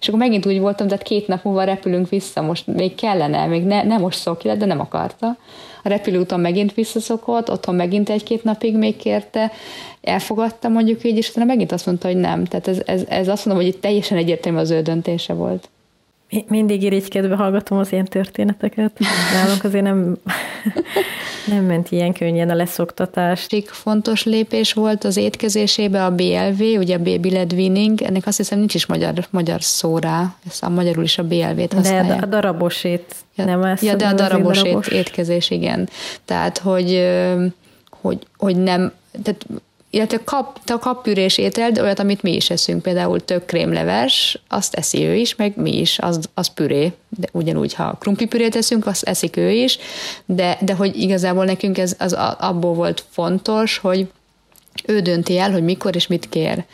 És 0.00 0.08
akkor 0.08 0.20
megint 0.20 0.46
úgy 0.46 0.60
voltam, 0.60 0.86
tehát 0.88 1.02
két 1.02 1.26
nap 1.26 1.44
múlva 1.44 1.64
repülünk 1.64 2.08
vissza, 2.08 2.42
most 2.42 2.66
még 2.66 2.94
kellene, 2.94 3.46
még 3.46 3.64
ne, 3.64 3.82
ne 3.82 3.98
most 3.98 4.18
szokj 4.18 4.48
de 4.48 4.64
nem 4.64 4.80
akarta. 4.80 5.36
A 5.82 5.88
repülőúton 5.88 6.40
megint 6.40 6.74
visszaszokott, 6.74 7.50
otthon 7.50 7.74
megint 7.74 8.10
egy-két 8.10 8.44
napig 8.44 8.76
még 8.76 8.96
kérte, 8.96 9.52
elfogadta 10.02 10.68
mondjuk 10.68 11.04
így, 11.04 11.16
és 11.16 11.30
utána 11.30 11.46
megint 11.46 11.72
azt 11.72 11.86
mondta, 11.86 12.06
hogy 12.06 12.16
nem. 12.16 12.44
Tehát 12.44 12.68
ez, 12.68 12.82
ez, 12.86 13.02
ez 13.08 13.28
azt 13.28 13.46
mondom, 13.46 13.64
hogy 13.64 13.74
itt 13.74 13.80
teljesen 13.80 14.18
egyértelmű 14.18 14.58
az 14.58 14.70
ő 14.70 14.82
döntése 14.82 15.32
volt. 15.32 15.68
Mindig 16.48 16.82
irigykedve 16.82 17.36
hallgatom 17.36 17.78
az 17.78 17.92
ilyen 17.92 18.04
történeteket. 18.04 18.98
Nálunk 19.32 19.64
azért 19.64 19.84
nem, 19.84 20.16
nem 21.54 21.64
ment 21.64 21.90
ilyen 21.90 22.12
könnyen 22.12 22.50
a 22.50 22.54
leszoktatás. 22.54 23.46
Egy 23.48 23.64
fontos 23.66 24.24
lépés 24.24 24.72
volt 24.72 25.04
az 25.04 25.16
étkezésébe 25.16 26.04
a 26.04 26.10
BLV, 26.14 26.60
ugye 26.60 26.94
a 26.94 26.98
Baby 26.98 27.30
Led 27.30 27.52
Winning, 27.52 28.02
ennek 28.02 28.26
azt 28.26 28.36
hiszem 28.36 28.58
nincs 28.58 28.74
is 28.74 28.86
magyar, 28.86 29.12
magyar 29.30 29.62
szó 29.62 29.98
rá, 29.98 30.34
ezt 30.48 30.62
a 30.62 30.68
magyarul 30.68 31.04
is 31.04 31.18
a 31.18 31.22
BLV-t 31.24 31.72
használják. 31.72 32.18
De 32.18 32.26
a 32.26 32.28
darabosét 32.28 33.14
ja, 33.34 33.44
nem 33.44 33.62
ezt 33.62 33.82
Ja, 33.82 33.94
de 33.96 34.06
a 34.06 34.12
darabosét 34.12 34.62
darabos. 34.62 34.88
étkezés, 34.88 35.50
igen. 35.50 35.88
Tehát, 36.24 36.58
hogy, 36.58 37.06
hogy, 37.90 38.18
hogy 38.36 38.56
nem, 38.56 38.92
tehát 39.22 39.46
illetve 39.94 40.24
kap, 40.24 40.58
a 40.66 40.78
kappürés 40.78 41.38
étel, 41.38 41.70
de 41.70 41.82
olyat, 41.82 41.98
amit 41.98 42.22
mi 42.22 42.34
is 42.34 42.50
eszünk, 42.50 42.82
például 42.82 43.24
tök 43.24 43.44
krémleves, 43.44 44.42
azt 44.48 44.74
eszi 44.74 45.04
ő 45.04 45.14
is, 45.14 45.34
meg 45.34 45.52
mi 45.56 45.78
is, 45.78 45.98
az, 45.98 46.20
az 46.34 46.46
püré, 46.46 46.92
de 47.08 47.28
ugyanúgy, 47.32 47.74
ha 47.74 47.96
krumplipürét 48.00 48.56
eszünk, 48.56 48.86
azt 48.86 49.02
eszik 49.02 49.36
ő 49.36 49.50
is, 49.50 49.78
de, 50.24 50.58
de 50.60 50.74
hogy 50.74 50.96
igazából 50.96 51.44
nekünk 51.44 51.78
ez 51.78 51.96
az 51.98 52.12
abból 52.38 52.74
volt 52.74 53.04
fontos, 53.10 53.78
hogy 53.78 54.06
ő 54.86 55.00
dönti 55.00 55.38
el, 55.38 55.52
hogy 55.52 55.64
mikor 55.64 55.94
és 55.94 56.06
mit 56.06 56.28
kér. 56.28 56.64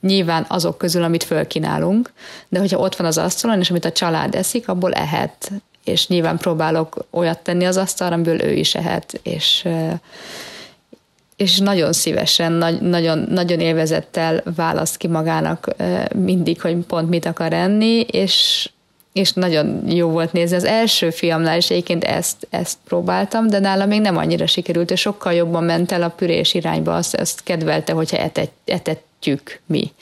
Nyilván 0.00 0.44
azok 0.48 0.78
közül, 0.78 1.02
amit 1.02 1.24
fölkínálunk, 1.24 2.12
de 2.48 2.58
hogyha 2.58 2.78
ott 2.78 2.96
van 2.96 3.06
az 3.06 3.18
asztalon, 3.18 3.60
és 3.60 3.70
amit 3.70 3.84
a 3.84 3.92
család 3.92 4.34
eszik, 4.34 4.68
abból 4.68 4.92
ehet. 4.92 5.52
És 5.84 6.08
nyilván 6.08 6.36
próbálok 6.36 7.06
olyat 7.10 7.38
tenni 7.38 7.64
az 7.64 7.76
asztalra, 7.76 8.14
amiből 8.14 8.42
ő 8.42 8.52
is 8.52 8.74
ehet, 8.74 9.20
és 9.22 9.66
és 11.36 11.58
nagyon 11.58 11.92
szívesen, 11.92 12.52
nagy, 12.52 12.80
nagyon, 12.80 13.26
nagyon 13.30 13.60
élvezettel 13.60 14.42
választ 14.56 14.96
ki 14.96 15.08
magának 15.08 15.68
mindig, 16.14 16.60
hogy 16.60 16.76
pont 16.76 17.08
mit 17.08 17.26
akar 17.26 17.52
enni, 17.52 18.00
és, 18.00 18.68
és 19.12 19.32
nagyon 19.32 19.82
jó 19.88 20.08
volt 20.08 20.32
nézni. 20.32 20.56
Az 20.56 20.64
első 20.64 21.10
fiamnál 21.10 21.56
is 21.56 21.70
egyébként 21.70 22.04
ezt, 22.04 22.46
ezt 22.50 22.78
próbáltam, 22.84 23.46
de 23.46 23.58
nála 23.58 23.86
még 23.86 24.00
nem 24.00 24.16
annyira 24.16 24.46
sikerült, 24.46 24.90
és 24.90 25.00
sokkal 25.00 25.32
jobban 25.32 25.64
ment 25.64 25.92
el 25.92 26.02
a 26.02 26.08
pürés 26.08 26.54
irányba, 26.54 26.94
azt, 26.94 27.14
azt 27.14 27.42
kedvelte, 27.42 27.92
hogyha 27.92 28.16
etet, 28.64 29.02
etetjük 29.22 29.60
mi. 29.66 29.92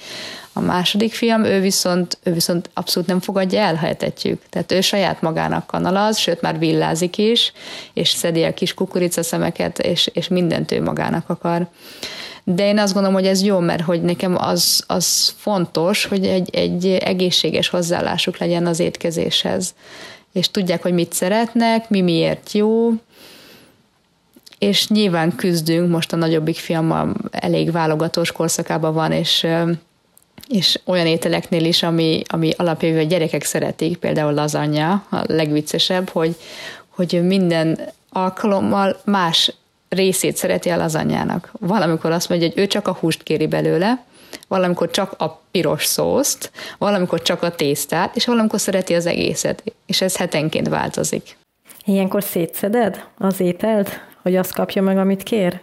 A 0.52 0.60
második 0.60 1.12
fiam, 1.12 1.44
ő 1.44 1.60
viszont, 1.60 2.18
ő 2.22 2.32
viszont 2.32 2.70
abszolút 2.74 3.08
nem 3.08 3.20
fogadja 3.20 3.60
el, 3.60 3.74
ha 3.74 3.86
etetjük. 3.86 4.42
Tehát 4.50 4.72
ő 4.72 4.80
saját 4.80 5.22
magának 5.22 5.66
kanalaz, 5.66 6.18
sőt 6.18 6.40
már 6.40 6.58
villázik 6.58 7.18
is, 7.18 7.52
és 7.92 8.08
szedi 8.08 8.44
a 8.44 8.54
kis 8.54 8.74
kukoricaszemeket, 8.74 9.78
és, 9.78 10.10
és 10.12 10.28
mindent 10.28 10.72
ő 10.72 10.82
magának 10.82 11.28
akar. 11.28 11.68
De 12.44 12.66
én 12.66 12.78
azt 12.78 12.92
gondolom, 12.92 13.16
hogy 13.16 13.26
ez 13.26 13.42
jó, 13.42 13.58
mert 13.58 13.82
hogy 13.82 14.02
nekem 14.02 14.36
az, 14.38 14.84
az 14.86 15.34
fontos, 15.36 16.04
hogy 16.04 16.26
egy, 16.26 16.54
egy 16.54 16.86
egészséges 16.86 17.68
hozzáállásuk 17.68 18.38
legyen 18.38 18.66
az 18.66 18.80
étkezéshez. 18.80 19.74
És 20.32 20.50
tudják, 20.50 20.82
hogy 20.82 20.92
mit 20.92 21.12
szeretnek, 21.12 21.88
mi 21.88 22.00
miért 22.00 22.52
jó, 22.52 22.92
és 24.60 24.88
nyilván 24.88 25.36
küzdünk, 25.36 25.90
most 25.90 26.12
a 26.12 26.16
nagyobbik 26.16 26.56
fiammal 26.56 27.14
elég 27.30 27.72
válogatós 27.72 28.32
korszakában 28.32 28.94
van, 28.94 29.12
és 29.12 29.46
és 30.48 30.80
olyan 30.84 31.06
ételeknél 31.06 31.64
is, 31.64 31.82
ami, 31.82 32.22
ami 32.26 32.52
alapjában 32.56 32.98
a 32.98 33.02
gyerekek 33.02 33.44
szeretik, 33.44 33.96
például 33.96 34.32
lazanya, 34.32 34.92
a 35.10 35.22
legviccesebb, 35.26 36.08
hogy, 36.08 36.36
hogy 36.88 37.20
minden 37.26 37.80
alkalommal 38.08 39.00
más 39.04 39.52
részét 39.88 40.36
szereti 40.36 40.68
a 40.68 40.76
lazanyának. 40.76 41.52
Valamikor 41.60 42.10
azt 42.10 42.28
mondja, 42.28 42.48
hogy 42.48 42.58
ő 42.58 42.66
csak 42.66 42.88
a 42.88 42.96
húst 43.00 43.22
kéri 43.22 43.46
belőle, 43.46 44.04
valamikor 44.48 44.90
csak 44.90 45.14
a 45.18 45.40
piros 45.50 45.84
szószt, 45.84 46.50
valamikor 46.78 47.22
csak 47.22 47.42
a 47.42 47.54
tésztát, 47.54 48.16
és 48.16 48.26
valamikor 48.26 48.60
szereti 48.60 48.94
az 48.94 49.06
egészet, 49.06 49.62
és 49.86 50.00
ez 50.00 50.16
hetenként 50.16 50.68
változik. 50.68 51.36
Ilyenkor 51.84 52.22
szétszeded 52.22 53.04
az 53.18 53.40
ételt, 53.40 54.00
hogy 54.22 54.36
azt 54.36 54.54
kapja 54.54 54.82
meg, 54.82 54.98
amit 54.98 55.22
kér? 55.22 55.60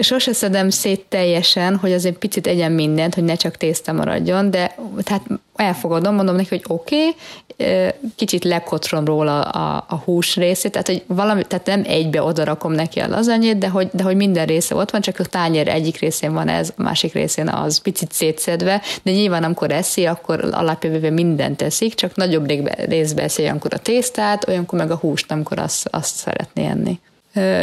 Sose 0.00 0.32
szedem 0.32 0.70
szét 0.70 1.04
teljesen, 1.08 1.76
hogy 1.76 1.92
azért 1.92 2.18
picit 2.18 2.46
egyen 2.46 2.72
mindent, 2.72 3.14
hogy 3.14 3.24
ne 3.24 3.34
csak 3.34 3.56
tészta 3.56 3.92
maradjon, 3.92 4.50
de 4.50 4.74
tehát 5.02 5.22
elfogadom, 5.56 6.14
mondom 6.14 6.36
neki, 6.36 6.48
hogy 6.48 6.64
oké, 6.66 6.96
okay, 6.96 7.90
kicsit 8.16 8.44
lekotrom 8.44 9.04
róla 9.04 9.40
a, 9.40 9.84
a 9.88 9.94
hús 9.94 10.36
részét, 10.36 10.72
tehát 10.72 10.86
hogy 10.86 11.02
valami, 11.06 11.42
tehát 11.44 11.66
nem 11.66 11.82
egybe 11.86 12.22
odarakom 12.22 12.72
neki 12.72 13.00
a 13.00 13.08
lazanyét, 13.08 13.58
de 13.58 13.68
hogy, 13.68 13.88
de 13.92 14.02
hogy 14.02 14.16
minden 14.16 14.46
része 14.46 14.74
ott 14.74 14.90
van, 14.90 15.00
csak 15.00 15.18
a 15.18 15.24
tányér 15.24 15.68
egyik 15.68 15.98
részén 15.98 16.32
van 16.32 16.48
ez, 16.48 16.72
a 16.76 16.82
másik 16.82 17.12
részén 17.12 17.48
az 17.48 17.78
picit 17.78 18.12
szétszedve, 18.12 18.82
de 19.02 19.10
nyilván 19.10 19.44
amikor 19.44 19.70
eszi, 19.70 20.06
akkor 20.06 20.48
alapjövőben 20.52 21.12
mindent 21.12 21.56
teszik, 21.56 21.94
csak 21.94 22.14
nagyobb 22.16 22.52
részbe 22.88 23.22
eszi 23.22 23.42
olyankor 23.42 23.74
a 23.74 23.78
tésztát, 23.78 24.48
olyankor 24.48 24.78
meg 24.78 24.90
a 24.90 24.96
húst, 24.96 25.32
amikor 25.32 25.58
azt, 25.58 25.88
azt 25.90 26.14
szeretné 26.14 26.66
enni. 26.66 27.00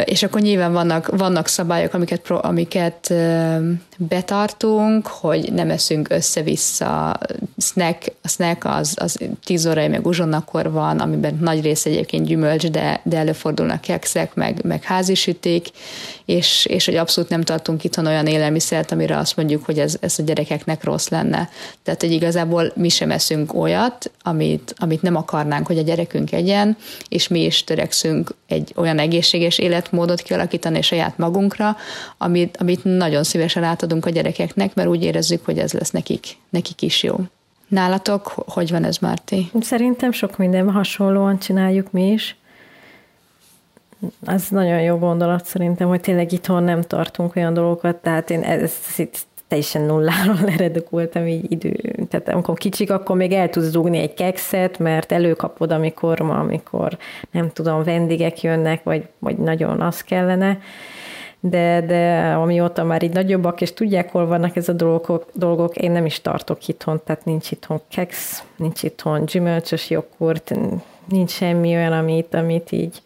És 0.04 0.22
akkor 0.22 0.40
nyilván 0.40 0.72
vannak, 0.72 1.16
vannak 1.16 1.46
szabályok, 1.46 1.94
amiket, 1.94 2.30
amiket 2.30 3.12
betartunk, 3.96 5.06
hogy 5.06 5.52
nem 5.52 5.70
eszünk 5.70 6.10
össze-vissza. 6.10 7.18
Snack, 7.58 8.12
a 8.22 8.28
snack 8.28 8.64
az, 8.64 8.96
az 8.98 9.18
10 9.44 9.66
órai 9.66 9.88
meg 9.88 10.06
uzsonnakor 10.06 10.70
van, 10.70 10.98
amiben 10.98 11.38
nagy 11.40 11.62
része 11.62 11.90
egyébként 11.90 12.26
gyümölcs, 12.26 12.66
de, 12.66 13.00
de 13.04 13.16
előfordulnak 13.16 13.80
kekszek, 13.80 14.34
meg, 14.34 14.60
meg 14.64 14.82
házisüték, 14.82 15.66
és, 16.24 16.66
és 16.66 16.84
hogy 16.84 16.96
abszolút 16.96 17.30
nem 17.30 17.42
tartunk 17.42 17.84
itthon 17.84 18.06
olyan 18.06 18.26
élelmiszert, 18.26 18.92
amire 18.92 19.16
azt 19.16 19.36
mondjuk, 19.36 19.64
hogy 19.64 19.78
ez, 19.78 19.96
ez 20.00 20.18
a 20.18 20.22
gyerekeknek 20.22 20.84
rossz 20.84 21.08
lenne. 21.08 21.48
Tehát, 21.82 22.00
hogy 22.00 22.12
igazából 22.12 22.72
mi 22.74 22.88
sem 22.88 23.10
eszünk 23.10 23.54
olyat, 23.54 24.10
amit, 24.22 24.74
amit 24.76 25.02
nem 25.02 25.16
akarnánk, 25.16 25.66
hogy 25.66 25.78
a 25.78 25.82
gyerekünk 25.82 26.32
egyen, 26.32 26.76
és 27.08 27.28
mi 27.28 27.44
is 27.44 27.64
törekszünk 27.64 28.34
egy 28.46 28.72
olyan 28.76 28.98
egészséges 28.98 29.58
életmódot 29.60 30.20
kialakítani 30.20 30.82
saját 30.82 31.18
magunkra, 31.18 31.76
amit, 32.18 32.56
amit 32.56 32.84
nagyon 32.84 33.24
szívesen 33.24 33.62
átadunk 33.62 34.06
a 34.06 34.10
gyerekeknek, 34.10 34.74
mert 34.74 34.88
úgy 34.88 35.04
érezzük, 35.04 35.44
hogy 35.44 35.58
ez 35.58 35.72
lesz 35.72 35.90
nekik, 35.90 36.26
nekik 36.50 36.82
is 36.82 37.02
jó. 37.02 37.16
Nálatok 37.68 38.26
hogy 38.26 38.70
van 38.70 38.84
ez, 38.84 38.98
Márti? 38.98 39.50
Szerintem 39.60 40.12
sok 40.12 40.36
minden 40.36 40.70
hasonlóan 40.70 41.38
csináljuk 41.38 41.92
mi 41.92 42.10
is. 42.10 42.36
Az 44.24 44.48
nagyon 44.48 44.82
jó 44.82 44.96
gondolat 44.96 45.44
szerintem, 45.44 45.88
hogy 45.88 46.00
tényleg 46.00 46.32
itthon 46.32 46.62
nem 46.62 46.82
tartunk 46.82 47.36
olyan 47.36 47.54
dolgokat, 47.54 47.96
tehát 47.96 48.30
én 48.30 48.42
ezt 48.42 49.08
teljesen 49.48 49.82
nulláról 49.82 50.38
leredukultam 50.50 51.26
így 51.26 51.52
idő. 51.52 51.99
Tehát 52.10 52.28
amikor 52.28 52.54
kicsik, 52.54 52.90
akkor 52.90 53.16
még 53.16 53.32
el 53.32 53.48
tudsz 53.48 53.70
dugni 53.70 53.98
egy 53.98 54.14
kekszet, 54.14 54.78
mert 54.78 55.12
előkapod, 55.12 55.72
amikor 55.72 56.20
ma, 56.20 56.34
amikor 56.34 56.98
nem 57.30 57.50
tudom, 57.52 57.82
vendégek 57.82 58.42
jönnek, 58.42 58.82
vagy, 58.82 59.08
vagy 59.18 59.36
nagyon 59.36 59.80
az 59.80 60.02
kellene 60.02 60.58
de, 61.40 61.84
de 61.86 62.32
amióta 62.34 62.84
már 62.84 63.02
így 63.02 63.12
nagyobbak, 63.12 63.60
és 63.60 63.72
tudják, 63.72 64.12
hol 64.12 64.26
vannak 64.26 64.56
ez 64.56 64.68
a 64.68 64.72
dolgok, 64.72 65.26
dolgok, 65.32 65.76
én 65.76 65.90
nem 65.90 66.06
is 66.06 66.20
tartok 66.20 66.68
itthon, 66.68 67.00
tehát 67.04 67.24
nincs 67.24 67.50
itthon 67.50 67.80
keksz, 67.88 68.44
nincs 68.56 68.82
itthon 68.82 69.24
gyümölcsös 69.24 69.90
joghurt, 69.90 70.54
nincs 71.04 71.30
semmi 71.30 71.74
olyan, 71.74 71.92
amit, 71.92 72.34
amit 72.34 72.72
így 72.72 73.02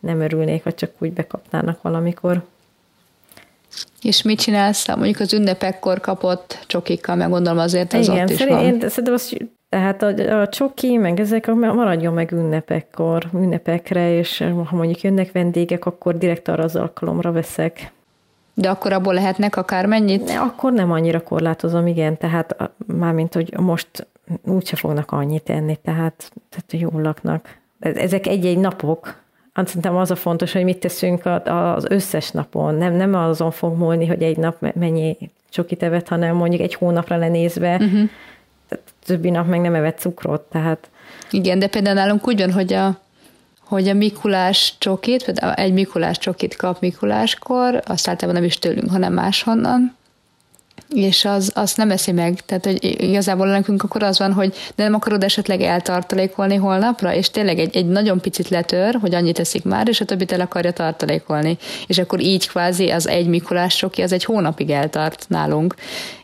nem 0.00 0.20
örülnék, 0.20 0.62
ha 0.64 0.72
csak 0.72 0.90
úgy 0.98 1.12
bekapnának 1.12 1.82
valamikor. 1.82 2.42
És 4.02 4.22
mit 4.22 4.40
csinálsz? 4.40 4.88
Mondjuk 4.88 5.20
az 5.20 5.32
ünnepekkor 5.32 6.00
kapott 6.00 6.64
csokikkal, 6.66 7.16
meg 7.16 7.28
gondolom 7.28 7.58
azért 7.58 7.92
az 7.92 8.08
Igen, 8.08 8.22
ott 8.22 8.30
is 8.30 8.44
van. 8.44 8.64
Én 8.64 8.88
szerintem 8.88 9.14
az, 9.14 9.36
tehát 9.68 10.02
a, 10.02 10.40
a 10.40 10.48
csoki, 10.48 10.96
meg 10.96 11.20
ezek 11.20 11.46
maradjon 11.54 12.14
meg 12.14 12.32
ünnepekkor, 12.32 13.24
ünnepekre, 13.34 14.12
és 14.12 14.38
ha 14.38 14.76
mondjuk 14.76 15.00
jönnek 15.00 15.32
vendégek, 15.32 15.86
akkor 15.86 16.18
direkt 16.18 16.48
arra 16.48 16.62
az 16.64 16.76
alkalomra 16.76 17.32
veszek. 17.32 17.92
De 18.54 18.70
akkor 18.70 18.92
abból 18.92 19.14
lehetnek 19.14 19.56
akármennyit? 19.56 20.24
Ne, 20.24 20.40
akkor 20.40 20.72
nem 20.72 20.92
annyira 20.92 21.22
korlátozom, 21.22 21.86
igen, 21.86 22.18
tehát 22.18 22.70
mármint, 22.86 23.34
hogy 23.34 23.54
most 23.56 24.06
úgyse 24.44 24.76
fognak 24.76 25.12
annyit 25.12 25.50
enni, 25.50 25.76
tehát, 25.82 26.32
tehát 26.48 26.90
jól 26.90 27.02
laknak. 27.02 27.58
Ezek 27.80 28.26
egy-egy 28.26 28.58
napok, 28.58 29.16
Hát 29.60 29.68
szerintem 29.68 29.96
az 29.96 30.10
a 30.10 30.16
fontos, 30.16 30.52
hogy 30.52 30.64
mit 30.64 30.78
teszünk 30.78 31.26
az 31.44 31.84
összes 31.88 32.30
napon. 32.30 32.74
Nem, 32.74 32.92
nem 32.92 33.14
azon 33.14 33.50
fog 33.50 33.78
múlni, 33.78 34.06
hogy 34.06 34.22
egy 34.22 34.36
nap 34.36 34.72
mennyi 34.74 35.16
csokit 35.50 35.82
evett, 35.82 36.08
hanem 36.08 36.36
mondjuk 36.36 36.60
egy 36.60 36.74
hónapra 36.74 37.16
lenézve, 37.16 37.74
uh-huh. 37.74 38.08
többi 39.04 39.30
nap 39.30 39.46
meg 39.46 39.60
nem 39.60 39.74
evett 39.74 39.98
cukrot, 39.98 40.40
tehát... 40.40 40.90
Igen, 41.30 41.58
de 41.58 41.66
például 41.66 41.94
nálunk 41.94 42.26
úgy 42.26 42.38
van, 42.40 42.52
hogy 42.52 42.72
a, 42.72 42.98
hogy 43.64 43.88
a 43.88 43.94
Mikulás 43.94 44.74
csokit, 44.78 45.24
például 45.24 45.52
egy 45.52 45.72
Mikulás 45.72 46.18
csokit 46.18 46.56
kap 46.56 46.80
Mikuláskor, 46.80 47.82
azt 47.84 48.08
általában 48.08 48.40
nem 48.40 48.50
is 48.50 48.58
tőlünk, 48.58 48.90
hanem 48.90 49.12
máshonnan, 49.12 49.96
és 50.88 51.24
az, 51.24 51.52
azt 51.54 51.76
nem 51.76 51.90
eszi 51.90 52.12
meg. 52.12 52.40
Tehát, 52.46 52.64
hogy 52.64 53.02
igazából 53.02 53.46
nekünk 53.46 53.82
akkor 53.82 54.02
az 54.02 54.18
van, 54.18 54.32
hogy 54.32 54.54
de 54.74 54.82
nem 54.82 54.94
akarod 54.94 55.22
esetleg 55.22 55.60
eltartalékolni 55.60 56.56
holnapra, 56.56 57.14
és 57.14 57.30
tényleg 57.30 57.58
egy, 57.58 57.76
egy 57.76 57.86
nagyon 57.86 58.20
picit 58.20 58.48
letör, 58.48 58.98
hogy 59.00 59.14
annyit 59.14 59.38
eszik 59.38 59.64
már, 59.64 59.88
és 59.88 60.00
a 60.00 60.04
többit 60.04 60.32
el 60.32 60.40
akarja 60.40 60.72
tartalékolni. 60.72 61.58
És 61.86 61.98
akkor 61.98 62.20
így 62.20 62.48
kvázi 62.48 62.88
az 62.88 63.08
egy 63.08 63.26
Mikulás 63.26 63.76
soki, 63.76 64.02
az 64.02 64.12
egy 64.12 64.24
hónapig 64.24 64.70
eltart 64.70 65.24
nálunk. 65.28 65.74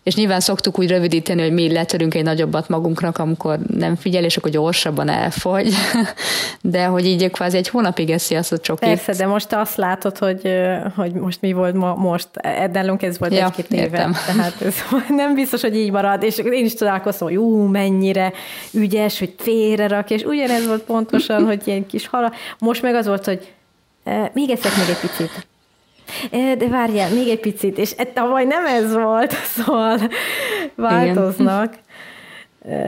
És 0.07 0.15
nyilván 0.15 0.41
szoktuk 0.41 0.79
úgy 0.79 0.89
rövidíteni, 0.89 1.43
hogy 1.43 1.53
mi 1.53 1.73
letörünk 1.73 2.15
egy 2.15 2.23
nagyobbat 2.23 2.69
magunknak, 2.69 3.19
amikor 3.19 3.59
nem 3.77 3.97
figyel, 3.97 4.25
és 4.25 4.37
akkor 4.37 4.51
gyorsabban 4.51 5.09
elfogy. 5.09 5.75
De 6.61 6.85
hogy 6.85 7.07
így 7.07 7.31
kvázi 7.31 7.57
egy 7.57 7.69
hónapig 7.69 8.11
eszi 8.11 8.35
azt 8.35 8.53
a 8.53 8.59
csokit. 8.59 8.89
Persze, 8.89 9.13
de 9.13 9.27
most 9.27 9.53
azt 9.53 9.77
látod, 9.77 10.19
hogy, 10.19 10.51
hogy 10.97 11.13
most 11.13 11.41
mi 11.41 11.53
volt 11.53 11.75
ma, 11.75 11.95
most, 11.95 12.29
Ednálunk 12.37 13.03
ez 13.03 13.19
volt 13.19 13.33
ja, 13.33 13.45
egy-két 13.45 13.73
éve. 13.73 14.11
Tehát 14.27 14.61
ez 14.61 14.75
nem 15.09 15.35
biztos, 15.35 15.61
hogy 15.61 15.77
így 15.77 15.91
marad, 15.91 16.23
és 16.23 16.39
én 16.39 16.65
is 16.65 16.75
találkoztam, 16.75 17.29
hogy 17.29 17.37
ú, 17.37 17.63
mennyire 17.63 18.33
ügyes, 18.73 19.19
hogy 19.19 19.35
félre 19.39 19.87
rak, 19.89 20.11
és 20.11 20.23
ugyanez 20.23 20.67
volt 20.67 20.83
pontosan, 20.83 21.45
hogy 21.51 21.63
ilyen 21.65 21.87
kis 21.87 22.07
hala. 22.07 22.33
Most 22.59 22.83
meg 22.83 22.95
az 22.95 23.07
volt, 23.07 23.25
hogy 23.25 23.53
e, 24.05 24.31
még 24.35 24.51
eszek 24.51 24.77
még 24.77 24.89
egy 24.89 25.11
picit. 25.11 25.47
E, 26.31 26.55
de 26.55 26.69
várjál, 26.69 27.15
még 27.15 27.29
egy 27.29 27.41
picit, 27.41 27.79
és 27.79 27.95
tavaly 28.15 28.45
nem 28.45 28.67
ez 28.67 28.95
volt, 28.95 29.33
szóval 29.57 29.99
változnak. 30.75 31.75
Igen. 31.75 31.85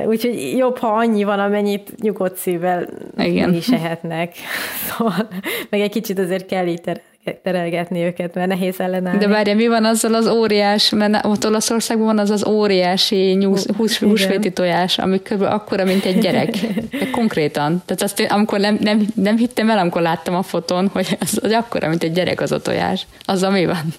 Úgyhogy 0.06 0.54
jobb, 0.56 0.78
ha 0.78 0.86
annyi 0.86 1.24
van, 1.24 1.38
amennyit 1.38 2.00
nyugodt 2.00 2.36
szívvel 2.36 2.88
Igen. 3.18 3.54
is 3.54 3.68
ehetnek. 3.68 4.34
Szóval, 4.88 5.28
meg 5.70 5.80
egy 5.80 5.90
kicsit 5.90 6.18
azért 6.18 6.46
kell 6.46 6.66
itt 6.66 7.00
terelgetni 7.42 8.02
őket, 8.02 8.34
mert 8.34 8.48
nehéz 8.48 8.80
ellenállni. 8.80 9.18
De 9.18 9.28
várja, 9.28 9.54
mi 9.54 9.68
van 9.68 9.84
azzal 9.84 10.14
az 10.14 10.28
óriás, 10.28 10.90
mert 10.90 11.24
ott 11.24 11.46
Olaszországban 11.46 12.06
van 12.06 12.18
az 12.18 12.30
az 12.30 12.46
óriási 12.46 13.16
nyúsz, 13.16 13.66
hús, 13.76 13.98
húsvéti 13.98 14.52
tojás, 14.52 14.98
ami 14.98 15.20
kb. 15.22 15.42
akkora, 15.42 15.84
mint 15.84 16.04
egy 16.04 16.18
gyerek. 16.18 16.50
De 16.90 17.10
konkrétan. 17.12 17.82
Tehát 17.86 18.02
azt 18.02 18.20
én, 18.20 18.26
amikor 18.26 18.58
nem, 18.58 18.78
nem, 18.80 19.06
nem 19.14 19.36
hittem 19.36 19.70
el, 19.70 19.78
amikor 19.78 20.02
láttam 20.02 20.34
a 20.34 20.42
fotón, 20.42 20.88
hogy 20.92 21.16
az, 21.20 21.38
az 21.42 21.52
akkora, 21.52 21.88
mint 21.88 22.02
egy 22.02 22.12
gyerek 22.12 22.40
az 22.40 22.52
a 22.52 22.60
tojás. 22.60 23.06
Az 23.24 23.40
mi 23.40 23.66
van? 23.66 23.94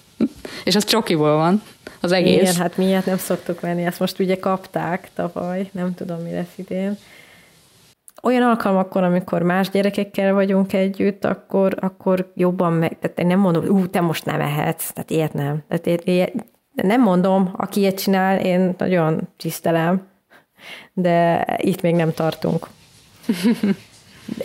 És 0.64 0.76
az 0.76 0.84
csokiból 0.84 1.36
van 1.36 1.62
az 2.00 2.12
egész. 2.12 2.40
Igen, 2.40 2.54
hát 2.54 2.76
miért 2.76 3.06
nem 3.06 3.18
szoktuk 3.18 3.60
venni, 3.60 3.84
ezt 3.84 4.00
most 4.00 4.18
ugye 4.18 4.38
kapták 4.38 5.08
tavaly, 5.14 5.68
nem 5.72 5.94
tudom, 5.94 6.18
mi 6.18 6.32
lesz 6.32 6.52
idén 6.56 6.98
olyan 8.22 8.42
alkalmakkor, 8.42 9.02
amikor 9.02 9.42
más 9.42 9.70
gyerekekkel 9.70 10.34
vagyunk 10.34 10.72
együtt, 10.72 11.24
akkor, 11.24 11.76
akkor 11.80 12.32
jobban 12.34 12.72
meg, 12.72 12.98
tehát 12.98 13.18
én 13.18 13.26
nem 13.26 13.38
mondom, 13.38 13.64
ú, 13.64 13.86
te 13.86 14.00
most 14.00 14.24
nem 14.24 14.40
ehetsz, 14.40 14.90
tehát 14.92 15.10
ilyet 15.10 15.32
nem. 15.32 15.62
Tehát 15.68 16.04
ilyet, 16.04 16.32
nem 16.74 17.02
mondom, 17.02 17.50
aki 17.56 17.80
ilyet 17.80 18.00
csinál, 18.00 18.38
én 18.40 18.74
nagyon 18.78 19.28
tisztelem, 19.36 20.08
de 20.92 21.46
itt 21.56 21.80
még 21.80 21.94
nem 21.94 22.12
tartunk. 22.12 22.66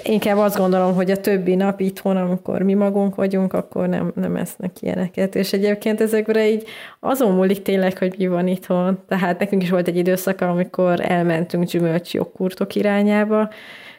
Inkább 0.04 0.38
azt 0.38 0.58
gondolom, 0.58 0.96
hogy 0.96 1.12
a 1.12 1.18
többi 1.18 1.56
nap 1.56 1.80
itthon, 1.80 2.18
amikor 2.18 2.62
mi 2.62 2.74
magunk 2.74 3.16
vagyunk, 3.16 3.54
akkor 3.54 3.88
nem, 3.88 4.12
nem 4.16 4.36
esznek 4.36 4.82
ilyeneket. 4.82 5.36
És 5.36 5.54
egyébként 5.54 6.02
ezekre 6.02 6.50
így 6.50 6.68
azon 7.00 7.36
múlik 7.36 7.62
tényleg, 7.62 7.98
hogy 7.98 8.16
mi 8.18 8.28
van 8.28 8.48
itthon. 8.48 9.00
Tehát 9.08 9.40
nekünk 9.40 9.64
is 9.64 9.70
volt 9.70 9.88
egy 9.88 9.98
időszak, 9.98 10.42
amikor 10.42 11.12
elmentünk 11.12 11.64
gyümölcs 11.64 12.14
jogkurtok 12.14 12.76
irányába, 12.76 13.50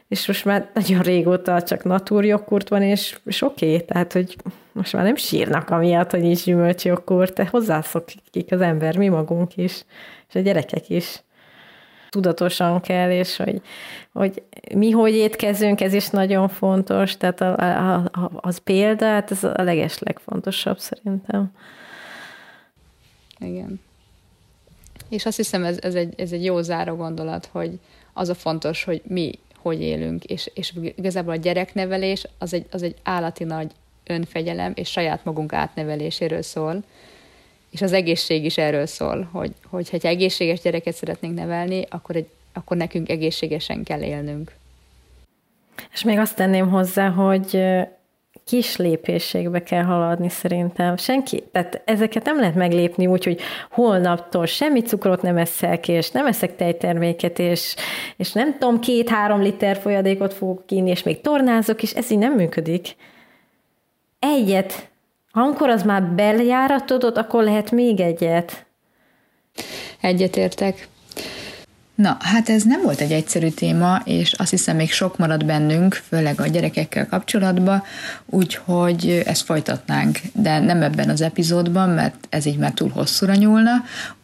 és 0.09 0.27
most 0.27 0.45
már 0.45 0.69
nagyon 0.75 1.03
régóta 1.03 1.63
csak 1.63 1.85
natúr 1.85 2.25
jogkurt 2.25 2.69
van, 2.69 2.83
és, 2.83 3.19
és 3.25 3.43
oké, 3.43 3.67
okay, 3.67 3.85
tehát, 3.85 4.13
hogy 4.13 4.37
most 4.73 4.93
már 4.93 5.05
nem 5.05 5.17
sírnak 5.17 5.71
amiatt, 5.71 6.11
hogy 6.11 6.21
nincs 6.21 6.45
gyümölcs 6.45 6.85
jogkurt, 6.85 7.35
de 7.35 7.49
hozzászokik 7.51 8.53
az 8.53 8.61
ember, 8.61 8.97
mi 8.97 9.09
magunk 9.09 9.57
is, 9.57 9.85
és 10.29 10.35
a 10.35 10.41
gyerekek 10.41 10.89
is 10.89 11.23
tudatosan 12.17 12.81
kell, 12.81 13.11
és 13.11 13.37
hogy, 13.37 13.61
hogy 14.13 14.43
mi 14.75 14.91
hogy 14.91 15.15
étkezünk, 15.15 15.81
ez 15.81 15.93
is 15.93 16.09
nagyon 16.09 16.49
fontos, 16.49 17.17
tehát 17.17 17.41
a, 17.41 17.57
a, 17.59 17.95
a, 17.95 18.31
az 18.35 18.59
példa, 18.59 19.07
hát 19.07 19.31
ez 19.31 19.45
a 19.45 19.63
leges 19.63 19.99
legfontosabb 19.99 20.79
szerintem. 20.79 21.53
Igen. 23.39 23.81
És 25.09 25.27
azt 25.27 25.37
hiszem, 25.37 25.65
ez, 25.65 25.79
ez, 25.81 25.95
egy, 25.95 26.15
ez 26.17 26.33
egy 26.33 26.45
jó 26.45 26.61
záró 26.61 26.95
gondolat, 26.95 27.49
hogy 27.53 27.79
az 28.13 28.29
a 28.29 28.35
fontos, 28.35 28.85
hogy 28.85 29.03
mi 29.05 29.39
hogy 29.59 29.81
élünk, 29.81 30.25
és, 30.25 30.51
és 30.55 30.73
igazából 30.97 31.33
a 31.33 31.37
gyereknevelés 31.37 32.27
az 32.39 32.55
egy, 32.55 32.67
az 32.71 32.83
egy 32.83 32.95
állati 33.03 33.45
nagy 33.45 33.71
önfegyelem, 34.07 34.73
és 34.75 34.91
saját 34.91 35.25
magunk 35.25 35.53
átneveléséről 35.53 36.43
szól, 36.43 36.83
és 37.77 37.83
az 37.83 37.93
egészség 37.93 38.45
is 38.45 38.59
erről 38.59 38.87
szól, 38.87 39.29
hogy, 39.33 39.53
hogy 39.71 39.91
ha 39.91 39.99
egészséges 40.03 40.61
gyereket 40.61 40.95
szeretnénk 40.95 41.35
nevelni, 41.35 41.85
akkor, 41.91 42.17
egy, 42.17 42.29
akkor 42.53 42.77
nekünk 42.77 43.09
egészségesen 43.09 43.83
kell 43.83 44.03
élnünk. 44.03 44.53
És 45.93 46.03
még 46.03 46.19
azt 46.19 46.37
tenném 46.37 46.69
hozzá, 46.69 47.09
hogy 47.09 47.65
kis 48.45 48.77
lépésségbe 48.77 49.63
kell 49.63 49.83
haladni 49.83 50.29
szerintem. 50.29 50.97
Senki, 50.97 51.43
tehát 51.53 51.83
ezeket 51.85 52.25
nem 52.25 52.39
lehet 52.39 52.55
meglépni 52.55 53.07
úgy, 53.07 53.25
hogy 53.25 53.41
holnaptól 53.71 54.47
semmi 54.47 54.81
cukrot 54.83 55.23
nem 55.23 55.37
eszek, 55.37 55.89
és 55.89 56.11
nem 56.11 56.27
eszek 56.27 56.57
tejterméket, 56.57 57.39
és, 57.39 57.75
és 58.17 58.33
nem 58.33 58.53
tudom, 58.59 58.81
két-három 58.81 59.43
liter 59.43 59.77
folyadékot 59.77 60.35
fogok 60.35 60.67
kínni, 60.67 60.91
és 60.91 61.03
még 61.03 61.21
tornázok, 61.21 61.83
és 61.83 61.93
ez 61.93 62.11
így 62.11 62.19
nem 62.19 62.33
működik. 62.33 62.97
Egyet 64.19 64.89
amikor 65.39 65.69
az 65.69 65.83
már 65.83 66.03
beljáratodott, 66.03 67.17
akkor 67.17 67.45
lehet 67.45 67.71
még 67.71 68.01
egyet. 68.01 68.67
Egyetértek. 70.01 70.89
Na, 71.95 72.17
hát 72.21 72.49
ez 72.49 72.63
nem 72.63 72.83
volt 72.83 73.01
egy 73.01 73.13
egyszerű 73.13 73.49
téma, 73.49 74.01
és 74.05 74.33
azt 74.33 74.51
hiszem 74.51 74.77
még 74.77 74.93
sok 74.93 75.19
marad 75.19 75.45
bennünk, 75.45 75.95
főleg 75.95 76.41
a 76.41 76.47
gyerekekkel 76.47 77.07
kapcsolatban, 77.07 77.83
úgyhogy 78.27 79.23
ezt 79.27 79.45
folytatnánk, 79.45 80.19
de 80.33 80.59
nem 80.59 80.83
ebben 80.83 81.09
az 81.09 81.21
epizódban, 81.21 81.89
mert 81.89 82.27
ez 82.31 82.47
így 82.47 82.59
már 82.59 82.73
túl 82.73 82.91
hosszúra 82.91 83.35
nyúlna, 83.35 83.73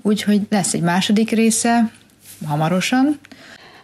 úgyhogy 0.03 0.41
lesz 0.51 0.75
egy 0.75 0.83
második 0.83 1.31
része, 1.31 1.91
hamarosan. 2.47 3.19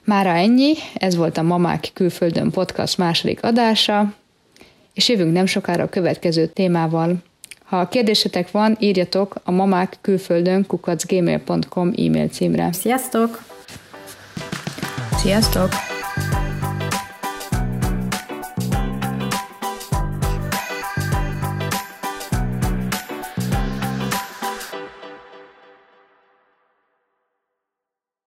Mára 0.05 0.31
ennyi, 0.31 0.75
ez 0.95 1.17
volt 1.17 1.39
a 1.39 1.43
Mamák 1.43 1.91
Külföldön 1.95 2.51
podcast 2.51 2.99
második 2.99 3.43
adása 3.43 4.15
és 4.99 5.09
jövünk 5.09 5.33
nem 5.33 5.47
sokára 5.47 5.83
a 5.83 5.89
következő 5.89 6.47
témával. 6.47 7.17
Ha 7.65 7.89
kérdésetek 7.89 8.51
van, 8.51 8.77
írjatok 8.81 9.35
a 9.45 9.51
mamák 9.51 9.99
külföldön 10.01 10.67
kukacgmail.com 10.67 11.93
e-mail 11.97 12.29
címre. 12.29 12.73
Sziasztok! 12.73 13.43
Sziasztok! 15.17 15.98